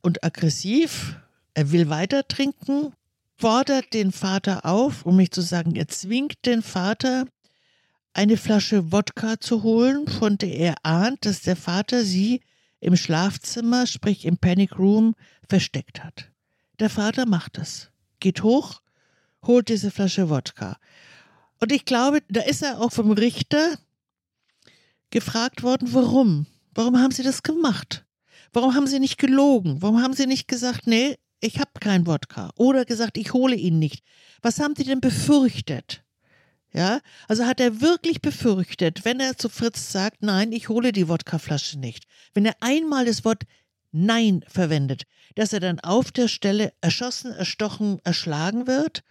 und 0.00 0.24
aggressiv. 0.24 1.16
Er 1.54 1.72
will 1.72 1.88
weiter 1.88 2.26
trinken, 2.28 2.92
fordert 3.36 3.92
den 3.92 4.12
Vater 4.12 4.64
auf, 4.64 5.04
um 5.04 5.16
nicht 5.16 5.34
zu 5.34 5.40
sagen, 5.40 5.74
er 5.74 5.88
zwingt 5.88 6.46
den 6.46 6.62
Vater, 6.62 7.26
eine 8.12 8.36
Flasche 8.36 8.92
Wodka 8.92 9.40
zu 9.40 9.62
holen, 9.62 10.08
von 10.08 10.38
der 10.38 10.54
er 10.54 10.74
ahnt, 10.82 11.24
dass 11.24 11.42
der 11.42 11.56
Vater 11.56 12.04
sie 12.04 12.40
im 12.80 12.96
Schlafzimmer, 12.96 13.86
sprich 13.86 14.24
im 14.24 14.38
Panic 14.38 14.78
Room, 14.78 15.14
versteckt 15.48 16.02
hat. 16.02 16.30
Der 16.78 16.90
Vater 16.90 17.26
macht 17.26 17.58
es, 17.58 17.90
geht 18.20 18.42
hoch, 18.42 18.80
holt 19.46 19.68
diese 19.68 19.90
Flasche 19.90 20.28
Wodka. 20.28 20.78
Und 21.60 21.72
ich 21.72 21.84
glaube, 21.84 22.22
da 22.28 22.40
ist 22.42 22.62
er 22.62 22.80
auch 22.80 22.92
vom 22.92 23.10
Richter 23.12 23.76
gefragt 25.10 25.62
worden, 25.62 25.92
warum? 25.92 26.46
Warum 26.74 26.98
haben 26.98 27.12
Sie 27.12 27.22
das 27.22 27.42
gemacht? 27.42 28.06
Warum 28.52 28.74
haben 28.74 28.86
Sie 28.86 28.98
nicht 28.98 29.18
gelogen? 29.18 29.82
Warum 29.82 30.02
haben 30.02 30.14
Sie 30.14 30.26
nicht 30.26 30.48
gesagt, 30.48 30.86
nee, 30.86 31.16
ich 31.40 31.58
habe 31.58 31.70
kein 31.80 32.06
Wodka? 32.06 32.50
Oder 32.56 32.84
gesagt, 32.84 33.18
ich 33.18 33.32
hole 33.32 33.56
ihn 33.56 33.78
nicht? 33.78 34.02
Was 34.42 34.58
haben 34.58 34.74
Sie 34.74 34.84
denn 34.84 35.00
befürchtet? 35.00 36.02
Ja, 36.72 37.00
also 37.26 37.46
hat 37.46 37.58
er 37.58 37.80
wirklich 37.80 38.22
befürchtet, 38.22 39.04
wenn 39.04 39.18
er 39.18 39.36
zu 39.36 39.48
Fritz 39.48 39.90
sagt, 39.90 40.22
nein, 40.22 40.52
ich 40.52 40.68
hole 40.68 40.92
die 40.92 41.08
Wodkaflasche 41.08 41.78
nicht. 41.78 42.04
Wenn 42.32 42.46
er 42.46 42.54
einmal 42.60 43.04
das 43.04 43.24
Wort 43.24 43.44
Nein 43.92 44.44
verwendet, 44.46 45.02
dass 45.34 45.52
er 45.52 45.58
dann 45.58 45.80
auf 45.80 46.12
der 46.12 46.28
Stelle 46.28 46.72
erschossen, 46.80 47.32
erstochen, 47.32 47.98
erschlagen 48.04 48.68
wird. 48.68 49.02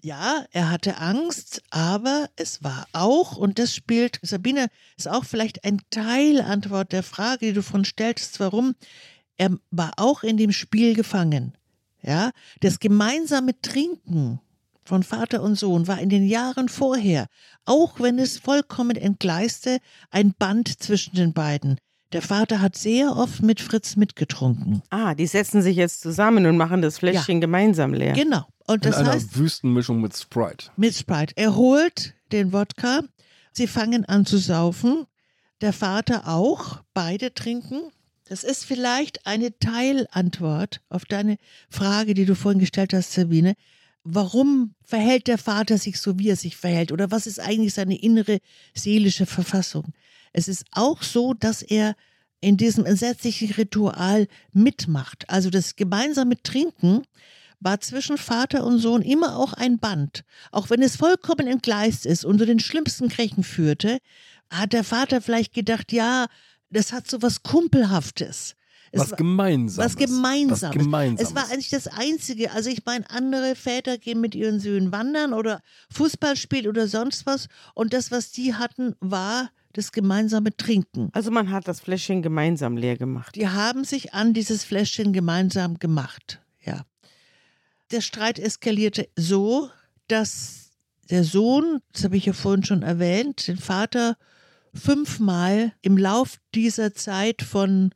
Ja, 0.00 0.44
er 0.50 0.70
hatte 0.70 0.98
Angst, 0.98 1.62
aber 1.70 2.28
es 2.34 2.64
war 2.64 2.88
auch, 2.92 3.36
und 3.36 3.60
das 3.60 3.72
spielt, 3.72 4.18
Sabine, 4.22 4.66
ist 4.96 5.08
auch 5.08 5.24
vielleicht 5.24 5.64
ein 5.64 5.80
Teilantwort 5.90 6.90
der 6.90 7.04
Frage, 7.04 7.46
die 7.46 7.52
du 7.52 7.62
von 7.62 7.84
stelltest, 7.84 8.40
warum, 8.40 8.74
er 9.36 9.56
war 9.70 9.92
auch 9.98 10.24
in 10.24 10.36
dem 10.36 10.50
Spiel 10.50 10.94
gefangen. 10.94 11.56
Ja, 12.02 12.32
das 12.58 12.80
gemeinsame 12.80 13.60
Trinken 13.60 14.40
von 14.84 15.02
Vater 15.02 15.42
und 15.42 15.56
Sohn 15.56 15.86
war 15.86 16.00
in 16.00 16.08
den 16.08 16.26
Jahren 16.26 16.68
vorher, 16.68 17.26
auch 17.64 18.00
wenn 18.00 18.18
es 18.18 18.38
vollkommen 18.38 18.96
entgleiste, 18.96 19.78
ein 20.10 20.34
Band 20.38 20.82
zwischen 20.82 21.14
den 21.14 21.32
beiden. 21.32 21.78
Der 22.12 22.22
Vater 22.22 22.60
hat 22.60 22.76
sehr 22.76 23.16
oft 23.16 23.42
mit 23.42 23.60
Fritz 23.60 23.96
mitgetrunken. 23.96 24.82
Ah, 24.90 25.14
die 25.14 25.26
setzen 25.26 25.62
sich 25.62 25.76
jetzt 25.76 26.02
zusammen 26.02 26.44
und 26.46 26.56
machen 26.58 26.82
das 26.82 26.98
Fläschchen 26.98 27.40
gemeinsam 27.40 27.94
leer. 27.94 28.12
Genau. 28.12 28.44
Und 28.66 28.84
In 28.84 28.90
das 28.90 29.00
einer 29.00 29.12
heißt, 29.12 29.38
Wüstenmischung 29.38 30.00
mit 30.00 30.14
Sprite. 30.16 30.70
mit 30.76 30.94
Sprite. 30.94 31.32
Er 31.36 31.56
holt 31.56 32.14
den 32.30 32.52
Wodka, 32.52 33.00
sie 33.52 33.66
fangen 33.66 34.04
an 34.04 34.26
zu 34.26 34.36
saufen, 34.38 35.06
der 35.62 35.72
Vater 35.72 36.28
auch, 36.28 36.80
beide 36.92 37.32
trinken. 37.34 37.80
Das 38.28 38.44
ist 38.44 38.64
vielleicht 38.64 39.26
eine 39.26 39.58
Teilantwort 39.58 40.80
auf 40.88 41.04
deine 41.04 41.36
Frage, 41.70 42.14
die 42.14 42.24
du 42.24 42.34
vorhin 42.34 42.60
gestellt 42.60 42.92
hast, 42.92 43.12
Sabine. 43.12 43.54
Warum 44.04 44.74
verhält 44.84 45.28
der 45.28 45.38
Vater 45.38 45.78
sich 45.78 46.00
so, 46.00 46.18
wie 46.18 46.30
er 46.30 46.36
sich 46.36 46.56
verhält? 46.56 46.90
Oder 46.92 47.10
was 47.10 47.26
ist 47.26 47.38
eigentlich 47.38 47.74
seine 47.74 48.00
innere 48.00 48.38
seelische 48.74 49.26
Verfassung? 49.26 49.92
Es 50.32 50.48
ist 50.48 50.64
auch 50.72 51.02
so, 51.02 51.34
dass 51.34 51.62
er 51.62 51.94
in 52.40 52.56
diesem 52.56 52.84
entsetzlichen 52.84 53.52
Ritual 53.52 54.26
mitmacht. 54.52 55.30
Also 55.30 55.50
das 55.50 55.76
gemeinsame 55.76 56.42
Trinken 56.42 57.02
war 57.60 57.80
zwischen 57.80 58.18
Vater 58.18 58.64
und 58.64 58.78
Sohn 58.78 59.02
immer 59.02 59.36
auch 59.36 59.52
ein 59.52 59.78
Band. 59.78 60.24
Auch 60.50 60.68
wenn 60.68 60.82
es 60.82 60.96
vollkommen 60.96 61.46
entgleist 61.46 62.04
ist 62.04 62.24
und 62.24 62.38
zu 62.38 62.46
den 62.46 62.58
schlimmsten 62.58 63.08
Krächen 63.08 63.44
führte, 63.44 63.98
hat 64.50 64.72
der 64.72 64.82
Vater 64.82 65.22
vielleicht 65.22 65.54
gedacht, 65.54 65.92
ja, 65.92 66.26
das 66.70 66.92
hat 66.92 67.08
so 67.08 67.22
was 67.22 67.44
Kumpelhaftes. 67.44 68.56
Es 68.92 69.00
Was 69.00 69.16
Gemeinsames. 69.16 69.78
was 69.78 69.96
Gemeinsames. 69.96 71.20
Es 71.20 71.34
war 71.34 71.50
eigentlich 71.50 71.70
das 71.70 71.88
Einzige. 71.88 72.52
Also 72.52 72.68
ich 72.68 72.84
meine, 72.84 73.08
andere 73.10 73.54
Väter 73.56 73.96
gehen 73.96 74.20
mit 74.20 74.34
ihren 74.34 74.60
Söhnen 74.60 74.92
wandern 74.92 75.32
oder 75.32 75.62
Fußball 75.90 76.36
spielen 76.36 76.68
oder 76.68 76.86
sonst 76.86 77.24
was. 77.24 77.48
Und 77.74 77.94
das, 77.94 78.10
was 78.10 78.32
die 78.32 78.54
hatten, 78.54 78.94
war 79.00 79.50
das 79.72 79.92
gemeinsame 79.92 80.54
Trinken. 80.54 81.08
Also 81.12 81.30
man 81.30 81.50
hat 81.50 81.66
das 81.66 81.80
Fläschchen 81.80 82.20
gemeinsam 82.20 82.76
leer 82.76 82.98
gemacht. 82.98 83.34
Die 83.34 83.48
haben 83.48 83.84
sich 83.84 84.12
an 84.12 84.34
dieses 84.34 84.62
Fläschchen 84.62 85.14
gemeinsam 85.14 85.78
gemacht. 85.78 86.42
Ja. 86.60 86.84
Der 87.90 88.02
Streit 88.02 88.38
eskalierte 88.38 89.08
so, 89.16 89.70
dass 90.06 90.70
der 91.08 91.24
Sohn, 91.24 91.80
das 91.92 92.04
habe 92.04 92.18
ich 92.18 92.26
ja 92.26 92.34
vorhin 92.34 92.64
schon 92.64 92.82
erwähnt, 92.82 93.48
den 93.48 93.56
Vater 93.56 94.18
fünfmal 94.74 95.72
im 95.80 95.96
Lauf 95.96 96.36
dieser 96.54 96.94
Zeit 96.94 97.42
von 97.42 97.90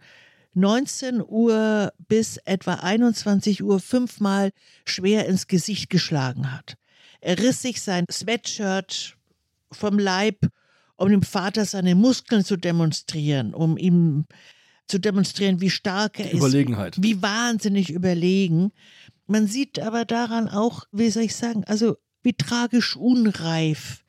19 0.57 1.23
Uhr 1.23 1.93
bis 2.09 2.39
etwa 2.39 2.75
21 2.75 3.63
Uhr 3.63 3.79
fünfmal 3.79 4.51
schwer 4.87 5.27
ins 5.27 5.47
Gesicht 5.47 5.91
geschlagen 5.91 6.53
hat. 6.53 6.77
Er 7.21 7.39
riss 7.39 7.63
sich 7.63 7.83
sein 7.83 8.05
Sweatshirt 8.11 9.17
vom 9.71 9.99
Leib, 9.99 10.47
um 10.97 11.11
dem 11.11 11.23
Vater 11.23 11.65
seine 11.65 11.95
Muskeln 11.95 12.45
zu 12.45 12.57
demonstrieren, 12.57 13.53
um 13.53 13.77
ihm 13.77 14.25
zu 14.87 14.99
demonstrieren, 14.99 15.61
wie 15.61 15.71
stark 15.71 16.21
er 16.21 16.31
ist, 16.31 16.39
Überlegenheit. 16.39 16.97
wie 17.01 17.21
wahnsinnig 17.21 17.91
überlegen. 17.91 18.73
Man 19.27 19.47
sieht 19.47 19.79
aber 19.79 20.05
daran 20.05 20.49
auch, 20.49 20.85
wie 20.93 21.11
soll 21.11 21.25
ich 21.25 21.37
sagen, 21.37 21.65
also 21.65 21.97
wie 22.23 22.33
tragisch 22.33 22.97
unreif 22.97 24.05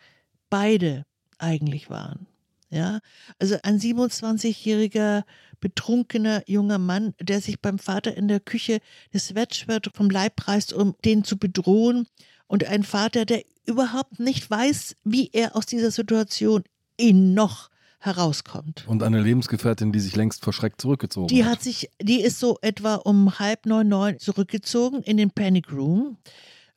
beide 0.50 1.06
eigentlich 1.40 1.90
waren. 1.90 2.28
Ja, 2.70 3.00
also 3.40 3.56
ein 3.64 3.80
27-jähriger 3.80 5.24
betrunkener 5.60 6.44
junger 6.48 6.78
Mann, 6.78 7.14
der 7.22 7.40
sich 7.40 7.62
beim 7.62 7.80
Vater 7.80 8.16
in 8.16 8.28
der 8.28 8.40
Küche 8.42 8.80
das 9.14 9.36
Wettschwert 9.36 9.90
vom 9.94 10.10
Leib 10.10 10.48
reißt, 10.48 10.74
um 10.74 10.96
den 11.06 11.24
zu 11.24 11.38
bedrohen. 11.38 12.08
Und 12.48 12.66
ein 12.66 12.84
Vater, 12.84 13.26
der 13.26 13.44
überhaupt 13.66 14.20
nicht 14.20 14.50
weiß, 14.50 14.96
wie 15.04 15.30
er 15.32 15.56
aus 15.56 15.66
dieser 15.66 15.92
Situation 15.92 16.64
ihn 16.98 17.34
noch 17.34 17.70
herauskommt. 18.00 18.86
Und 18.88 19.02
eine 19.02 19.22
Lebensgefährtin, 19.22 19.92
die 19.92 20.00
sich 20.00 20.16
längst 20.16 20.44
verschreckt 20.44 20.82
zurückgezogen 20.82 21.28
Die 21.28 21.46
hat. 21.46 21.54
hat 21.54 21.64
sich, 21.64 21.90
die 22.02 22.22
ist 22.22 22.40
so 22.40 22.58
etwa 22.62 22.96
um 22.96 23.40
halb 23.40 23.66
neun, 23.66 23.88
neun 23.88 24.20
zurückgezogen 24.20 25.02
in 25.04 25.18
den 25.18 25.32
Panic 25.32 25.72
Room. 25.72 26.18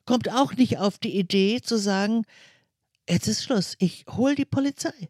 Kommt 0.05 0.31
auch 0.31 0.53
nicht 0.55 0.79
auf 0.79 0.97
die 0.97 1.17
Idee 1.17 1.61
zu 1.61 1.77
sagen, 1.77 2.23
jetzt 3.07 3.27
ist 3.27 3.43
Schluss, 3.43 3.75
ich 3.77 4.05
hole 4.09 4.35
die 4.35 4.45
Polizei. 4.45 5.09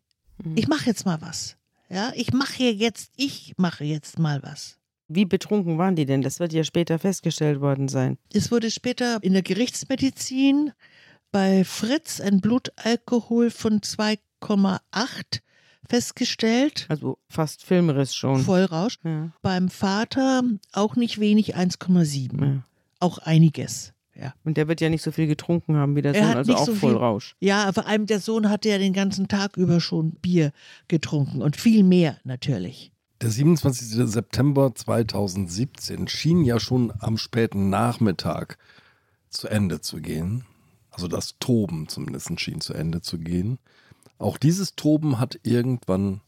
Ich 0.56 0.68
mache 0.68 0.86
jetzt 0.86 1.06
mal 1.06 1.22
was. 1.22 1.58
Ja, 1.90 2.12
ich 2.16 2.32
mache 2.32 2.64
jetzt, 2.64 3.12
ich 3.18 3.54
mache 3.58 3.84
jetzt 3.84 4.18
mal 4.18 4.42
was. 4.44 4.78
Wie 5.08 5.26
betrunken 5.26 5.78
waren 5.78 5.96
die 5.98 6.06
denn? 6.06 6.22
Das 6.22 6.40
wird 6.40 6.54
ja 6.54 6.64
später 6.64 6.98
festgestellt 6.98 7.60
worden 7.60 7.90
sein. 7.90 8.18
Es 8.32 8.50
wurde 8.50 8.72
später 8.72 9.22
in 9.22 9.34
der 9.34 9.42
Gerichtsmedizin 9.42 10.72
bei 11.32 11.66
Fritz 11.66 12.22
ein 12.22 12.40
Blutalkohol 12.40 13.52
von 13.52 13.82
2,8 13.82 15.42
festgestellt. 15.90 16.86
Also 16.88 17.18
fast 17.28 17.64
Filmriss 17.64 18.16
schon. 18.16 18.42
Vollrausch. 18.42 19.00
Ja. 19.04 19.32
Beim 19.42 19.70
Vater 19.70 20.44
auch 20.72 20.96
nicht 20.96 21.20
wenig 21.20 21.58
1,7. 21.58 22.46
Ja. 22.46 22.64
Auch 23.00 23.18
einiges. 23.18 23.94
Ja. 24.16 24.34
Und 24.44 24.58
der 24.58 24.68
wird 24.68 24.82
ja 24.82 24.90
nicht 24.90 25.02
so 25.04 25.12
viel 25.12 25.28
getrunken 25.28 25.76
haben 25.78 25.96
wie 25.96 26.02
der 26.02 26.14
Er 26.14 26.22
Sohn, 26.22 26.30
hat 26.30 26.38
also 26.38 26.52
nicht 26.52 26.62
auch 26.62 26.66
so 26.66 26.76
voll 26.76 26.92
viel- 26.92 26.98
Rausch. 27.00 27.36
Ja, 27.40 27.72
vor 27.74 27.88
allem 27.88 28.06
der 28.06 28.20
Sohn 28.20 28.50
hatte 28.50 28.70
ja 28.70 28.78
den 28.78 28.94
ganzen 28.94 29.28
Tag 29.28 29.56
über 29.58 29.80
schon 29.80 30.12
Bier 30.12 30.52
getrunken 30.88 31.42
und 31.42 31.56
viel 31.56 31.84
mehr 31.84 32.18
natürlich. 32.24 32.92
Der 33.22 33.30
27. 33.30 33.88
September 34.10 34.74
2017 34.74 36.08
schien 36.08 36.44
ja 36.44 36.60
schon 36.60 36.92
am 37.00 37.18
späten 37.18 37.70
Nachmittag 37.70 38.58
zu 39.30 39.48
Ende 39.48 39.80
zu 39.82 40.02
gehen. 40.02 40.44
Also 40.90 41.08
das 41.08 41.36
Toben 41.40 41.88
zumindest 41.88 42.38
schien 42.40 42.60
zu 42.62 42.74
Ende 42.74 43.02
zu 43.02 43.18
gehen. 43.18 43.60
Auch 44.18 44.38
dieses 44.38 44.76
Toben 44.76 45.20
hat 45.20 45.40
irgendwann 45.44 46.22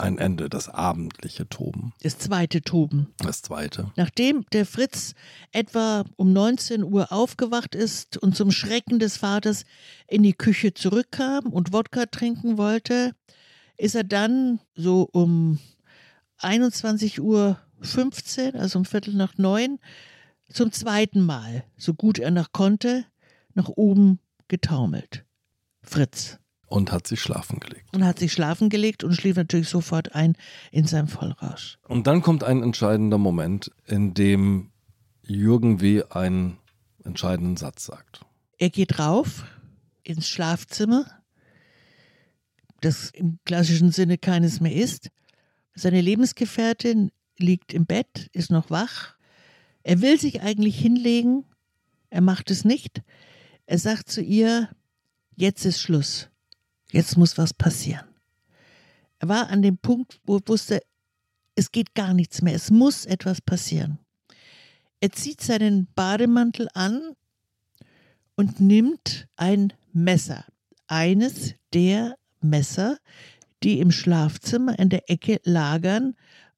ein 0.00 0.18
Ende, 0.18 0.48
das 0.48 0.68
abendliche 0.68 1.48
Toben, 1.48 1.92
Das 2.02 2.18
zweite 2.18 2.62
Toben. 2.62 3.12
das 3.18 3.42
zweite. 3.42 3.92
Nachdem 3.96 4.44
der 4.52 4.66
Fritz 4.66 5.14
etwa 5.52 6.04
um 6.16 6.32
19 6.32 6.82
Uhr 6.82 7.12
aufgewacht 7.12 7.74
ist 7.74 8.16
und 8.16 8.36
zum 8.36 8.50
Schrecken 8.50 8.98
des 8.98 9.16
Vaters 9.18 9.64
in 10.08 10.22
die 10.22 10.32
Küche 10.32 10.74
zurückkam 10.74 11.46
und 11.46 11.72
Wodka 11.72 12.06
trinken 12.06 12.56
wollte, 12.58 13.12
ist 13.76 13.94
er 13.94 14.04
dann 14.04 14.60
so 14.74 15.08
um 15.12 15.58
21 16.38 17.20
Uhr 17.20 17.58
15, 17.80 18.56
also 18.56 18.78
um 18.78 18.84
Viertel 18.84 19.14
nach 19.14 19.36
neun, 19.38 19.78
zum 20.52 20.72
zweiten 20.72 21.20
Mal, 21.20 21.64
so 21.76 21.94
gut 21.94 22.18
er 22.18 22.30
noch 22.30 22.52
konnte, 22.52 23.04
nach 23.54 23.68
oben 23.68 24.18
getaumelt. 24.48 25.24
Fritz. 25.82 26.38
Und 26.70 26.92
hat 26.92 27.06
sich 27.06 27.20
schlafen 27.20 27.60
gelegt. 27.60 27.92
Und 27.92 28.04
hat 28.04 28.20
sich 28.20 28.32
schlafen 28.32 28.68
gelegt 28.68 29.04
und 29.04 29.12
schlief 29.14 29.36
natürlich 29.36 29.68
sofort 29.68 30.14
ein 30.14 30.36
in 30.70 30.86
seinem 30.86 31.08
Vollrausch. 31.08 31.78
Und 31.88 32.06
dann 32.06 32.22
kommt 32.22 32.44
ein 32.44 32.62
entscheidender 32.62 33.18
Moment, 33.18 33.72
in 33.86 34.14
dem 34.14 34.70
Jürgen 35.22 35.80
W. 35.80 36.04
einen 36.10 36.58
entscheidenden 37.04 37.56
Satz 37.56 37.86
sagt. 37.86 38.20
Er 38.56 38.70
geht 38.70 38.98
rauf 38.98 39.44
ins 40.04 40.28
Schlafzimmer, 40.28 41.06
das 42.80 43.10
im 43.10 43.38
klassischen 43.44 43.90
Sinne 43.90 44.16
keines 44.16 44.60
mehr 44.60 44.74
ist. 44.74 45.10
Seine 45.74 46.00
Lebensgefährtin 46.00 47.10
liegt 47.36 47.74
im 47.74 47.86
Bett, 47.86 48.28
ist 48.32 48.50
noch 48.50 48.70
wach. 48.70 49.16
Er 49.82 50.00
will 50.02 50.20
sich 50.20 50.40
eigentlich 50.40 50.78
hinlegen, 50.78 51.44
er 52.10 52.20
macht 52.20 52.50
es 52.50 52.64
nicht. 52.64 53.02
Er 53.66 53.78
sagt 53.78 54.08
zu 54.08 54.22
ihr, 54.22 54.68
jetzt 55.36 55.64
ist 55.64 55.80
Schluss, 55.80 56.29
jetzt 56.92 57.16
muss 57.16 57.38
was 57.38 57.54
passieren. 57.54 58.06
Er 59.18 59.28
war 59.28 59.50
an 59.50 59.62
dem 59.62 59.78
Punkt, 59.78 60.20
wo 60.24 60.36
er 60.36 60.42
wusste, 60.46 60.80
es 61.54 61.72
geht 61.72 61.94
gar 61.94 62.14
nichts 62.14 62.42
mehr, 62.42 62.54
es 62.54 62.70
muss 62.70 63.04
etwas 63.04 63.40
passieren. 63.40 63.98
Er 65.00 65.10
zieht 65.10 65.40
seinen 65.40 65.88
Bademantel 65.94 66.68
an, 66.74 67.16
und 68.40 68.58
nimmt 68.58 69.28
ein 69.36 69.74
Messer. 69.92 70.46
Eines 70.86 71.56
der 71.74 72.16
Messer, 72.40 72.96
die 73.62 73.80
im 73.80 73.90
Schlafzimmer 73.90 74.78
in 74.78 74.88
der 74.88 75.10
Ecke 75.10 75.42
lagern, 75.44 76.14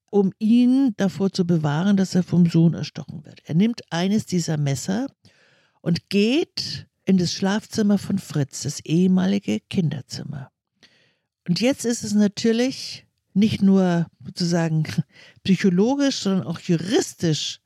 um 0.09 0.33
ihn 0.39 0.95
davor 0.97 1.33
zu 1.33 1.45
bewahren, 1.45 1.97
dass 1.97 2.15
er 2.15 2.23
vom 2.23 2.47
Sohn 2.47 2.75
erstochen 2.75 3.25
wird. 3.25 3.41
Er 3.47 3.57
nimmt 3.57 3.83
eines 3.91 4.27
dieser 4.27 4.59
Messer 4.59 5.09
und 5.81 6.09
geht 6.09 6.87
in 7.05 7.19
das 7.19 7.33
Schlafzimmer 7.33 7.99
von 7.99 8.19
Fritz, 8.19 8.63
das 8.63 8.81
ehemalige 8.81 9.61
Kinderzimmer. 9.69 10.51
Und 11.49 11.61
jetzt 11.61 11.85
ist 11.85 12.05
es 12.05 12.13
natürlich 12.13 13.07
nicht 13.35 13.63
nur 13.63 14.07
sozusagen 14.25 14.85
psychologisch, 15.45 16.21
sondern 16.21 16.47
auch 16.47 16.61
juristisch 16.61 17.61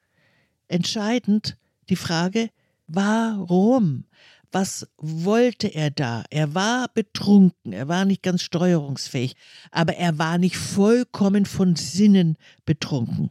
entscheidend 0.69 1.57
die 1.89 1.97
Frage, 1.97 2.51
warum? 2.87 4.05
Was 4.53 4.87
wollte 4.97 5.69
er 5.69 5.91
da? 5.91 6.25
Er 6.31 6.55
war 6.55 6.89
betrunken, 6.89 7.73
er 7.73 7.89
war 7.89 8.05
nicht 8.05 8.23
ganz 8.23 8.43
steuerungsfähig, 8.43 9.35
aber 9.71 9.97
er 9.97 10.19
war 10.19 10.39
nicht 10.39 10.57
vollkommen 10.57 11.45
von 11.45 11.77
Sinnen 11.77 12.37
betrunken. 12.65 13.31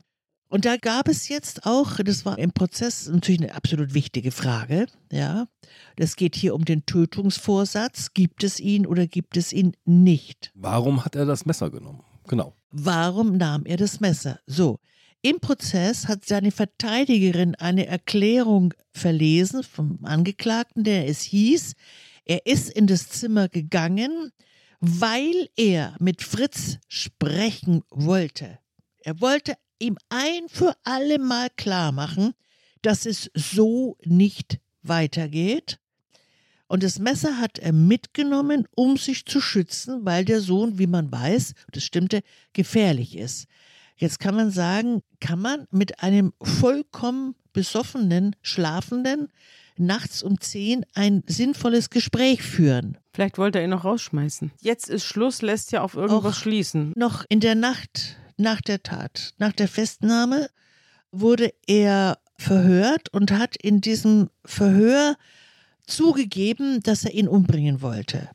Und 0.56 0.64
da 0.64 0.78
gab 0.78 1.10
es 1.10 1.28
jetzt 1.28 1.66
auch, 1.66 1.98
das 1.98 2.24
war 2.24 2.40
im 2.40 2.54
Prozess 2.54 3.10
natürlich 3.10 3.42
eine 3.42 3.56
absolut 3.56 3.94
wichtige 3.94 4.32
Frage, 4.32 4.86
ja. 5.12 5.50
Es 5.98 6.16
geht 6.16 6.34
hier 6.34 6.56
um 6.56 6.64
den 6.64 6.86
Tötungsvorsatz. 6.86 8.14
Gibt 8.14 8.42
es 8.42 8.62
ihn 8.62 8.86
oder 8.86 9.06
gibt 9.06 9.36
es 9.36 9.52
ihn 9.52 9.76
nicht? 9.84 10.54
Warum 10.56 11.04
hat 11.04 11.18
er 11.18 11.26
das 11.26 11.46
Messer 11.46 11.70
genommen? 11.70 12.06
Genau. 12.30 12.56
Warum 12.72 13.36
nahm 13.36 13.66
er 13.66 13.76
das 13.76 14.00
Messer? 14.00 14.40
So, 14.48 14.80
im 15.22 15.42
Prozess 15.42 16.08
hat 16.08 16.24
seine 16.24 16.52
Verteidigerin 16.52 17.56
eine 17.56 17.88
Erklärung 17.88 18.74
verlesen 18.94 19.62
vom 19.62 20.00
Angeklagten, 20.06 20.86
der 20.86 21.10
es 21.10 21.20
hieß, 21.20 21.74
er 22.24 22.46
ist 22.46 22.70
in 22.70 22.88
das 22.88 23.10
Zimmer 23.10 23.50
gegangen, 23.50 24.32
weil 24.80 25.50
er 25.58 25.98
mit 26.00 26.24
Fritz 26.24 26.78
sprechen 26.88 27.82
wollte. 27.90 28.58
Er 29.00 29.20
wollte 29.20 29.58
ihm 29.80 29.98
ein 30.10 30.48
für 30.48 30.76
alle 30.84 31.20
Mal 31.20 31.50
klar 31.56 31.92
machen, 31.92 32.34
dass 32.82 33.06
es 33.06 33.30
so 33.34 33.98
nicht 34.04 34.60
weitergeht. 34.84 35.80
Und 36.68 36.84
das 36.84 37.00
Messer 37.00 37.38
hat 37.40 37.60
er 37.60 37.74
mitgenommen, 37.74 38.68
um 38.76 38.98
sich 38.98 39.26
zu 39.26 39.40
schützen, 39.40 40.04
weil 40.04 40.26
der 40.26 40.42
Sohn, 40.42 40.80
wie 40.80 40.88
man 40.88 41.12
weiß, 41.12 41.54
das 41.72 41.84
stimmte, 41.84 42.22
gefährlich 42.54 43.18
ist. 43.18 43.46
Jetzt 43.98 44.20
kann 44.20 44.36
man 44.36 44.52
sagen, 44.52 45.02
kann 45.20 45.40
man 45.40 45.68
mit 45.72 46.02
einem 46.02 46.34
vollkommen 46.42 47.36
besoffenen, 47.54 48.36
schlafenden 48.42 49.30
nachts 49.78 50.24
um 50.24 50.40
10 50.40 50.86
ein 50.94 51.24
sinnvolles 51.28 51.90
Gespräch 51.90 52.42
führen? 52.42 52.98
Vielleicht 53.14 53.38
wollte 53.38 53.60
er 53.60 53.64
ihn 53.64 53.70
noch 53.70 53.86
rausschmeißen. 53.86 54.52
Jetzt 54.62 54.90
ist 54.90 55.06
Schluss, 55.06 55.42
lässt 55.42 55.72
ja 55.72 55.82
auf 55.82 55.96
irgendwas 55.96 56.38
Och. 56.38 56.42
schließen. 56.42 56.94
Noch 56.96 57.26
in 57.30 57.40
der 57.40 57.56
Nacht 57.56 58.18
nach 58.38 58.62
der 58.62 58.84
Tat, 58.84 59.34
nach 59.38 59.54
der 59.54 59.68
Festnahme, 59.68 60.50
wurde 61.12 61.54
er 61.68 62.18
verhört 62.38 63.10
und 63.14 63.32
hat 63.32 63.56
in 63.56 63.82
diesem 63.82 64.30
Verhör 64.44 65.16
zugegeben, 65.88 66.82
dass 66.84 67.06
er 67.06 67.14
ihn 67.14 67.28
umbringen 67.28 67.82
wollte. 67.82 68.30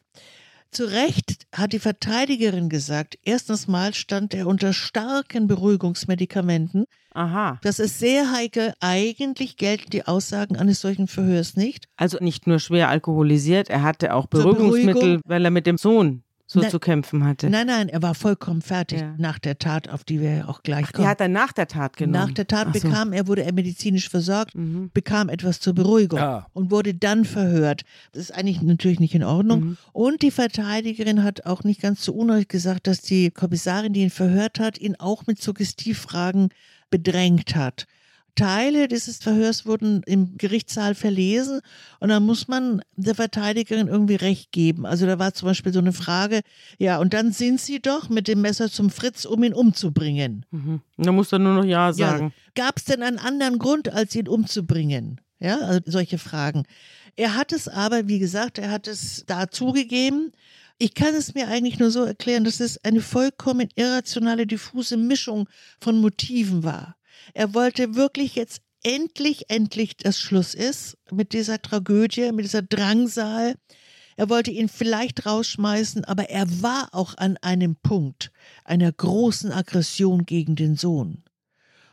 Zu 0.70 0.84
Recht 0.84 1.46
hat 1.52 1.72
die 1.72 1.80
Verteidigerin 1.80 2.68
gesagt, 2.68 3.18
erstens 3.24 3.66
mal 3.66 3.92
stand 3.92 4.34
er 4.34 4.46
unter 4.46 4.72
starken 4.72 5.48
Beruhigungsmedikamenten. 5.48 6.84
Aha. 7.12 7.58
Das 7.62 7.80
ist 7.80 7.98
sehr 7.98 8.30
heikel. 8.30 8.72
Eigentlich 8.78 9.56
gelten 9.56 9.90
die 9.90 10.06
Aussagen 10.06 10.56
eines 10.56 10.80
solchen 10.80 11.08
Verhörs 11.08 11.56
nicht. 11.56 11.88
Also 11.96 12.18
nicht 12.20 12.46
nur 12.46 12.60
schwer 12.60 12.88
alkoholisiert, 12.88 13.68
er 13.68 13.82
hatte 13.82 14.14
auch 14.14 14.26
Beruhigungsmittel, 14.26 14.94
Beruhigung? 14.94 15.22
weil 15.26 15.44
er 15.44 15.50
mit 15.50 15.66
dem 15.66 15.76
Sohn 15.76 16.22
so 16.52 16.58
Nein. 16.60 16.70
zu 16.70 16.80
kämpfen 16.80 17.22
hatte. 17.24 17.48
Nein, 17.48 17.68
nein, 17.68 17.88
er 17.88 18.02
war 18.02 18.12
vollkommen 18.16 18.60
fertig 18.60 18.98
Ja. 19.00 19.14
nach 19.18 19.38
der 19.38 19.58
Tat, 19.60 19.88
auf 19.88 20.02
die 20.02 20.20
wir 20.20 20.34
ja 20.38 20.48
auch 20.48 20.64
gleich 20.64 20.86
Ach, 20.88 20.92
kommen. 20.92 21.04
die 21.04 21.08
hat 21.08 21.20
er 21.20 21.28
nach 21.28 21.52
der 21.52 21.68
Tat 21.68 21.96
genommen. 21.96 22.26
Nach 22.26 22.34
der 22.34 22.48
Tat 22.48 22.66
Ach 22.70 22.74
so. 22.74 22.80
bekam 22.88 23.12
er, 23.12 23.28
wurde 23.28 23.44
er 23.44 23.52
medizinisch 23.52 24.08
versorgt, 24.08 24.56
Mhm. 24.56 24.90
bekam 24.92 25.28
etwas 25.28 25.60
zur 25.60 25.74
Beruhigung 25.74 26.18
Ja. 26.18 26.48
und 26.52 26.72
wurde 26.72 26.92
dann 26.92 27.24
verhört. 27.24 27.82
Das 28.10 28.22
ist 28.22 28.34
eigentlich 28.34 28.62
natürlich 28.62 28.98
nicht 28.98 29.14
in 29.14 29.22
Ordnung. 29.22 29.60
Mhm. 29.60 29.76
Und 29.92 30.22
die 30.22 30.32
Verteidigerin 30.32 31.22
hat 31.22 31.46
auch 31.46 31.62
nicht 31.62 31.80
ganz 31.80 32.00
zu 32.00 32.16
Unrecht 32.16 32.48
gesagt, 32.48 32.88
dass 32.88 33.00
die 33.00 33.30
Kommissarin, 33.30 33.92
die 33.92 34.00
ihn 34.02 34.10
verhört 34.10 34.58
hat, 34.58 34.76
ihn 34.76 34.96
auch 34.96 35.28
mit 35.28 35.40
Suggestivfragen 35.40 36.48
bedrängt 36.90 37.54
hat. 37.54 37.86
Teile 38.34 38.88
dieses 38.88 39.18
Verhörs 39.18 39.66
wurden 39.66 40.02
im 40.06 40.36
Gerichtssaal 40.36 40.94
verlesen 40.94 41.60
und 41.98 42.08
dann 42.08 42.24
muss 42.24 42.48
man 42.48 42.82
der 42.96 43.14
Verteidigerin 43.14 43.88
irgendwie 43.88 44.16
Recht 44.16 44.52
geben. 44.52 44.86
Also 44.86 45.06
da 45.06 45.18
war 45.18 45.34
zum 45.34 45.48
Beispiel 45.48 45.72
so 45.72 45.78
eine 45.78 45.92
Frage, 45.92 46.40
ja, 46.78 46.98
und 46.98 47.14
dann 47.14 47.32
sind 47.32 47.60
sie 47.60 47.80
doch 47.80 48.08
mit 48.08 48.28
dem 48.28 48.40
Messer 48.40 48.70
zum 48.70 48.90
Fritz, 48.90 49.24
um 49.24 49.42
ihn 49.44 49.54
umzubringen. 49.54 50.46
Mhm. 50.50 50.80
Da 50.96 51.12
muss 51.12 51.32
er 51.32 51.38
nur 51.38 51.54
noch 51.54 51.64
Ja 51.64 51.92
sagen. 51.92 52.32
Ja, 52.56 52.64
Gab 52.64 52.78
es 52.78 52.84
denn 52.84 53.02
einen 53.02 53.18
anderen 53.18 53.58
Grund, 53.58 53.88
als 53.92 54.14
ihn 54.14 54.28
umzubringen? 54.28 55.20
Ja, 55.38 55.58
also 55.58 55.80
solche 55.86 56.18
Fragen. 56.18 56.64
Er 57.16 57.34
hat 57.34 57.52
es 57.52 57.68
aber, 57.68 58.08
wie 58.08 58.18
gesagt, 58.18 58.58
er 58.58 58.70
hat 58.70 58.86
es 58.86 59.24
da 59.26 59.48
zugegeben. 59.50 60.32
Ich 60.78 60.94
kann 60.94 61.14
es 61.14 61.34
mir 61.34 61.48
eigentlich 61.48 61.78
nur 61.78 61.90
so 61.90 62.04
erklären, 62.04 62.44
dass 62.44 62.60
es 62.60 62.82
eine 62.84 63.00
vollkommen 63.00 63.68
irrationale, 63.74 64.46
diffuse 64.46 64.96
Mischung 64.96 65.48
von 65.80 66.00
Motiven 66.00 66.62
war. 66.62 66.96
Er 67.34 67.54
wollte 67.54 67.94
wirklich 67.94 68.34
jetzt 68.34 68.60
endlich, 68.82 69.44
endlich 69.48 69.96
das 69.96 70.18
Schluss 70.18 70.54
ist 70.54 70.96
mit 71.10 71.32
dieser 71.32 71.60
Tragödie, 71.60 72.32
mit 72.32 72.44
dieser 72.44 72.62
Drangsal. 72.62 73.54
Er 74.16 74.28
wollte 74.28 74.50
ihn 74.50 74.68
vielleicht 74.68 75.26
rausschmeißen, 75.26 76.04
aber 76.04 76.30
er 76.30 76.46
war 76.62 76.88
auch 76.92 77.16
an 77.16 77.36
einem 77.38 77.76
Punkt 77.76 78.30
einer 78.64 78.92
großen 78.92 79.52
Aggression 79.52 80.26
gegen 80.26 80.56
den 80.56 80.76
Sohn. 80.76 81.24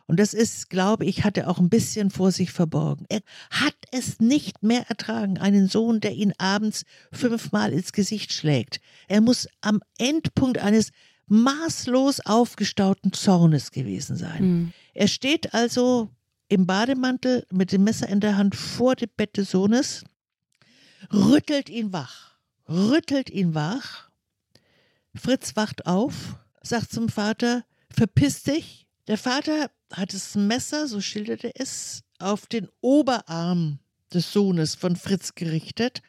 Und 0.07 0.19
das 0.21 0.33
ist, 0.33 0.69
glaube 0.69 1.05
ich, 1.05 1.25
hat 1.25 1.37
er 1.37 1.49
auch 1.49 1.59
ein 1.59 1.69
bisschen 1.69 2.09
vor 2.09 2.31
sich 2.31 2.51
verborgen. 2.51 3.05
Er 3.09 3.19
hat 3.51 3.75
es 3.91 4.19
nicht 4.19 4.63
mehr 4.63 4.89
ertragen, 4.89 5.37
einen 5.37 5.67
Sohn, 5.67 5.99
der 5.99 6.13
ihn 6.13 6.33
abends 6.37 6.83
fünfmal 7.11 7.73
ins 7.73 7.91
Gesicht 7.91 8.31
schlägt. 8.31 8.79
Er 9.09 9.19
muss 9.19 9.49
am 9.59 9.81
Endpunkt 9.97 10.59
eines 10.59 10.91
maßlos 11.27 12.21
aufgestauten 12.25 13.11
Zornes 13.11 13.71
gewesen 13.71 14.15
sein. 14.15 14.43
Mhm. 14.43 14.73
Er 14.97 15.07
steht 15.07 15.53
also 15.53 16.09
im 16.47 16.65
Bademantel 16.65 17.45
mit 17.51 17.71
dem 17.71 17.83
Messer 17.83 18.09
in 18.09 18.19
der 18.19 18.35
Hand 18.35 18.55
vor 18.55 18.95
dem 18.95 19.11
Bett 19.15 19.37
des 19.37 19.51
Sohnes, 19.51 20.03
rüttelt 21.13 21.69
ihn 21.69 21.93
wach, 21.93 22.35
rüttelt 22.67 23.29
ihn 23.29 23.53
wach. 23.53 24.09
Fritz 25.13 25.55
wacht 25.55 25.85
auf, 25.85 26.37
sagt 26.63 26.91
zum 26.91 27.09
Vater, 27.09 27.63
verpiss 27.91 28.41
dich, 28.41 28.87
der 29.05 29.19
Vater 29.19 29.69
hat 29.93 30.15
das 30.15 30.33
Messer, 30.33 30.87
so 30.87 30.99
schilderte 30.99 31.51
es, 31.53 32.01
auf 32.17 32.47
den 32.47 32.67
Oberarm 32.81 33.77
des 34.11 34.33
Sohnes 34.33 34.73
von 34.73 34.95
Fritz 34.95 35.35
gerichtet. 35.35 36.01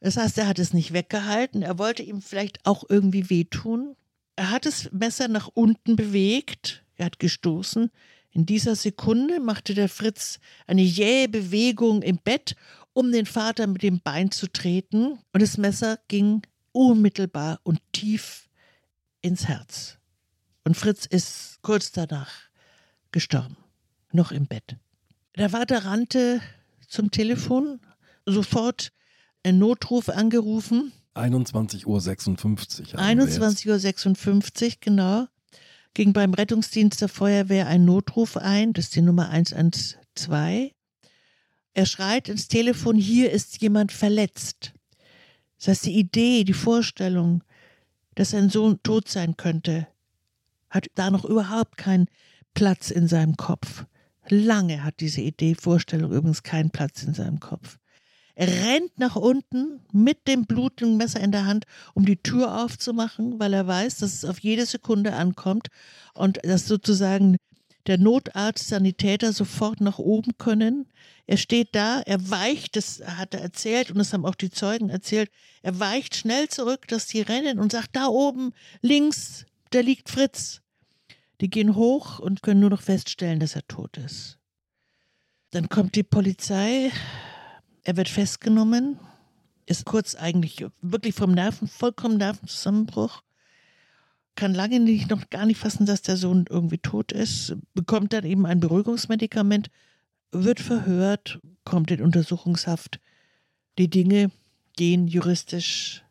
Das 0.00 0.16
heißt, 0.16 0.38
er 0.38 0.48
hat 0.48 0.58
es 0.58 0.72
nicht 0.72 0.94
weggehalten. 0.94 1.60
Er 1.60 1.78
wollte 1.78 2.02
ihm 2.02 2.22
vielleicht 2.22 2.64
auch 2.64 2.84
irgendwie 2.88 3.28
wehtun. 3.28 3.96
Er 4.34 4.50
hat 4.50 4.64
das 4.64 4.90
Messer 4.92 5.28
nach 5.28 5.48
unten 5.48 5.94
bewegt. 5.94 6.82
Er 7.02 7.06
hat 7.06 7.18
gestoßen. 7.18 7.90
In 8.30 8.46
dieser 8.46 8.76
Sekunde 8.76 9.40
machte 9.40 9.74
der 9.74 9.88
Fritz 9.88 10.38
eine 10.68 10.82
jähe 10.82 11.28
Bewegung 11.28 12.00
im 12.00 12.18
Bett, 12.18 12.54
um 12.92 13.10
den 13.10 13.26
Vater 13.26 13.66
mit 13.66 13.82
dem 13.82 14.00
Bein 14.00 14.30
zu 14.30 14.46
treten. 14.46 15.18
Und 15.32 15.42
das 15.42 15.58
Messer 15.58 15.98
ging 16.06 16.42
unmittelbar 16.70 17.58
und 17.64 17.80
tief 17.90 18.48
ins 19.20 19.48
Herz. 19.48 19.98
Und 20.62 20.76
Fritz 20.76 21.06
ist 21.06 21.58
kurz 21.62 21.90
danach 21.90 22.30
gestorben, 23.10 23.56
noch 24.12 24.30
im 24.30 24.46
Bett. 24.46 24.76
Der 25.36 25.50
Vater 25.50 25.84
rannte 25.84 26.40
zum 26.86 27.10
Telefon, 27.10 27.80
sofort 28.26 28.92
einen 29.42 29.58
Notruf 29.58 30.08
angerufen. 30.08 30.92
21.56 31.16 31.84
Uhr. 32.94 33.00
21.56 33.00 34.64
Uhr, 34.64 34.72
genau. 34.78 35.26
Ging 35.94 36.12
beim 36.12 36.32
Rettungsdienst 36.32 37.00
der 37.02 37.08
Feuerwehr 37.08 37.66
ein 37.66 37.84
Notruf 37.84 38.36
ein, 38.36 38.72
das 38.72 38.86
ist 38.86 38.96
die 38.96 39.02
Nummer 39.02 39.28
112. 39.28 40.72
Er 41.74 41.86
schreit 41.86 42.28
ins 42.28 42.48
Telefon, 42.48 42.96
hier 42.96 43.30
ist 43.30 43.60
jemand 43.60 43.92
verletzt. 43.92 44.72
Das 45.58 45.68
heißt, 45.68 45.86
die 45.86 45.98
Idee, 45.98 46.44
die 46.44 46.54
Vorstellung, 46.54 47.44
dass 48.14 48.30
sein 48.30 48.50
Sohn 48.50 48.82
tot 48.82 49.08
sein 49.08 49.36
könnte, 49.36 49.86
hat 50.70 50.86
da 50.94 51.10
noch 51.10 51.24
überhaupt 51.24 51.76
keinen 51.76 52.06
Platz 52.54 52.90
in 52.90 53.06
seinem 53.06 53.36
Kopf. 53.36 53.84
Lange 54.28 54.84
hat 54.84 55.00
diese 55.00 55.20
Idee, 55.20 55.54
Vorstellung 55.54 56.12
übrigens 56.12 56.42
keinen 56.42 56.70
Platz 56.70 57.02
in 57.02 57.14
seinem 57.14 57.40
Kopf. 57.40 57.78
Rennt 58.36 58.98
nach 58.98 59.16
unten 59.16 59.80
mit 59.92 60.26
dem 60.26 60.46
blutigen 60.46 60.96
Messer 60.96 61.20
in 61.20 61.32
der 61.32 61.46
Hand, 61.46 61.64
um 61.94 62.06
die 62.06 62.16
Tür 62.16 62.62
aufzumachen, 62.62 63.38
weil 63.38 63.52
er 63.52 63.66
weiß, 63.66 63.98
dass 63.98 64.14
es 64.14 64.24
auf 64.24 64.38
jede 64.38 64.64
Sekunde 64.64 65.12
ankommt 65.12 65.68
und 66.14 66.38
dass 66.42 66.66
sozusagen 66.66 67.36
der 67.86 67.98
Notarzt, 67.98 68.68
Sanitäter 68.68 69.32
sofort 69.32 69.80
nach 69.80 69.98
oben 69.98 70.32
können. 70.38 70.86
Er 71.26 71.36
steht 71.36 71.74
da, 71.74 72.00
er 72.00 72.30
weicht, 72.30 72.76
das 72.76 73.02
hat 73.04 73.34
er 73.34 73.40
erzählt 73.40 73.90
und 73.90 73.98
das 73.98 74.12
haben 74.12 74.24
auch 74.24 74.34
die 74.34 74.50
Zeugen 74.50 74.88
erzählt, 74.88 75.30
er 75.62 75.78
weicht 75.78 76.16
schnell 76.16 76.48
zurück, 76.48 76.86
dass 76.88 77.06
die 77.06 77.22
rennen 77.22 77.58
und 77.58 77.72
sagt, 77.72 77.96
da 77.96 78.06
oben 78.06 78.52
links, 78.80 79.46
da 79.70 79.80
liegt 79.80 80.10
Fritz. 80.10 80.60
Die 81.40 81.50
gehen 81.50 81.74
hoch 81.74 82.20
und 82.20 82.42
können 82.42 82.60
nur 82.60 82.70
noch 82.70 82.82
feststellen, 82.82 83.40
dass 83.40 83.56
er 83.56 83.66
tot 83.66 83.96
ist. 83.96 84.38
Dann 85.50 85.68
kommt 85.68 85.96
die 85.96 86.04
Polizei, 86.04 86.92
er 87.84 87.96
wird 87.96 88.08
festgenommen, 88.08 88.98
ist 89.66 89.84
kurz 89.84 90.14
eigentlich 90.14 90.64
wirklich 90.80 91.14
vom 91.14 91.32
Nerven, 91.32 91.68
vollkommen 91.68 92.16
Nervenzusammenbruch, 92.16 93.22
kann 94.34 94.54
lange 94.54 94.80
nicht, 94.80 95.10
noch 95.10 95.28
gar 95.30 95.46
nicht 95.46 95.58
fassen, 95.58 95.86
dass 95.86 96.02
der 96.02 96.16
Sohn 96.16 96.46
irgendwie 96.48 96.78
tot 96.78 97.12
ist, 97.12 97.56
bekommt 97.74 98.12
dann 98.12 98.24
eben 98.24 98.46
ein 98.46 98.60
Beruhigungsmedikament, 98.60 99.70
wird 100.30 100.60
verhört, 100.60 101.40
kommt 101.64 101.90
in 101.90 102.00
Untersuchungshaft. 102.02 102.98
Die 103.78 103.88
Dinge 103.88 104.30
gehen 104.76 105.06
juristisch 105.06 106.02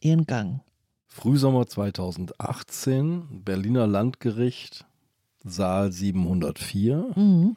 ihren 0.00 0.26
Gang. 0.26 0.60
Frühsommer 1.06 1.66
2018, 1.66 3.44
Berliner 3.44 3.86
Landgericht, 3.86 4.86
Saal 5.44 5.92
704. 5.92 7.12
Mhm. 7.16 7.56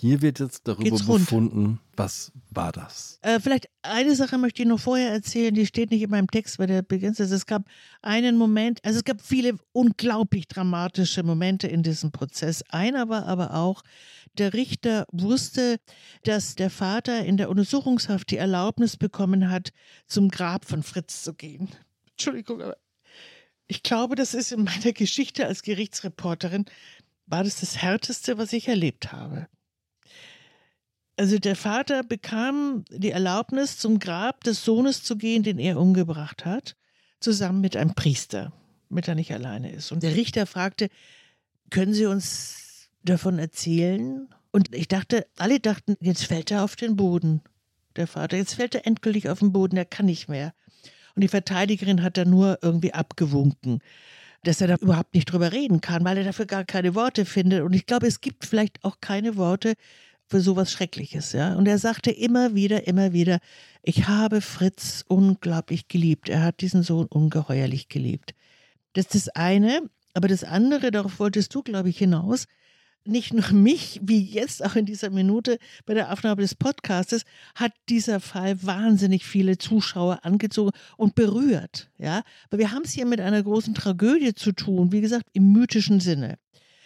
Hier 0.00 0.22
wird 0.22 0.38
jetzt 0.38 0.68
darüber 0.68 0.96
befunden, 0.96 1.80
was 1.96 2.30
war 2.50 2.70
das? 2.70 3.18
Äh, 3.22 3.40
vielleicht 3.40 3.68
eine 3.82 4.14
Sache 4.14 4.38
möchte 4.38 4.62
ich 4.62 4.68
noch 4.68 4.78
vorher 4.78 5.10
erzählen, 5.10 5.52
die 5.52 5.66
steht 5.66 5.90
nicht 5.90 6.02
in 6.02 6.10
meinem 6.10 6.28
Text, 6.28 6.60
weil 6.60 6.68
der 6.68 6.82
beginnt. 6.82 7.18
Es 7.18 7.46
gab 7.46 7.64
einen 8.00 8.36
Moment, 8.36 8.78
also 8.84 8.98
es 8.98 9.04
gab 9.04 9.20
viele 9.20 9.58
unglaublich 9.72 10.46
dramatische 10.46 11.24
Momente 11.24 11.66
in 11.66 11.82
diesem 11.82 12.12
Prozess. 12.12 12.62
Einer 12.68 13.08
war 13.08 13.26
aber 13.26 13.54
auch, 13.54 13.82
der 14.34 14.54
Richter 14.54 15.04
wusste, 15.10 15.80
dass 16.22 16.54
der 16.54 16.70
Vater 16.70 17.24
in 17.24 17.36
der 17.36 17.50
Untersuchungshaft 17.50 18.30
die 18.30 18.36
Erlaubnis 18.36 18.96
bekommen 18.96 19.50
hat, 19.50 19.70
zum 20.06 20.28
Grab 20.28 20.64
von 20.64 20.84
Fritz 20.84 21.24
zu 21.24 21.34
gehen. 21.34 21.70
Entschuldigung, 22.12 22.62
aber 22.62 22.76
ich 23.66 23.82
glaube, 23.82 24.14
das 24.14 24.32
ist 24.32 24.52
in 24.52 24.62
meiner 24.62 24.92
Geschichte 24.92 25.44
als 25.46 25.62
Gerichtsreporterin, 25.62 26.66
war 27.26 27.42
das 27.42 27.58
das 27.58 27.78
Härteste, 27.78 28.38
was 28.38 28.52
ich 28.52 28.68
erlebt 28.68 29.10
habe. 29.10 29.48
Also 31.18 31.38
der 31.38 31.56
Vater 31.56 32.04
bekam 32.04 32.84
die 32.90 33.10
Erlaubnis, 33.10 33.76
zum 33.76 33.98
Grab 33.98 34.44
des 34.44 34.64
Sohnes 34.64 35.02
zu 35.02 35.16
gehen, 35.16 35.42
den 35.42 35.58
er 35.58 35.80
umgebracht 35.80 36.44
hat, 36.44 36.76
zusammen 37.18 37.60
mit 37.60 37.76
einem 37.76 37.94
Priester, 37.94 38.52
damit 38.88 39.08
er 39.08 39.16
nicht 39.16 39.32
alleine 39.32 39.72
ist. 39.72 39.90
Und 39.90 40.04
der 40.04 40.14
Richter 40.14 40.46
fragte, 40.46 40.88
können 41.70 41.92
Sie 41.92 42.06
uns 42.06 42.88
davon 43.02 43.40
erzählen? 43.40 44.28
Und 44.52 44.72
ich 44.72 44.86
dachte, 44.86 45.26
alle 45.36 45.58
dachten, 45.58 45.96
jetzt 46.00 46.24
fällt 46.24 46.52
er 46.52 46.62
auf 46.62 46.76
den 46.76 46.94
Boden, 46.94 47.42
der 47.96 48.06
Vater, 48.06 48.36
jetzt 48.36 48.54
fällt 48.54 48.76
er 48.76 48.86
endgültig 48.86 49.28
auf 49.28 49.40
den 49.40 49.52
Boden, 49.52 49.76
er 49.76 49.86
kann 49.86 50.06
nicht 50.06 50.28
mehr. 50.28 50.54
Und 51.16 51.22
die 51.22 51.28
Verteidigerin 51.28 52.04
hat 52.04 52.16
da 52.16 52.24
nur 52.24 52.60
irgendwie 52.62 52.94
abgewunken, 52.94 53.80
dass 54.44 54.60
er 54.60 54.68
da 54.68 54.76
überhaupt 54.76 55.14
nicht 55.14 55.32
drüber 55.32 55.50
reden 55.50 55.80
kann, 55.80 56.04
weil 56.04 56.18
er 56.18 56.24
dafür 56.24 56.46
gar 56.46 56.64
keine 56.64 56.94
Worte 56.94 57.24
findet. 57.24 57.62
Und 57.62 57.72
ich 57.72 57.86
glaube, 57.86 58.06
es 58.06 58.20
gibt 58.20 58.46
vielleicht 58.46 58.84
auch 58.84 59.00
keine 59.00 59.36
Worte 59.36 59.74
für 60.28 60.40
sowas 60.40 60.70
Schreckliches, 60.70 61.32
ja. 61.32 61.54
Und 61.54 61.66
er 61.66 61.78
sagte 61.78 62.10
immer 62.10 62.54
wieder, 62.54 62.86
immer 62.86 63.12
wieder, 63.12 63.38
ich 63.82 64.06
habe 64.06 64.40
Fritz 64.40 65.04
unglaublich 65.08 65.88
geliebt. 65.88 66.28
Er 66.28 66.42
hat 66.42 66.60
diesen 66.60 66.82
Sohn 66.82 67.06
ungeheuerlich 67.06 67.88
geliebt. 67.88 68.34
Das 68.92 69.06
ist 69.06 69.14
das 69.14 69.28
eine. 69.30 69.88
Aber 70.14 70.28
das 70.28 70.44
andere, 70.44 70.90
darauf 70.90 71.18
wolltest 71.20 71.54
du, 71.54 71.62
glaube 71.62 71.88
ich, 71.88 71.98
hinaus, 71.98 72.46
nicht 73.04 73.32
nur 73.32 73.50
mich, 73.52 74.00
wie 74.02 74.20
jetzt 74.20 74.64
auch 74.64 74.76
in 74.76 74.84
dieser 74.84 75.10
Minute 75.10 75.58
bei 75.86 75.94
der 75.94 76.12
Aufnahme 76.12 76.42
des 76.42 76.54
Podcastes, 76.54 77.22
hat 77.54 77.72
dieser 77.88 78.20
Fall 78.20 78.62
wahnsinnig 78.62 79.24
viele 79.24 79.56
Zuschauer 79.56 80.20
angezogen 80.24 80.72
und 80.96 81.14
berührt. 81.14 81.90
Ja, 81.98 82.22
aber 82.48 82.58
wir 82.58 82.72
haben 82.72 82.82
es 82.84 82.92
hier 82.92 83.06
mit 83.06 83.20
einer 83.20 83.42
großen 83.42 83.74
Tragödie 83.74 84.34
zu 84.34 84.52
tun, 84.52 84.92
wie 84.92 85.00
gesagt, 85.00 85.24
im 85.32 85.52
mythischen 85.52 86.00
Sinne. 86.00 86.38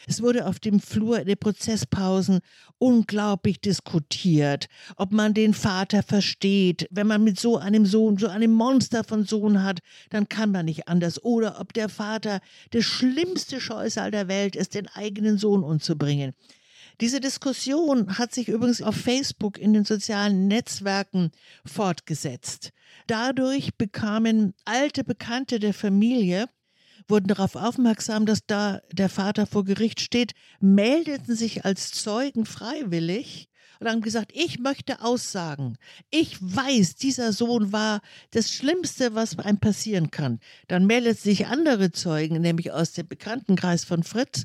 Es 0.07 0.23
wurde 0.23 0.47
auf 0.47 0.59
dem 0.59 0.81
Flur 0.81 1.21
in 1.21 1.27
den 1.27 1.39
Prozesspausen 1.39 2.41
unglaublich 2.79 3.61
diskutiert, 3.61 4.69
ob 4.97 5.13
man 5.13 5.35
den 5.35 5.55
Vater 5.55 6.03
versteht. 6.03 6.89
Wenn 6.91 7.07
man 7.07 7.23
mit 7.23 7.39
so 7.39 7.59
einem 7.59 7.87
Sohn, 7.87 8.19
so 8.19 8.29
einem 8.29 8.53
Monster 8.53 9.05
von 9.05 9.25
Sohn 9.25 9.63
hat, 9.63 9.81
dann 10.11 10.29
kann 10.29 10.51
man 10.51 10.65
nicht 10.65 10.89
anders. 10.89 11.23
Oder 11.23 11.61
ob 11.61 11.73
der 11.73 11.89
Vater 11.89 12.41
das 12.71 12.85
schlimmste 12.85 13.61
Scheusal 13.61 14.11
der 14.11 14.29
Welt 14.29 14.57
ist, 14.57 14.75
den 14.75 14.89
eigenen 14.89 15.39
Sohn 15.39 15.63
umzubringen. 15.63 16.35
Diese 17.01 17.21
Diskussion 17.21 18.19
hat 18.19 18.33
sich 18.33 18.49
übrigens 18.49 18.83
auf 18.83 18.95
Facebook 18.95 19.59
in 19.59 19.73
den 19.73 19.85
sozialen 19.85 20.47
Netzwerken 20.47 21.33
fortgesetzt. 21.65 22.71
Dadurch 23.07 23.77
bekamen 23.77 24.55
alte 24.65 25.03
Bekannte 25.03 25.59
der 25.59 25.75
Familie 25.75 26.49
wurden 27.09 27.29
darauf 27.29 27.57
aufmerksam, 27.57 28.27
dass 28.27 28.47
da 28.47 28.81
der 28.93 29.09
Vater 29.09 29.47
vor 29.47 29.65
Gericht 29.65 30.01
steht, 30.01 30.33
meldeten 30.61 31.35
sich 31.35 31.65
als 31.65 31.91
Zeugen 31.93 32.45
freiwillig 32.47 33.49
und 33.83 33.91
haben 33.91 34.01
gesagt, 34.01 34.33
ich 34.35 34.59
möchte 34.59 35.03
aussagen. 35.03 35.77
Ich 36.11 36.37
weiß, 36.41 36.95
dieser 36.95 37.33
Sohn 37.33 37.73
war 37.73 38.01
das 38.31 38.53
Schlimmste, 38.53 39.15
was 39.15 39.39
einem 39.39 39.59
passieren 39.59 40.11
kann. 40.11 40.39
Dann 40.69 40.87
meldet 40.87 41.19
sich 41.19 41.47
andere 41.47 41.91
Zeugen, 41.91 42.41
nämlich 42.41 42.73
aus 42.73 42.93
dem 42.93 43.09
Bekanntenkreis 43.09 43.85
von 43.85 44.03
Fritz. 44.03 44.45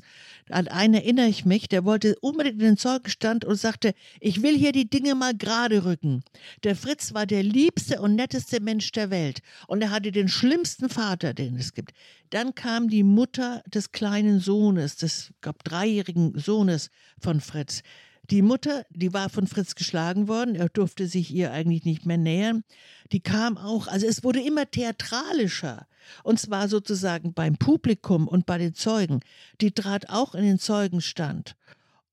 An 0.50 0.68
einen 0.68 0.94
erinnere 0.94 1.26
ich 1.28 1.44
mich, 1.44 1.68
der 1.68 1.84
wollte 1.84 2.16
unbedingt 2.20 2.60
in 2.60 2.66
den 2.66 2.76
Zeugenstand 2.76 3.44
und 3.44 3.56
sagte, 3.56 3.94
ich 4.20 4.42
will 4.42 4.56
hier 4.56 4.72
die 4.72 4.88
Dinge 4.88 5.14
mal 5.14 5.36
gerade 5.36 5.84
rücken. 5.84 6.22
Der 6.64 6.74
Fritz 6.74 7.14
war 7.14 7.26
der 7.26 7.42
liebste 7.42 8.00
und 8.00 8.16
netteste 8.16 8.60
Mensch 8.60 8.90
der 8.92 9.10
Welt 9.10 9.40
und 9.66 9.82
er 9.82 9.90
hatte 9.90 10.10
den 10.10 10.28
schlimmsten 10.28 10.88
Vater, 10.88 11.32
den 11.34 11.56
es 11.56 11.74
gibt. 11.74 11.92
Dann 12.30 12.54
kam 12.54 12.88
die 12.88 13.02
Mutter 13.02 13.62
des 13.66 13.92
kleinen 13.92 14.40
Sohnes, 14.40 14.96
des, 14.96 15.32
glaube 15.40 15.58
dreijährigen 15.64 16.38
Sohnes 16.38 16.90
von 17.20 17.40
Fritz. 17.40 17.82
Die 18.30 18.42
Mutter, 18.42 18.84
die 18.90 19.14
war 19.14 19.30
von 19.30 19.46
Fritz 19.46 19.74
geschlagen 19.74 20.28
worden, 20.28 20.54
er 20.54 20.68
durfte 20.68 21.06
sich 21.06 21.32
ihr 21.32 21.50
eigentlich 21.50 21.84
nicht 21.84 22.04
mehr 22.04 22.18
nähern. 22.18 22.62
Die 23.10 23.20
kam 23.20 23.56
auch, 23.56 23.86
also 23.86 24.06
es 24.06 24.22
wurde 24.22 24.42
immer 24.42 24.70
theatralischer. 24.70 25.86
Und 26.22 26.38
zwar 26.38 26.68
sozusagen 26.68 27.32
beim 27.32 27.56
Publikum 27.56 28.28
und 28.28 28.44
bei 28.44 28.58
den 28.58 28.74
Zeugen. 28.74 29.20
Die 29.60 29.72
trat 29.72 30.10
auch 30.10 30.34
in 30.34 30.44
den 30.44 30.58
Zeugenstand 30.58 31.56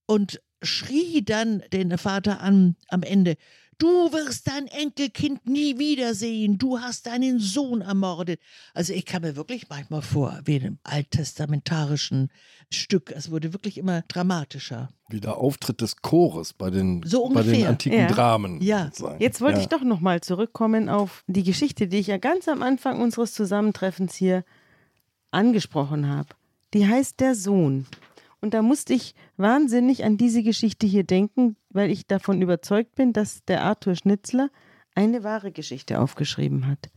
und 0.06 0.42
schrie 0.62 1.24
dann 1.24 1.64
den 1.74 1.98
Vater 1.98 2.40
an 2.42 2.76
am 2.88 3.04
Ende, 3.04 3.36
Du 3.78 3.88
wirst 4.14 4.48
dein 4.48 4.68
Enkelkind 4.68 5.46
nie 5.48 5.78
wiedersehen. 5.78 6.58
Du 6.58 6.80
hast 6.80 7.08
deinen 7.08 7.40
Sohn 7.40 7.82
ermordet. 7.82 8.40
Also 8.74 8.94
ich 8.94 9.06
kam 9.06 9.24
mir 9.24 9.36
wirklich 9.36 9.68
manchmal 9.70 10.02
vor 10.02 10.40
wie 10.46 10.56
in 10.58 10.64
einem 10.64 10.80
alttestamentarischen 10.84 12.30
Stück. 12.72 13.12
Es 13.12 13.32
wurde 13.32 13.54
wirklich 13.54 13.78
immer 13.78 14.04
dramatischer. 14.08 14.90
Wie 15.10 15.20
der 15.20 15.38
Auftritt 15.38 15.82
des 15.82 15.98
Chores 16.02 16.54
bei 16.54 16.70
den, 16.70 17.04
So 17.06 17.28
bei 17.30 17.42
den 17.44 17.50
ungefähr. 17.52 17.70
antiken 17.70 18.00
Ja. 18.00 18.08
Dramen. 18.08 18.62
Ja. 18.62 18.86
sozusagen. 18.86 19.22
Jetzt 19.22 19.42
wollte 19.42 19.58
ja. 19.58 19.64
ich 19.64 19.68
doch 19.70 19.82
nochmal 19.84 20.22
zurückkommen 20.22 20.90
auf 20.90 21.24
die 21.28 21.44
Geschichte, 21.44 21.88
die 21.88 21.98
ich 21.98 22.08
ja 22.08 22.18
ganz 22.18 22.48
am 22.48 22.64
Anfang 22.64 23.02
unseres 23.02 23.34
Zusammentreffens 23.34 24.16
hier 24.16 24.44
angesprochen 25.32 26.08
habe. 26.08 26.30
Die 26.74 26.88
heißt 26.88 27.20
Der 27.20 27.36
Sohn. 27.36 27.86
Und 28.46 28.54
da 28.54 28.62
musste 28.62 28.94
ich 28.94 29.16
wahnsinnig 29.38 30.04
an 30.04 30.18
diese 30.18 30.44
Geschichte 30.44 30.86
hier 30.86 31.04
denken, 31.04 31.56
weil 31.72 31.90
ich 31.90 32.06
davon 32.06 32.44
überzeugt 32.44 32.94
bin, 32.94 33.12
dass 33.12 33.44
der 33.46 33.64
Arthur 33.64 33.96
Schnitzler 33.96 34.52
eine 34.94 35.24
wahre 35.24 35.52
Geschichte 35.52 36.00
aufgeschrieben 36.00 36.68
hat. 36.68 36.92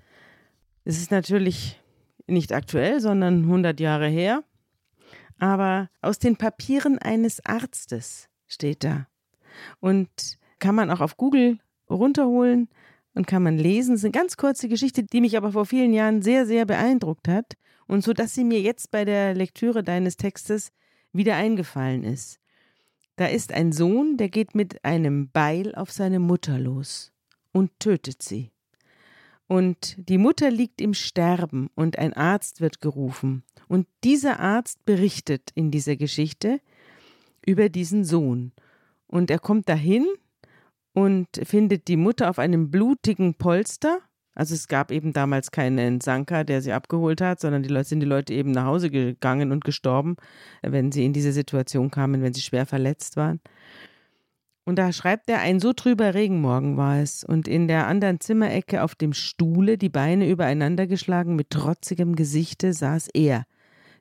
Es 0.85 0.99
ist 0.99 1.11
natürlich 1.11 1.81
nicht 2.27 2.53
aktuell, 2.53 3.01
sondern 3.01 3.45
100 3.45 3.81
Jahre 3.81 4.09
her. 4.09 4.45
Aber 5.39 5.89
aus 6.03 6.19
den 6.19 6.37
Papieren 6.37 6.99
eines 6.99 7.43
Arztes 7.47 8.29
steht 8.47 8.85
da. 8.85 9.07
Und 9.81 10.11
kann 10.59 10.75
man 10.75 10.91
auch 10.91 11.01
auf 11.01 11.17
Google 11.17 11.61
runterholen 11.89 12.69
und 13.15 13.27
kann 13.27 13.43
man 13.43 13.57
lesen. 13.57 13.95
Es 13.95 14.01
ist 14.01 14.05
eine 14.05 14.13
ganz 14.13 14.37
kurze 14.37 14.69
Geschichte, 14.69 15.03
die 15.03 15.23
mich 15.23 15.35
aber 15.35 15.53
vor 15.53 15.65
vielen 15.65 15.95
Jahren 15.95 16.21
sehr, 16.21 16.45
sehr 16.45 16.67
beeindruckt 16.67 17.27
hat. 17.27 17.55
Und 17.87 18.05
so, 18.05 18.13
dass 18.13 18.35
sie 18.35 18.45
mir 18.45 18.61
jetzt 18.61 18.91
bei 18.91 19.07
der 19.07 19.33
Lektüre 19.33 19.83
deines 19.83 20.19
Textes 20.19 20.73
wieder 21.13 21.37
eingefallen 21.37 22.05
ist. 22.05 22.41
Da 23.17 23.27
ist 23.27 23.53
ein 23.53 23.73
Sohn, 23.73 24.17
der 24.17 24.29
geht 24.29 24.55
mit 24.55 24.85
einem 24.85 25.31
Beil 25.31 25.75
auf 25.75 25.91
seine 25.91 26.21
Mutter 26.21 26.59
los 26.59 27.13
und 27.53 27.71
tötet 27.81 28.23
sie. 28.23 28.53
Und 29.49 29.97
die 29.99 30.19
Mutter 30.19 30.51
liegt 30.51 30.81
im 30.81 30.95
Sterben 30.95 31.71
und 31.75 31.99
ein 31.99 32.13
Arzt 32.13 32.61
wird 32.61 32.81
gerufen. 32.81 33.43
Und 33.67 33.87
dieser 34.05 34.39
Arzt 34.41 34.85
berichtet 34.85 35.51
in 35.55 35.71
dieser 35.71 35.97
Geschichte 35.97 36.61
über 37.45 37.71
diesen 37.71 38.05
Sohn. 38.05 38.53
Und 39.07 39.31
er 39.31 39.39
kommt 39.39 39.69
dahin 39.69 40.07
und 40.93 41.29
findet 41.45 41.89
die 41.89 41.97
Mutter 41.97 42.29
auf 42.29 42.39
einem 42.39 42.71
blutigen 42.71 43.35
Polster. 43.35 44.01
Also 44.39 44.55
es 44.55 44.69
gab 44.69 44.93
eben 44.93 45.13
damals 45.13 45.51
keinen 45.51 46.01
Sanka, 46.01 46.45
der 46.45 46.63
sie 46.63 46.73
abgeholt 46.73 47.21
hat, 47.21 47.41
sondern 47.41 47.65
die 47.65 47.69
Leute 47.69 47.89
sind 47.89 47.99
die 47.99 48.07
Leute 48.07 48.33
eben 48.33 48.53
nach 48.53 48.67
Hause 48.67 48.89
gegangen 48.89 49.51
und 49.51 49.65
gestorben, 49.65 50.15
wenn 50.63 50.93
sie 50.93 51.05
in 51.05 51.13
diese 51.13 51.33
Situation 51.33 51.91
kamen, 51.91 52.23
wenn 52.23 52.33
sie 52.35 52.41
schwer 52.41 52.65
verletzt 52.65 53.17
waren. 53.17 53.41
Und 54.65 54.77
da 54.77 54.93
schreibt 54.93 55.29
er, 55.29 55.41
ein 55.41 55.59
so 55.59 55.73
trüber 55.73 56.15
Regenmorgen 56.15 56.77
war 56.77 57.01
es, 57.01 57.25
und 57.25 57.49
in 57.49 57.67
der 57.67 57.89
anderen 57.89 58.21
Zimmerecke 58.21 58.85
auf 58.85 58.95
dem 58.95 59.13
Stuhle, 59.13 59.77
die 59.77 59.89
Beine 59.89 60.31
übereinander 60.31 60.87
geschlagen, 60.87 61.35
mit 61.35 61.51
trotzigem 61.51 62.15
Gesichte 62.15 62.73
saß 62.73 63.09
er, 63.15 63.45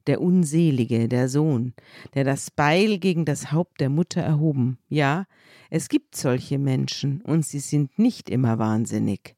der 0.05 0.21
Unselige, 0.21 1.07
der 1.07 1.29
Sohn, 1.29 1.73
der 2.13 2.25
das 2.25 2.51
Beil 2.51 2.99
gegen 2.99 3.25
das 3.25 3.51
Haupt 3.51 3.81
der 3.81 3.89
Mutter 3.89 4.21
erhoben. 4.21 4.77
Ja, 4.87 5.25
es 5.71 5.89
gibt 5.89 6.15
solche 6.15 6.59
Menschen, 6.59 7.21
und 7.21 7.43
sie 7.43 7.59
sind 7.59 7.97
nicht 7.97 8.29
immer 8.29 8.59
wahnsinnig. 8.59 9.36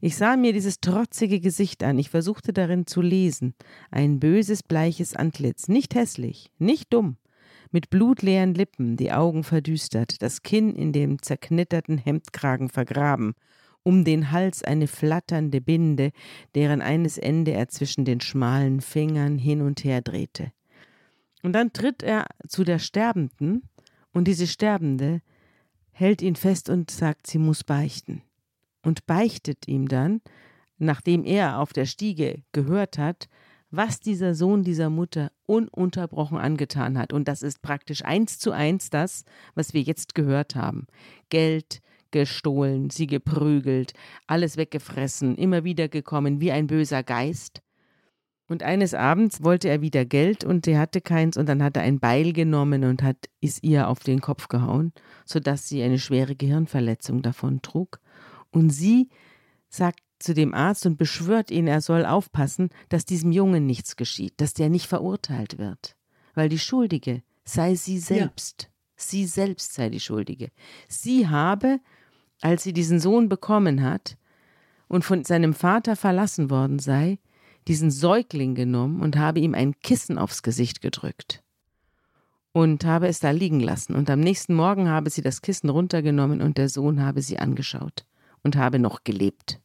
Ich 0.00 0.16
sah 0.16 0.36
mir 0.36 0.52
dieses 0.52 0.80
trotzige 0.80 1.40
Gesicht 1.40 1.82
an, 1.82 1.98
ich 1.98 2.10
versuchte 2.10 2.52
darin 2.52 2.86
zu 2.86 3.00
lesen, 3.00 3.54
ein 3.90 4.20
böses, 4.20 4.62
bleiches 4.62 5.14
Antlitz, 5.16 5.68
nicht 5.68 5.94
hässlich, 5.94 6.50
nicht 6.58 6.92
dumm, 6.92 7.16
mit 7.70 7.90
blutleeren 7.90 8.54
Lippen, 8.54 8.96
die 8.96 9.12
Augen 9.12 9.44
verdüstert, 9.44 10.22
das 10.22 10.42
Kinn 10.42 10.74
in 10.74 10.92
dem 10.92 11.22
zerknitterten 11.22 11.98
Hemdkragen 11.98 12.68
vergraben, 12.68 13.34
um 13.82 14.04
den 14.04 14.32
Hals 14.32 14.62
eine 14.62 14.86
flatternde 14.88 15.60
Binde, 15.60 16.10
deren 16.54 16.82
eines 16.82 17.18
Ende 17.18 17.52
er 17.52 17.68
zwischen 17.68 18.04
den 18.04 18.20
schmalen 18.20 18.80
Fingern 18.80 19.38
hin 19.38 19.62
und 19.62 19.84
her 19.84 20.02
drehte. 20.02 20.52
Und 21.42 21.52
dann 21.52 21.72
tritt 21.72 22.02
er 22.02 22.26
zu 22.48 22.64
der 22.64 22.78
Sterbenden, 22.78 23.62
und 24.12 24.26
diese 24.26 24.46
Sterbende 24.46 25.20
hält 25.92 26.22
ihn 26.22 26.36
fest 26.36 26.68
und 26.70 26.90
sagt, 26.90 27.26
sie 27.26 27.38
muss 27.38 27.62
beichten. 27.62 28.22
Und 28.86 29.04
beichtet 29.06 29.66
ihm 29.66 29.88
dann, 29.88 30.20
nachdem 30.78 31.24
er 31.24 31.58
auf 31.58 31.72
der 31.72 31.86
Stiege 31.86 32.44
gehört 32.52 32.98
hat, 32.98 33.28
was 33.72 33.98
dieser 33.98 34.36
Sohn 34.36 34.62
dieser 34.62 34.90
Mutter 34.90 35.32
ununterbrochen 35.44 36.38
angetan 36.38 36.96
hat. 36.96 37.12
Und 37.12 37.26
das 37.26 37.42
ist 37.42 37.62
praktisch 37.62 38.04
eins 38.04 38.38
zu 38.38 38.52
eins 38.52 38.88
das, 38.88 39.24
was 39.56 39.74
wir 39.74 39.82
jetzt 39.82 40.14
gehört 40.14 40.54
haben. 40.54 40.86
Geld 41.30 41.80
gestohlen, 42.12 42.88
sie 42.90 43.08
geprügelt, 43.08 43.92
alles 44.28 44.56
weggefressen, 44.56 45.34
immer 45.34 45.64
wieder 45.64 45.88
gekommen 45.88 46.40
wie 46.40 46.52
ein 46.52 46.68
böser 46.68 47.02
Geist. 47.02 47.62
Und 48.46 48.62
eines 48.62 48.94
Abends 48.94 49.42
wollte 49.42 49.68
er 49.68 49.80
wieder 49.80 50.04
Geld 50.04 50.44
und 50.44 50.68
er 50.68 50.78
hatte 50.78 51.00
keins 51.00 51.36
und 51.36 51.48
dann 51.48 51.60
hat 51.60 51.76
er 51.76 51.82
ein 51.82 51.98
Beil 51.98 52.32
genommen 52.32 52.84
und 52.84 53.02
hat 53.02 53.16
es 53.40 53.60
ihr 53.64 53.88
auf 53.88 53.98
den 54.04 54.20
Kopf 54.20 54.46
gehauen, 54.46 54.92
sodass 55.24 55.66
sie 55.68 55.82
eine 55.82 55.98
schwere 55.98 56.36
Gehirnverletzung 56.36 57.22
davon 57.22 57.62
trug. 57.62 57.98
Und 58.56 58.70
sie 58.70 59.10
sagt 59.68 60.00
zu 60.18 60.32
dem 60.32 60.54
Arzt 60.54 60.86
und 60.86 60.96
beschwört 60.96 61.50
ihn, 61.50 61.66
er 61.66 61.82
soll 61.82 62.06
aufpassen, 62.06 62.70
dass 62.88 63.04
diesem 63.04 63.30
Jungen 63.30 63.66
nichts 63.66 63.96
geschieht, 63.96 64.32
dass 64.40 64.54
der 64.54 64.70
nicht 64.70 64.86
verurteilt 64.86 65.58
wird. 65.58 65.94
Weil 66.32 66.48
die 66.48 66.58
Schuldige 66.58 67.22
sei 67.44 67.74
sie 67.74 67.98
selbst. 67.98 68.70
Sie 68.96 69.26
selbst 69.26 69.74
sei 69.74 69.90
die 69.90 70.00
Schuldige. 70.00 70.52
Sie 70.88 71.28
habe, 71.28 71.80
als 72.40 72.62
sie 72.62 72.72
diesen 72.72 72.98
Sohn 72.98 73.28
bekommen 73.28 73.82
hat 73.82 74.16
und 74.88 75.04
von 75.04 75.22
seinem 75.22 75.52
Vater 75.52 75.94
verlassen 75.94 76.48
worden 76.48 76.78
sei, 76.78 77.18
diesen 77.68 77.90
Säugling 77.90 78.54
genommen 78.54 79.02
und 79.02 79.18
habe 79.18 79.40
ihm 79.40 79.52
ein 79.52 79.78
Kissen 79.80 80.16
aufs 80.16 80.42
Gesicht 80.42 80.80
gedrückt 80.80 81.44
und 82.52 82.86
habe 82.86 83.08
es 83.08 83.20
da 83.20 83.32
liegen 83.32 83.60
lassen. 83.60 83.94
Und 83.94 84.08
am 84.08 84.20
nächsten 84.20 84.54
Morgen 84.54 84.88
habe 84.88 85.10
sie 85.10 85.20
das 85.20 85.42
Kissen 85.42 85.68
runtergenommen 85.68 86.40
und 86.40 86.56
der 86.56 86.70
Sohn 86.70 87.02
habe 87.02 87.20
sie 87.20 87.38
angeschaut 87.38 88.06
und 88.42 88.56
habe 88.56 88.78
noch 88.78 89.04
gelebt. 89.04 89.60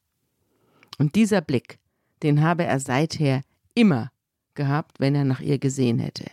Und 0.98 1.16
dieser 1.16 1.42
Blick, 1.42 1.80
den 2.24 2.42
habe 2.42 2.64
er 2.66 2.80
seither 2.80 3.42
immer 3.74 4.12
gehabt, 4.56 5.00
wenn 5.00 5.16
er 5.16 5.26
nach 5.26 5.42
ihr 5.42 5.58
gesehen 5.58 6.00
hätte. 6.00 6.26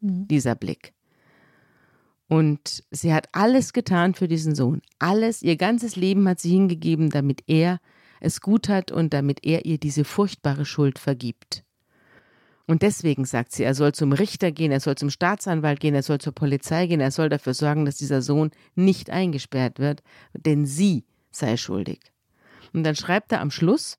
Dieser 0.00 0.54
Blick. 0.54 0.92
Und 2.28 2.84
sie 2.90 3.12
hat 3.12 3.28
alles 3.32 3.72
getan 3.72 4.14
für 4.14 4.28
diesen 4.28 4.54
Sohn. 4.54 4.82
Alles, 4.98 5.42
ihr 5.42 5.56
ganzes 5.56 5.96
Leben 5.96 6.28
hat 6.28 6.40
sie 6.40 6.50
hingegeben, 6.50 7.10
damit 7.10 7.42
er 7.48 7.80
es 8.20 8.40
gut 8.40 8.68
hat 8.68 8.92
und 8.92 9.12
damit 9.12 9.44
er 9.44 9.64
ihr 9.64 9.78
diese 9.78 10.04
furchtbare 10.04 10.64
Schuld 10.64 10.98
vergibt. 10.98 11.64
Und 12.66 12.82
deswegen 12.82 13.24
sagt 13.24 13.50
sie, 13.50 13.64
er 13.64 13.74
soll 13.74 13.92
zum 13.92 14.12
Richter 14.12 14.52
gehen, 14.52 14.70
er 14.70 14.78
soll 14.78 14.94
zum 14.94 15.10
Staatsanwalt 15.10 15.80
gehen, 15.80 15.94
er 15.96 16.04
soll 16.04 16.20
zur 16.20 16.32
Polizei 16.32 16.86
gehen, 16.86 17.00
er 17.00 17.10
soll 17.10 17.28
dafür 17.28 17.52
sorgen, 17.52 17.84
dass 17.84 17.96
dieser 17.96 18.22
Sohn 18.22 18.52
nicht 18.76 19.10
eingesperrt 19.10 19.80
wird, 19.80 20.04
denn 20.34 20.66
sie 20.66 21.04
sei 21.30 21.56
schuldig. 21.56 22.00
Und 22.72 22.84
dann 22.84 22.96
schreibt 22.96 23.32
er 23.32 23.40
am 23.40 23.50
Schluss, 23.50 23.98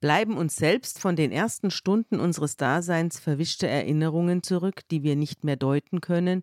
bleiben 0.00 0.36
uns 0.36 0.56
selbst 0.56 0.98
von 0.98 1.16
den 1.16 1.32
ersten 1.32 1.70
Stunden 1.70 2.20
unseres 2.20 2.56
Daseins 2.56 3.18
verwischte 3.18 3.66
Erinnerungen 3.66 4.42
zurück, 4.42 4.82
die 4.90 5.02
wir 5.02 5.16
nicht 5.16 5.44
mehr 5.44 5.56
deuten 5.56 6.00
können, 6.00 6.42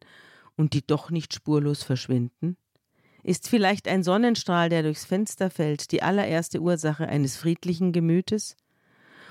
und 0.55 0.73
die 0.73 0.85
doch 0.85 1.09
nicht 1.09 1.33
spurlos 1.33 1.83
verschwinden? 1.83 2.57
Ist 3.23 3.47
vielleicht 3.47 3.87
ein 3.87 4.03
Sonnenstrahl, 4.03 4.69
der 4.69 4.83
durchs 4.83 5.05
Fenster 5.05 5.49
fällt, 5.49 5.91
die 5.91 6.03
allererste 6.03 6.59
Ursache 6.59 7.07
eines 7.07 7.37
friedlichen 7.37 7.93
Gemütes? 7.93 8.57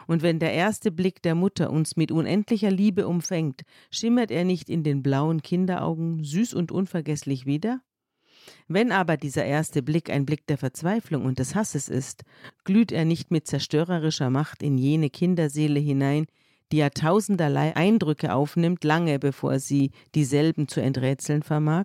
Und 0.07 0.23
wenn 0.23 0.39
der 0.39 0.53
erste 0.53 0.91
Blick 0.91 1.23
der 1.23 1.35
Mutter 1.35 1.71
uns 1.71 1.97
mit 1.97 2.11
unendlicher 2.11 2.71
Liebe 2.71 3.07
umfängt, 3.07 3.63
schimmert 3.91 4.31
er 4.31 4.45
nicht 4.45 4.69
in 4.69 4.83
den 4.83 5.03
blauen 5.03 5.43
Kinderaugen 5.43 6.25
süß 6.25 6.55
und 6.55 6.73
unvergesslich 6.73 7.47
wieder? 7.47 7.81
Wenn 8.69 8.93
aber 8.93 9.17
dieser 9.17 9.45
erste 9.45 9.83
Blick 9.83 10.11
ein 10.11 10.27
Blick 10.27 10.47
der 10.47 10.59
Verzweiflung 10.59 11.25
und 11.25 11.39
des 11.39 11.55
Hasses 11.55 11.89
ist, 11.89 12.25
glüht 12.65 12.93
er 12.93 13.05
nicht 13.05 13.31
mit 13.31 13.47
zerstörerischer 13.47 14.31
Macht 14.31 14.63
in 14.63 14.79
jene 14.79 15.11
Kinderseele 15.11 15.81
hinein, 15.81 16.27
die 16.73 16.79
ja 16.79 16.91
tausenderlei 16.91 17.77
Eindrücke 17.77 18.33
aufnimmt, 18.35 18.83
lange 18.85 19.19
bevor 19.19 19.59
sie 19.59 19.91
dieselben 20.15 20.69
zu 20.69 20.81
enträtseln 20.81 21.43
vermag? 21.43 21.85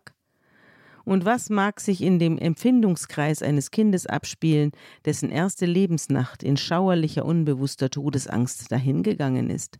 Und 1.04 1.24
was 1.24 1.50
mag 1.50 1.80
sich 1.80 2.02
in 2.02 2.20
dem 2.20 2.38
Empfindungskreis 2.38 3.42
eines 3.42 3.72
Kindes 3.72 4.08
abspielen, 4.08 4.72
dessen 5.06 5.30
erste 5.30 5.66
Lebensnacht 5.66 6.44
in 6.44 6.58
schauerlicher, 6.58 7.26
unbewusster 7.26 7.90
Todesangst 7.90 8.70
dahingegangen 8.72 9.50
ist? 9.50 9.80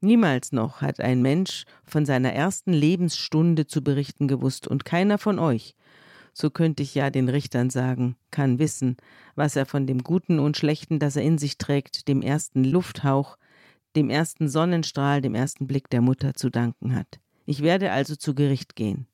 Niemals 0.00 0.52
noch 0.52 0.80
hat 0.82 1.00
ein 1.00 1.22
Mensch 1.22 1.64
von 1.84 2.04
seiner 2.04 2.32
ersten 2.32 2.72
Lebensstunde 2.72 3.66
zu 3.66 3.82
berichten 3.82 4.28
gewusst, 4.28 4.68
und 4.68 4.84
keiner 4.84 5.18
von 5.18 5.38
euch, 5.38 5.74
so 6.32 6.50
könnte 6.50 6.82
ich 6.82 6.94
ja 6.94 7.08
den 7.08 7.30
Richtern 7.30 7.70
sagen, 7.70 8.16
kann 8.30 8.58
wissen, 8.58 8.98
was 9.36 9.56
er 9.56 9.64
von 9.64 9.86
dem 9.86 10.02
Guten 10.02 10.38
und 10.38 10.56
Schlechten, 10.56 10.98
das 10.98 11.16
er 11.16 11.22
in 11.22 11.38
sich 11.38 11.56
trägt, 11.56 12.08
dem 12.08 12.20
ersten 12.20 12.62
Lufthauch, 12.62 13.38
dem 13.96 14.10
ersten 14.10 14.48
Sonnenstrahl, 14.48 15.22
dem 15.22 15.34
ersten 15.34 15.66
Blick 15.66 15.88
der 15.88 16.02
Mutter 16.02 16.34
zu 16.34 16.50
danken 16.50 16.94
hat. 16.94 17.18
Ich 17.46 17.62
werde 17.62 17.90
also 17.90 18.16
zu 18.16 18.34
Gericht 18.34 18.76
gehen. 18.76 19.06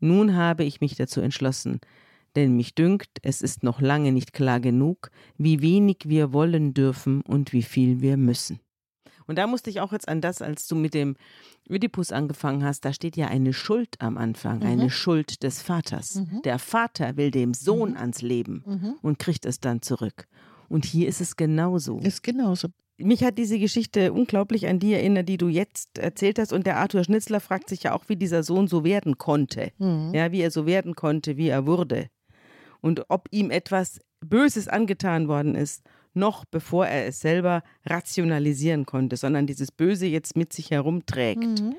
Nun 0.00 0.36
habe 0.36 0.64
ich 0.64 0.80
mich 0.80 0.96
dazu 0.96 1.20
entschlossen, 1.20 1.80
denn 2.34 2.56
mich 2.56 2.74
dünkt, 2.74 3.18
es 3.22 3.42
ist 3.42 3.62
noch 3.62 3.80
lange 3.80 4.12
nicht 4.12 4.32
klar 4.32 4.60
genug, 4.60 5.10
wie 5.36 5.60
wenig 5.60 5.98
wir 6.04 6.32
wollen 6.32 6.72
dürfen 6.72 7.20
und 7.22 7.52
wie 7.52 7.62
viel 7.62 8.00
wir 8.00 8.16
müssen. 8.16 8.60
Und 9.28 9.36
da 9.36 9.46
musste 9.46 9.70
ich 9.70 9.80
auch 9.80 9.92
jetzt 9.92 10.08
an 10.08 10.20
das, 10.20 10.42
als 10.42 10.66
du 10.66 10.74
mit 10.74 10.94
dem 10.94 11.14
Ödipus 11.70 12.12
angefangen 12.12 12.64
hast, 12.64 12.84
da 12.84 12.92
steht 12.92 13.16
ja 13.16 13.28
eine 13.28 13.52
Schuld 13.52 13.94
am 14.00 14.16
Anfang, 14.16 14.60
mhm. 14.60 14.66
eine 14.66 14.90
Schuld 14.90 15.42
des 15.42 15.62
Vaters. 15.62 16.16
Mhm. 16.16 16.42
Der 16.44 16.58
Vater 16.58 17.16
will 17.16 17.30
dem 17.30 17.54
Sohn 17.54 17.90
mhm. 17.90 17.96
ans 17.98 18.22
Leben 18.22 18.64
mhm. 18.66 18.94
und 19.02 19.18
kriegt 19.18 19.44
es 19.44 19.60
dann 19.60 19.82
zurück. 19.82 20.26
Und 20.68 20.86
hier 20.86 21.08
ist 21.08 21.20
es 21.20 21.36
genauso. 21.36 21.98
Ist 21.98 22.22
genauso. 22.22 22.68
Mich 22.96 23.22
hat 23.22 23.38
diese 23.38 23.58
Geschichte 23.58 24.12
unglaublich 24.12 24.66
an 24.66 24.80
die 24.80 24.94
erinnert, 24.94 25.28
die 25.28 25.36
du 25.36 25.48
jetzt 25.48 25.98
erzählt 25.98 26.38
hast. 26.38 26.52
Und 26.52 26.66
der 26.66 26.78
Arthur 26.78 27.04
Schnitzler 27.04 27.40
fragt 27.40 27.68
sich 27.68 27.84
ja 27.84 27.94
auch, 27.94 28.08
wie 28.08 28.16
dieser 28.16 28.42
Sohn 28.42 28.66
so 28.66 28.82
werden 28.82 29.18
konnte. 29.18 29.72
Mhm. 29.78 30.12
Ja, 30.14 30.32
wie 30.32 30.40
er 30.40 30.50
so 30.50 30.66
werden 30.66 30.96
konnte, 30.96 31.36
wie 31.36 31.48
er 31.48 31.66
wurde. 31.66 32.08
Und 32.80 33.04
ob 33.08 33.28
ihm 33.30 33.50
etwas 33.50 34.00
Böses 34.20 34.68
angetan 34.68 35.28
worden 35.28 35.54
ist, 35.54 35.82
noch 36.18 36.44
bevor 36.44 36.86
er 36.86 37.06
es 37.06 37.20
selber 37.20 37.62
rationalisieren 37.86 38.84
konnte, 38.86 39.16
sondern 39.16 39.46
dieses 39.46 39.72
Böse 39.72 40.06
jetzt 40.06 40.36
mit 40.36 40.52
sich 40.52 40.70
herumträgt. 40.70 41.62
Mhm. 41.62 41.76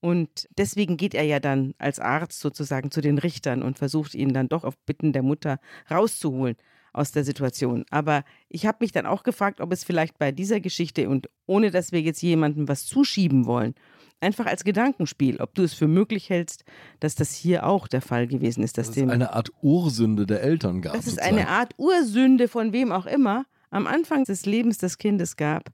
Und 0.00 0.48
deswegen 0.56 0.96
geht 0.96 1.14
er 1.14 1.24
ja 1.24 1.40
dann 1.40 1.74
als 1.78 1.98
Arzt 1.98 2.40
sozusagen 2.40 2.90
zu 2.90 3.00
den 3.00 3.18
Richtern 3.18 3.62
und 3.62 3.78
versucht 3.78 4.14
ihn 4.14 4.32
dann 4.32 4.48
doch 4.48 4.64
auf 4.64 4.78
Bitten 4.86 5.12
der 5.12 5.22
Mutter 5.22 5.58
rauszuholen 5.90 6.56
aus 6.92 7.12
der 7.12 7.24
Situation. 7.24 7.84
Aber 7.90 8.24
ich 8.48 8.66
habe 8.66 8.78
mich 8.80 8.92
dann 8.92 9.06
auch 9.06 9.22
gefragt, 9.22 9.60
ob 9.60 9.72
es 9.72 9.84
vielleicht 9.84 10.18
bei 10.18 10.32
dieser 10.32 10.60
Geschichte 10.60 11.08
und 11.08 11.28
ohne 11.46 11.70
dass 11.70 11.92
wir 11.92 12.00
jetzt 12.00 12.22
jemandem 12.22 12.68
was 12.68 12.86
zuschieben 12.86 13.46
wollen, 13.46 13.74
einfach 14.20 14.46
als 14.46 14.64
Gedankenspiel, 14.64 15.40
ob 15.40 15.54
du 15.54 15.62
es 15.62 15.74
für 15.74 15.88
möglich 15.88 16.30
hältst, 16.30 16.64
dass 17.00 17.14
das 17.14 17.34
hier 17.34 17.66
auch 17.66 17.88
der 17.88 18.02
Fall 18.02 18.26
gewesen 18.26 18.62
ist. 18.62 18.78
Dass 18.78 18.88
dass 18.88 18.96
es 18.96 19.08
eine 19.08 19.32
Art 19.32 19.50
Ursünde 19.62 20.26
der 20.26 20.42
Eltern 20.42 20.82
gab. 20.82 20.94
Dass 20.94 21.06
es 21.06 21.18
eine 21.18 21.48
Art 21.48 21.74
Ursünde 21.76 22.48
von 22.48 22.72
wem 22.72 22.92
auch 22.92 23.06
immer 23.06 23.46
am 23.70 23.86
Anfang 23.86 24.24
des 24.24 24.46
Lebens 24.46 24.78
des 24.78 24.98
Kindes 24.98 25.36
gab, 25.36 25.70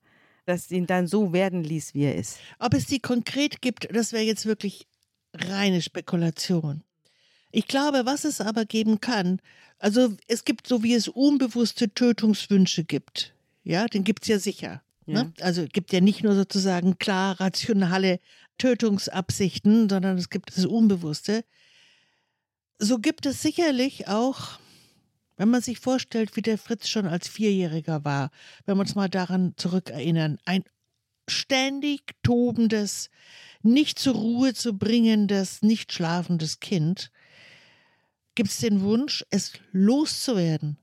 dass 0.47 0.71
ihn 0.71 0.87
dann 0.87 1.07
so 1.07 1.33
werden 1.33 1.65
ließ, 1.65 1.95
wie 1.95 2.05
er 2.05 2.17
ist. 2.17 2.39
Ob 2.59 2.75
es 2.75 2.87
die 2.87 3.01
konkret 3.01 3.63
gibt, 3.63 3.89
das 3.95 4.13
wäre 4.13 4.25
jetzt 4.25 4.47
wirklich 4.47 4.87
reine 5.35 5.83
Spekulation. 5.83 6.83
Ich 7.51 7.67
glaube, 7.67 8.05
was 8.05 8.25
es 8.25 8.41
aber 8.41 8.65
geben 8.65 9.01
kann, 9.01 9.41
also 9.79 10.15
es 10.29 10.45
gibt 10.45 10.67
so 10.67 10.83
wie 10.83 10.95
es 10.95 11.09
unbewusste 11.09 11.93
Tötungswünsche 11.93 12.85
gibt. 12.85 13.33
Ja, 13.63 13.87
den 13.87 14.05
gibt 14.05 14.25
es 14.25 14.29
ja 14.29 14.39
sicher. 14.39 14.83
Ne? 15.07 15.15
Ja. 15.15 15.25
Ne? 15.25 15.33
Also 15.41 15.67
gibt 15.73 15.93
ja 15.93 16.01
nicht 16.01 16.23
nur 16.23 16.35
sozusagen 16.35 16.99
klar 16.99 17.41
rationale 17.41 18.21
Tötungsabsichten, 18.59 19.89
sondern 19.89 20.19
es 20.19 20.31
gibt 20.31 20.57
das 20.57 20.67
Unbewusste. 20.67 21.45
So 22.79 22.99
gibt 22.99 23.27
es 23.27 23.43
sicherlich 23.43 24.09
auch, 24.09 24.59
wenn 25.37 25.51
man 25.51 25.63
sich 25.63 25.79
vorstellt, 25.81 26.37
wie 26.37 26.43
der 26.43 26.59
Fritz 26.59 26.89
schon 26.89 27.07
als 27.07 27.29
Vierjähriger 27.29 28.05
war, 28.05 28.31
wenn 28.67 28.77
wir 28.77 28.83
uns 28.83 28.95
mal 28.95 29.09
daran 29.09 29.55
zurückerinnern, 29.57 30.39
ein 30.45 30.65
ständig 31.29 32.15
tobendes, 32.23 33.11
nicht 33.63 33.99
zur 33.99 34.15
Ruhe 34.15 34.55
zu 34.55 34.77
bringendes, 34.77 35.63
nicht 35.63 35.93
schlafendes 35.93 36.61
Kind, 36.61 37.11
gibt 38.35 38.51
es 38.51 38.59
den 38.59 38.83
Wunsch, 38.83 39.25
es 39.31 39.53
loszuwerden. 39.73 40.79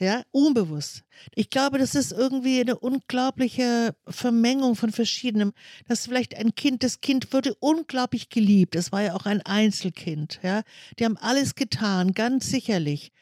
Ja, 0.00 0.24
unbewusst. 0.32 1.04
Ich 1.36 1.50
glaube, 1.50 1.78
das 1.78 1.94
ist 1.94 2.10
irgendwie 2.10 2.60
eine 2.60 2.76
unglaubliche 2.76 3.94
Vermengung 4.08 4.74
von 4.74 4.90
verschiedenem. 4.90 5.52
Das 5.86 6.06
vielleicht 6.06 6.36
ein 6.36 6.56
Kind, 6.56 6.82
das 6.82 7.00
Kind 7.00 7.32
wurde 7.32 7.54
unglaublich 7.60 8.28
geliebt. 8.28 8.74
Es 8.74 8.90
war 8.90 9.02
ja 9.02 9.14
auch 9.14 9.24
ein 9.24 9.40
Einzelkind. 9.42 10.40
Ja, 10.42 10.62
die 10.98 11.04
haben 11.04 11.16
alles 11.16 11.54
getan, 11.54 12.12
ganz 12.12 12.48
sicherlich. 12.48 13.12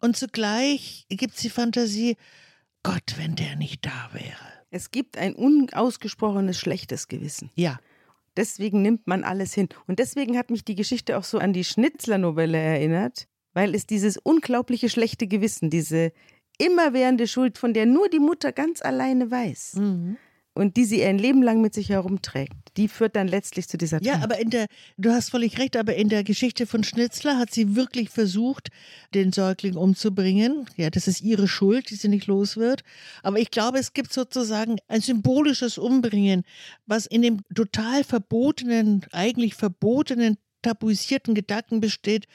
Und 0.00 0.16
zugleich 0.16 1.06
gibt 1.08 1.34
es 1.34 1.42
die 1.42 1.50
Fantasie, 1.50 2.16
Gott, 2.82 3.14
wenn 3.16 3.34
der 3.34 3.56
nicht 3.56 3.84
da 3.84 4.10
wäre. 4.12 4.56
Es 4.70 4.90
gibt 4.90 5.16
ein 5.16 5.34
unausgesprochenes 5.34 6.58
schlechtes 6.58 7.08
Gewissen. 7.08 7.50
Ja. 7.54 7.78
Deswegen 8.36 8.82
nimmt 8.82 9.06
man 9.06 9.24
alles 9.24 9.54
hin. 9.54 9.68
Und 9.86 9.98
deswegen 9.98 10.36
hat 10.36 10.50
mich 10.50 10.64
die 10.64 10.74
Geschichte 10.74 11.16
auch 11.16 11.24
so 11.24 11.38
an 11.38 11.52
die 11.52 11.64
Schnitzler-Novelle 11.64 12.58
erinnert, 12.58 13.26
weil 13.54 13.74
es 13.74 13.86
dieses 13.86 14.18
unglaubliche 14.18 14.90
schlechte 14.90 15.26
Gewissen, 15.26 15.70
diese 15.70 16.12
immerwährende 16.58 17.26
Schuld, 17.26 17.56
von 17.56 17.72
der 17.72 17.86
nur 17.86 18.08
die 18.08 18.18
Mutter 18.18 18.52
ganz 18.52 18.82
alleine 18.82 19.30
weiß. 19.30 19.74
Mhm 19.76 20.18
und 20.56 20.78
die 20.78 20.86
sie 20.86 21.04
ein 21.04 21.18
Leben 21.18 21.42
lang 21.42 21.60
mit 21.60 21.74
sich 21.74 21.90
herumträgt, 21.90 22.54
die 22.78 22.88
führt 22.88 23.14
dann 23.14 23.28
letztlich 23.28 23.68
zu 23.68 23.76
dieser 23.76 24.00
Tat. 24.00 24.06
Ja, 24.06 24.22
aber 24.22 24.38
in 24.40 24.48
der, 24.48 24.66
du 24.96 25.10
hast 25.10 25.30
völlig 25.30 25.58
recht, 25.58 25.76
aber 25.76 25.94
in 25.94 26.08
der 26.08 26.24
Geschichte 26.24 26.66
von 26.66 26.82
Schnitzler 26.82 27.38
hat 27.38 27.52
sie 27.52 27.76
wirklich 27.76 28.08
versucht, 28.08 28.68
den 29.14 29.32
Säugling 29.32 29.76
umzubringen. 29.76 30.66
Ja, 30.76 30.88
das 30.88 31.08
ist 31.08 31.20
ihre 31.20 31.46
Schuld, 31.46 31.90
die 31.90 31.94
sie 31.94 32.08
nicht 32.08 32.26
los 32.26 32.56
wird. 32.56 32.84
Aber 33.22 33.38
ich 33.38 33.50
glaube, 33.50 33.78
es 33.78 33.92
gibt 33.92 34.14
sozusagen 34.14 34.76
ein 34.88 35.02
symbolisches 35.02 35.76
Umbringen, 35.76 36.42
was 36.86 37.04
in 37.04 37.20
dem 37.20 37.42
total 37.54 38.02
verbotenen, 38.02 39.04
eigentlich 39.12 39.54
verbotenen 39.54 40.38
tabuisierten 40.62 41.34
Gedanken 41.34 41.80
besteht, 41.80 42.26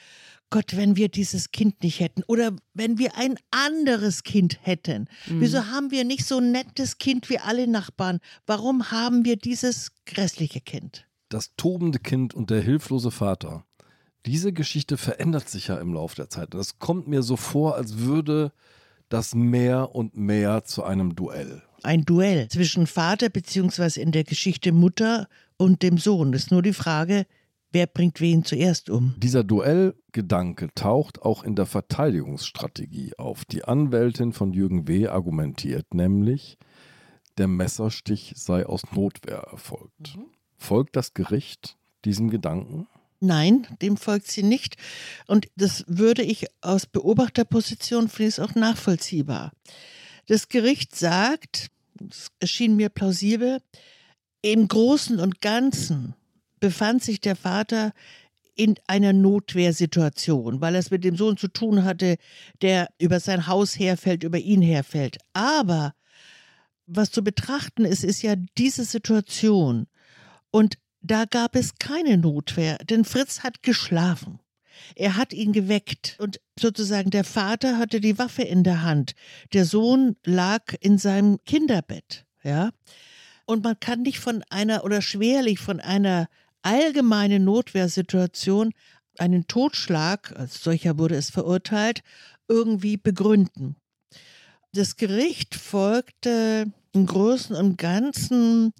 Gott, 0.52 0.76
wenn 0.76 0.96
wir 0.96 1.08
dieses 1.08 1.50
Kind 1.50 1.82
nicht 1.82 1.98
hätten 1.98 2.22
oder 2.26 2.52
wenn 2.74 2.98
wir 2.98 3.16
ein 3.16 3.36
anderes 3.50 4.22
Kind 4.22 4.58
hätten. 4.60 5.08
Mhm. 5.26 5.40
Wieso 5.40 5.66
haben 5.66 5.90
wir 5.90 6.04
nicht 6.04 6.26
so 6.26 6.38
ein 6.38 6.52
nettes 6.52 6.98
Kind 6.98 7.30
wie 7.30 7.38
alle 7.38 7.66
Nachbarn? 7.66 8.20
Warum 8.46 8.90
haben 8.90 9.24
wir 9.24 9.36
dieses 9.36 9.92
grässliche 10.04 10.60
Kind? 10.60 11.08
Das 11.30 11.56
tobende 11.56 11.98
Kind 11.98 12.34
und 12.34 12.50
der 12.50 12.60
hilflose 12.60 13.10
Vater. 13.10 13.64
Diese 14.26 14.52
Geschichte 14.52 14.98
verändert 14.98 15.48
sich 15.48 15.68
ja 15.68 15.78
im 15.78 15.94
Laufe 15.94 16.16
der 16.16 16.28
Zeit. 16.28 16.52
Das 16.52 16.78
kommt 16.78 17.08
mir 17.08 17.22
so 17.22 17.36
vor, 17.36 17.74
als 17.74 17.98
würde 17.98 18.52
das 19.08 19.34
mehr 19.34 19.94
und 19.94 20.16
mehr 20.18 20.64
zu 20.64 20.84
einem 20.84 21.16
Duell. 21.16 21.62
Ein 21.82 22.04
Duell 22.04 22.48
zwischen 22.48 22.86
Vater 22.86 23.30
bzw. 23.30 24.02
in 24.02 24.12
der 24.12 24.24
Geschichte 24.24 24.72
Mutter 24.72 25.28
und 25.56 25.82
dem 25.82 25.96
Sohn. 25.96 26.30
Das 26.30 26.42
ist 26.42 26.50
nur 26.50 26.62
die 26.62 26.74
Frage, 26.74 27.24
Wer 27.72 27.86
bringt 27.86 28.20
wen 28.20 28.44
zuerst 28.44 28.90
um? 28.90 29.14
Dieser 29.16 29.44
Duellgedanke 29.44 30.68
taucht 30.74 31.22
auch 31.22 31.42
in 31.42 31.56
der 31.56 31.64
Verteidigungsstrategie 31.64 33.14
auf. 33.16 33.46
Die 33.46 33.64
Anwältin 33.64 34.34
von 34.34 34.52
Jürgen 34.52 34.86
W. 34.88 35.08
argumentiert 35.08 35.94
nämlich, 35.94 36.58
der 37.38 37.48
Messerstich 37.48 38.34
sei 38.36 38.66
aus 38.66 38.82
Notwehr 38.94 39.38
erfolgt. 39.50 40.16
Mhm. 40.16 40.26
Folgt 40.58 40.96
das 40.96 41.14
Gericht 41.14 41.78
diesem 42.04 42.28
Gedanken? 42.28 42.86
Nein, 43.20 43.66
dem 43.80 43.96
folgt 43.96 44.30
sie 44.30 44.42
nicht. 44.42 44.76
Und 45.26 45.48
das 45.56 45.84
würde 45.86 46.22
ich 46.22 46.46
aus 46.60 46.84
Beobachterposition 46.86 48.08
finde 48.08 48.28
ich 48.28 48.40
auch 48.40 48.54
nachvollziehbar. 48.54 49.52
Das 50.26 50.48
Gericht 50.48 50.94
sagt, 50.94 51.68
es 52.10 52.28
erschien 52.38 52.76
mir 52.76 52.90
plausibel, 52.90 53.62
im 54.42 54.68
Großen 54.68 55.20
und 55.20 55.40
Ganzen 55.40 56.14
befand 56.62 57.02
sich 57.02 57.20
der 57.20 57.34
Vater 57.34 57.92
in 58.54 58.76
einer 58.86 59.12
Notwehrsituation, 59.12 60.60
weil 60.60 60.76
er 60.76 60.78
es 60.78 60.92
mit 60.92 61.02
dem 61.02 61.16
Sohn 61.16 61.36
zu 61.36 61.48
tun 61.48 61.82
hatte, 61.84 62.16
der 62.62 62.88
über 62.98 63.18
sein 63.18 63.48
Haus 63.48 63.76
herfällt, 63.76 64.22
über 64.22 64.38
ihn 64.38 64.62
herfällt. 64.62 65.18
Aber 65.32 65.92
was 66.86 67.10
zu 67.10 67.24
betrachten 67.24 67.84
ist, 67.84 68.04
ist 68.04 68.22
ja 68.22 68.36
diese 68.58 68.84
Situation. 68.84 69.88
Und 70.52 70.78
da 71.00 71.24
gab 71.24 71.56
es 71.56 71.74
keine 71.80 72.16
Notwehr, 72.16 72.78
denn 72.78 73.04
Fritz 73.04 73.40
hat 73.40 73.64
geschlafen. 73.64 74.38
Er 74.94 75.16
hat 75.16 75.32
ihn 75.32 75.52
geweckt 75.52 76.16
und 76.20 76.40
sozusagen 76.56 77.10
der 77.10 77.24
Vater 77.24 77.76
hatte 77.76 78.00
die 78.00 78.18
Waffe 78.18 78.42
in 78.42 78.62
der 78.62 78.82
Hand. 78.82 79.14
Der 79.52 79.64
Sohn 79.64 80.14
lag 80.24 80.74
in 80.80 80.96
seinem 80.96 81.38
Kinderbett, 81.44 82.24
ja. 82.44 82.70
Und 83.46 83.64
man 83.64 83.80
kann 83.80 84.02
nicht 84.02 84.20
von 84.20 84.44
einer 84.48 84.84
oder 84.84 85.02
schwerlich 85.02 85.58
von 85.58 85.80
einer 85.80 86.28
allgemeinen 86.62 87.44
Notwehrsituation 87.44 88.72
einen 89.18 89.46
Totschlag, 89.46 90.34
als 90.36 90.62
solcher 90.62 90.98
wurde 90.98 91.16
es 91.16 91.30
verurteilt, 91.30 92.02
irgendwie 92.48 92.96
begründen. 92.96 93.76
Das 94.72 94.96
Gericht 94.96 95.54
folgte 95.54 96.72
im 96.92 97.06
Großen 97.06 97.54
und 97.54 97.76
Ganzen 97.76 98.72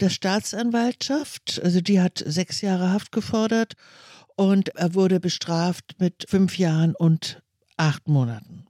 der 0.00 0.10
Staatsanwaltschaft, 0.10 1.60
also 1.62 1.80
die 1.80 2.00
hat 2.00 2.22
sechs 2.26 2.60
Jahre 2.60 2.92
Haft 2.92 3.12
gefordert 3.12 3.74
und 4.36 4.70
er 4.70 4.94
wurde 4.94 5.20
bestraft 5.20 5.96
mit 5.98 6.26
fünf 6.28 6.58
Jahren 6.58 6.94
und 6.94 7.42
acht 7.76 8.08
Monaten. 8.08 8.66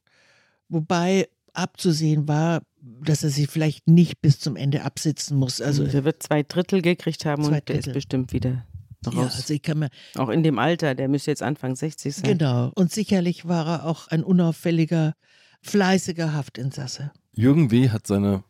Wobei 0.69 1.29
abzusehen 1.57 2.29
war, 2.29 2.63
dass 2.81 3.25
er 3.25 3.31
sich 3.31 3.49
vielleicht 3.49 3.89
nicht 3.89 4.21
bis 4.21 4.39
zum 4.39 4.57
Ende 4.57 4.83
absitzen 4.83 5.37
muss. 5.37 5.61
Also 5.61 5.85
er 5.85 6.05
wird 6.05 6.23
zwei 6.23 6.43
Drittel 6.43 6.83
gekriegt 6.83 7.25
haben 7.25 7.45
und 7.45 7.53
Drittel. 7.53 7.77
der 7.77 7.87
ist 7.87 7.93
bestimmt 7.93 8.33
wieder 8.33 8.67
raus. 9.07 9.15
Ja, 9.15 9.23
also 9.23 9.55
ich 9.55 9.63
kann 9.63 9.79
mir 9.79 9.91
auch 10.15 10.29
in 10.29 10.43
dem 10.43 10.59
Alter, 10.59 10.95
der 10.95 11.09
müsste 11.09 11.31
jetzt 11.31 11.43
Anfang 11.43 11.77
60 11.77 12.15
sein. 12.15 12.39
Genau. 12.39 12.71
Und 12.75 12.93
sicherlich 12.93 13.47
war 13.47 13.67
er 13.67 13.87
auch 13.87 14.09
ein 14.09 14.23
unauffälliger, 14.23 15.15
fleißiger 15.63 16.33
Haftinsasse. 16.33 17.13
Jürgen 17.33 17.71
W. 17.71 17.91
hat 17.91 18.07
seine 18.07 18.45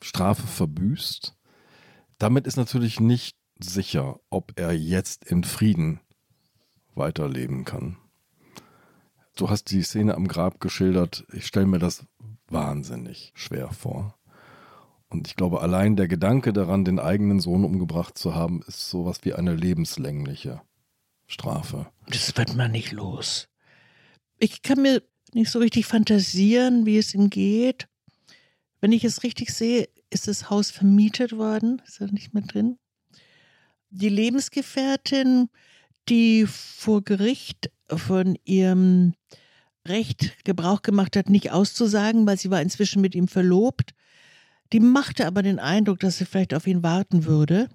Strafe 0.00 0.46
verbüßt. 0.46 1.34
Damit 2.18 2.46
ist 2.46 2.56
natürlich 2.56 3.00
nicht 3.00 3.36
sicher, 3.60 4.20
ob 4.30 4.52
er 4.56 4.72
jetzt 4.72 5.24
in 5.24 5.44
Frieden 5.44 6.00
weiterleben 6.94 7.64
kann. 7.64 7.96
Du 9.36 9.48
hast 9.48 9.70
die 9.70 9.82
Szene 9.82 10.14
am 10.14 10.28
Grab 10.28 10.60
geschildert. 10.60 11.24
Ich 11.32 11.46
stelle 11.46 11.66
mir 11.66 11.78
das 11.78 12.06
wahnsinnig 12.52 13.32
schwer 13.34 13.70
vor. 13.70 14.14
Und 15.08 15.26
ich 15.26 15.36
glaube, 15.36 15.60
allein 15.60 15.96
der 15.96 16.08
Gedanke 16.08 16.52
daran, 16.52 16.84
den 16.84 16.98
eigenen 16.98 17.40
Sohn 17.40 17.64
umgebracht 17.64 18.16
zu 18.16 18.34
haben, 18.34 18.62
ist 18.66 18.88
sowas 18.88 19.20
wie 19.22 19.34
eine 19.34 19.54
lebenslängliche 19.54 20.62
Strafe. 21.26 21.86
Das 22.08 22.36
wird 22.36 22.56
man 22.56 22.72
nicht 22.72 22.92
los. 22.92 23.48
Ich 24.38 24.62
kann 24.62 24.80
mir 24.80 25.02
nicht 25.34 25.50
so 25.50 25.58
richtig 25.58 25.86
fantasieren, 25.86 26.86
wie 26.86 26.98
es 26.98 27.14
ihm 27.14 27.30
geht. 27.30 27.88
Wenn 28.80 28.92
ich 28.92 29.04
es 29.04 29.22
richtig 29.22 29.50
sehe, 29.50 29.88
ist 30.10 30.28
das 30.28 30.50
Haus 30.50 30.70
vermietet 30.70 31.36
worden. 31.36 31.82
Ist 31.86 32.00
er 32.00 32.10
nicht 32.10 32.34
mehr 32.34 32.42
drin? 32.42 32.78
Die 33.90 34.08
Lebensgefährtin 34.08 35.48
die 36.08 36.46
vor 36.46 37.02
Gericht 37.02 37.70
von 37.88 38.36
ihrem 38.44 39.14
Recht 39.86 40.44
Gebrauch 40.44 40.82
gemacht 40.82 41.16
hat, 41.16 41.28
nicht 41.28 41.50
auszusagen, 41.50 42.26
weil 42.26 42.38
sie 42.38 42.50
war 42.50 42.62
inzwischen 42.62 43.02
mit 43.02 43.14
ihm 43.14 43.28
verlobt. 43.28 43.94
Die 44.72 44.80
machte 44.80 45.26
aber 45.26 45.42
den 45.42 45.58
Eindruck, 45.58 46.00
dass 46.00 46.18
sie 46.18 46.24
vielleicht 46.24 46.54
auf 46.54 46.66
ihn 46.66 46.82
warten 46.82 47.24
würde, 47.24 47.68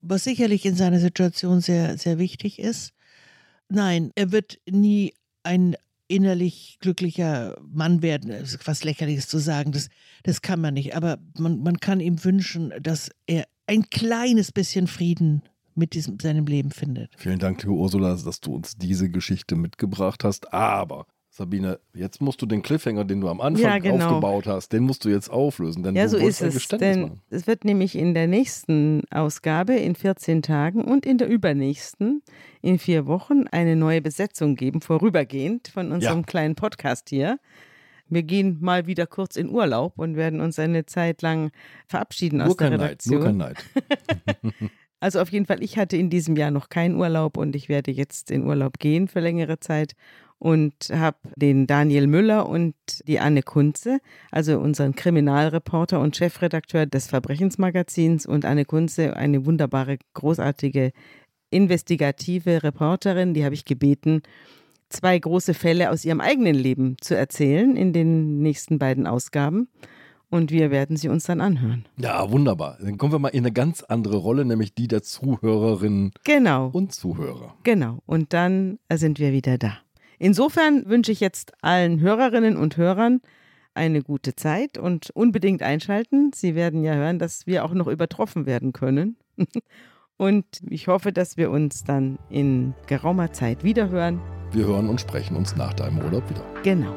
was 0.00 0.24
sicherlich 0.24 0.64
in 0.64 0.76
seiner 0.76 1.00
Situation 1.00 1.60
sehr, 1.60 1.98
sehr 1.98 2.18
wichtig 2.18 2.58
ist. 2.58 2.92
Nein, 3.68 4.12
er 4.14 4.30
wird 4.32 4.58
nie 4.70 5.12
ein 5.42 5.76
innerlich 6.08 6.78
glücklicher 6.80 7.60
Mann 7.62 8.00
werden. 8.02 8.30
Das 8.30 8.54
ist 8.54 8.66
was 8.66 8.84
Lächerliches 8.84 9.28
zu 9.28 9.38
sagen, 9.38 9.72
das, 9.72 9.88
das 10.22 10.40
kann 10.40 10.60
man 10.60 10.74
nicht. 10.74 10.94
Aber 10.94 11.18
man, 11.36 11.62
man 11.62 11.80
kann 11.80 12.00
ihm 12.00 12.22
wünschen, 12.24 12.72
dass 12.80 13.10
er 13.26 13.46
ein 13.66 13.90
kleines 13.90 14.52
bisschen 14.52 14.86
Frieden 14.86 15.42
mit 15.76 15.94
diesem, 15.94 16.18
seinem 16.18 16.46
Leben 16.46 16.70
findet. 16.70 17.10
Vielen 17.16 17.38
Dank, 17.38 17.62
liebe 17.62 17.74
Ursula, 17.74 18.16
dass 18.16 18.40
du 18.40 18.54
uns 18.54 18.76
diese 18.76 19.10
Geschichte 19.10 19.56
mitgebracht 19.56 20.24
hast. 20.24 20.52
Aber 20.52 21.06
Sabine, 21.36 21.80
jetzt 21.92 22.22
musst 22.22 22.40
du 22.40 22.46
den 22.46 22.62
Cliffhanger, 22.62 23.04
den 23.04 23.20
du 23.20 23.28
am 23.28 23.42
Anfang 23.42 23.62
ja, 23.62 23.78
genau. 23.78 24.06
aufgebaut 24.06 24.46
hast, 24.46 24.72
den 24.72 24.84
musst 24.84 25.04
du 25.04 25.10
jetzt 25.10 25.28
auflösen. 25.30 25.82
Denn 25.82 25.94
ja, 25.94 26.08
so 26.08 26.16
ist 26.16 26.40
es. 26.40 26.68
Denn 26.68 27.02
machen. 27.02 27.20
es 27.28 27.46
wird 27.46 27.66
nämlich 27.66 27.94
in 27.94 28.14
der 28.14 28.26
nächsten 28.26 29.02
Ausgabe 29.10 29.74
in 29.74 29.94
14 29.94 30.40
Tagen 30.40 30.82
und 30.82 31.04
in 31.04 31.18
der 31.18 31.28
übernächsten 31.28 32.22
in 32.62 32.78
vier 32.78 33.06
Wochen 33.06 33.46
eine 33.48 33.76
neue 33.76 34.00
Besetzung 34.00 34.56
geben, 34.56 34.80
vorübergehend 34.80 35.68
von 35.68 35.92
unserem 35.92 36.20
ja. 36.20 36.24
kleinen 36.24 36.54
Podcast 36.54 37.10
hier. 37.10 37.38
Wir 38.08 38.22
gehen 38.22 38.56
mal 38.60 38.86
wieder 38.86 39.06
kurz 39.06 39.36
in 39.36 39.50
Urlaub 39.50 39.98
und 39.98 40.16
werden 40.16 40.40
uns 40.40 40.58
eine 40.58 40.86
Zeit 40.86 41.20
lang 41.20 41.50
verabschieden 41.86 42.38
nur 42.38 42.46
aus 42.46 42.56
der 42.56 42.70
Redaktion. 42.70 43.36
Neid, 43.36 43.56
nur 43.66 43.84
kein 43.84 44.54
Neid. 44.56 44.70
Also 45.06 45.20
auf 45.20 45.30
jeden 45.30 45.46
Fall, 45.46 45.62
ich 45.62 45.78
hatte 45.78 45.96
in 45.96 46.10
diesem 46.10 46.34
Jahr 46.34 46.50
noch 46.50 46.68
keinen 46.68 46.96
Urlaub 46.96 47.36
und 47.36 47.54
ich 47.54 47.68
werde 47.68 47.92
jetzt 47.92 48.28
in 48.32 48.44
Urlaub 48.44 48.80
gehen 48.80 49.06
für 49.06 49.20
längere 49.20 49.60
Zeit 49.60 49.92
und 50.40 50.74
habe 50.92 51.18
den 51.36 51.68
Daniel 51.68 52.08
Müller 52.08 52.48
und 52.48 52.74
die 53.06 53.20
Anne 53.20 53.44
Kunze, 53.44 54.00
also 54.32 54.58
unseren 54.58 54.96
Kriminalreporter 54.96 56.00
und 56.00 56.16
Chefredakteur 56.16 56.86
des 56.86 57.06
Verbrechensmagazins 57.06 58.26
und 58.26 58.44
Anne 58.44 58.64
Kunze, 58.64 59.14
eine 59.14 59.46
wunderbare, 59.46 59.98
großartige 60.14 60.90
investigative 61.50 62.64
Reporterin, 62.64 63.32
die 63.32 63.44
habe 63.44 63.54
ich 63.54 63.64
gebeten, 63.64 64.22
zwei 64.88 65.16
große 65.16 65.54
Fälle 65.54 65.92
aus 65.92 66.04
ihrem 66.04 66.20
eigenen 66.20 66.56
Leben 66.56 66.96
zu 67.00 67.16
erzählen 67.16 67.76
in 67.76 67.92
den 67.92 68.40
nächsten 68.40 68.80
beiden 68.80 69.06
Ausgaben 69.06 69.68
und 70.30 70.50
wir 70.50 70.70
werden 70.70 70.96
sie 70.96 71.08
uns 71.08 71.24
dann 71.24 71.40
anhören. 71.40 71.86
Ja, 71.96 72.30
wunderbar. 72.30 72.78
Dann 72.80 72.98
kommen 72.98 73.12
wir 73.12 73.18
mal 73.18 73.28
in 73.28 73.44
eine 73.44 73.52
ganz 73.52 73.82
andere 73.82 74.16
Rolle, 74.16 74.44
nämlich 74.44 74.74
die 74.74 74.88
der 74.88 75.02
Zuhörerinnen 75.02 76.12
genau. 76.24 76.68
und 76.72 76.92
Zuhörer. 76.92 77.54
Genau. 77.62 77.98
Und 78.06 78.32
dann 78.32 78.78
sind 78.92 79.18
wir 79.18 79.32
wieder 79.32 79.58
da. 79.58 79.78
Insofern 80.18 80.86
wünsche 80.86 81.12
ich 81.12 81.20
jetzt 81.20 81.52
allen 81.62 82.00
Hörerinnen 82.00 82.56
und 82.56 82.76
Hörern 82.76 83.20
eine 83.74 84.02
gute 84.02 84.34
Zeit 84.34 84.78
und 84.78 85.10
unbedingt 85.10 85.62
einschalten. 85.62 86.30
Sie 86.34 86.54
werden 86.54 86.82
ja 86.82 86.94
hören, 86.94 87.18
dass 87.18 87.46
wir 87.46 87.64
auch 87.64 87.74
noch 87.74 87.86
übertroffen 87.86 88.46
werden 88.46 88.72
können. 88.72 89.16
Und 90.18 90.46
ich 90.70 90.88
hoffe, 90.88 91.12
dass 91.12 91.36
wir 91.36 91.50
uns 91.50 91.84
dann 91.84 92.18
in 92.30 92.72
geraumer 92.86 93.32
Zeit 93.32 93.64
wiederhören. 93.64 94.18
Wir 94.50 94.66
hören 94.66 94.88
und 94.88 94.98
sprechen 94.98 95.36
uns 95.36 95.56
nach 95.56 95.74
deinem 95.74 95.98
Urlaub 95.98 96.30
wieder. 96.30 96.42
Genau. 96.62 96.96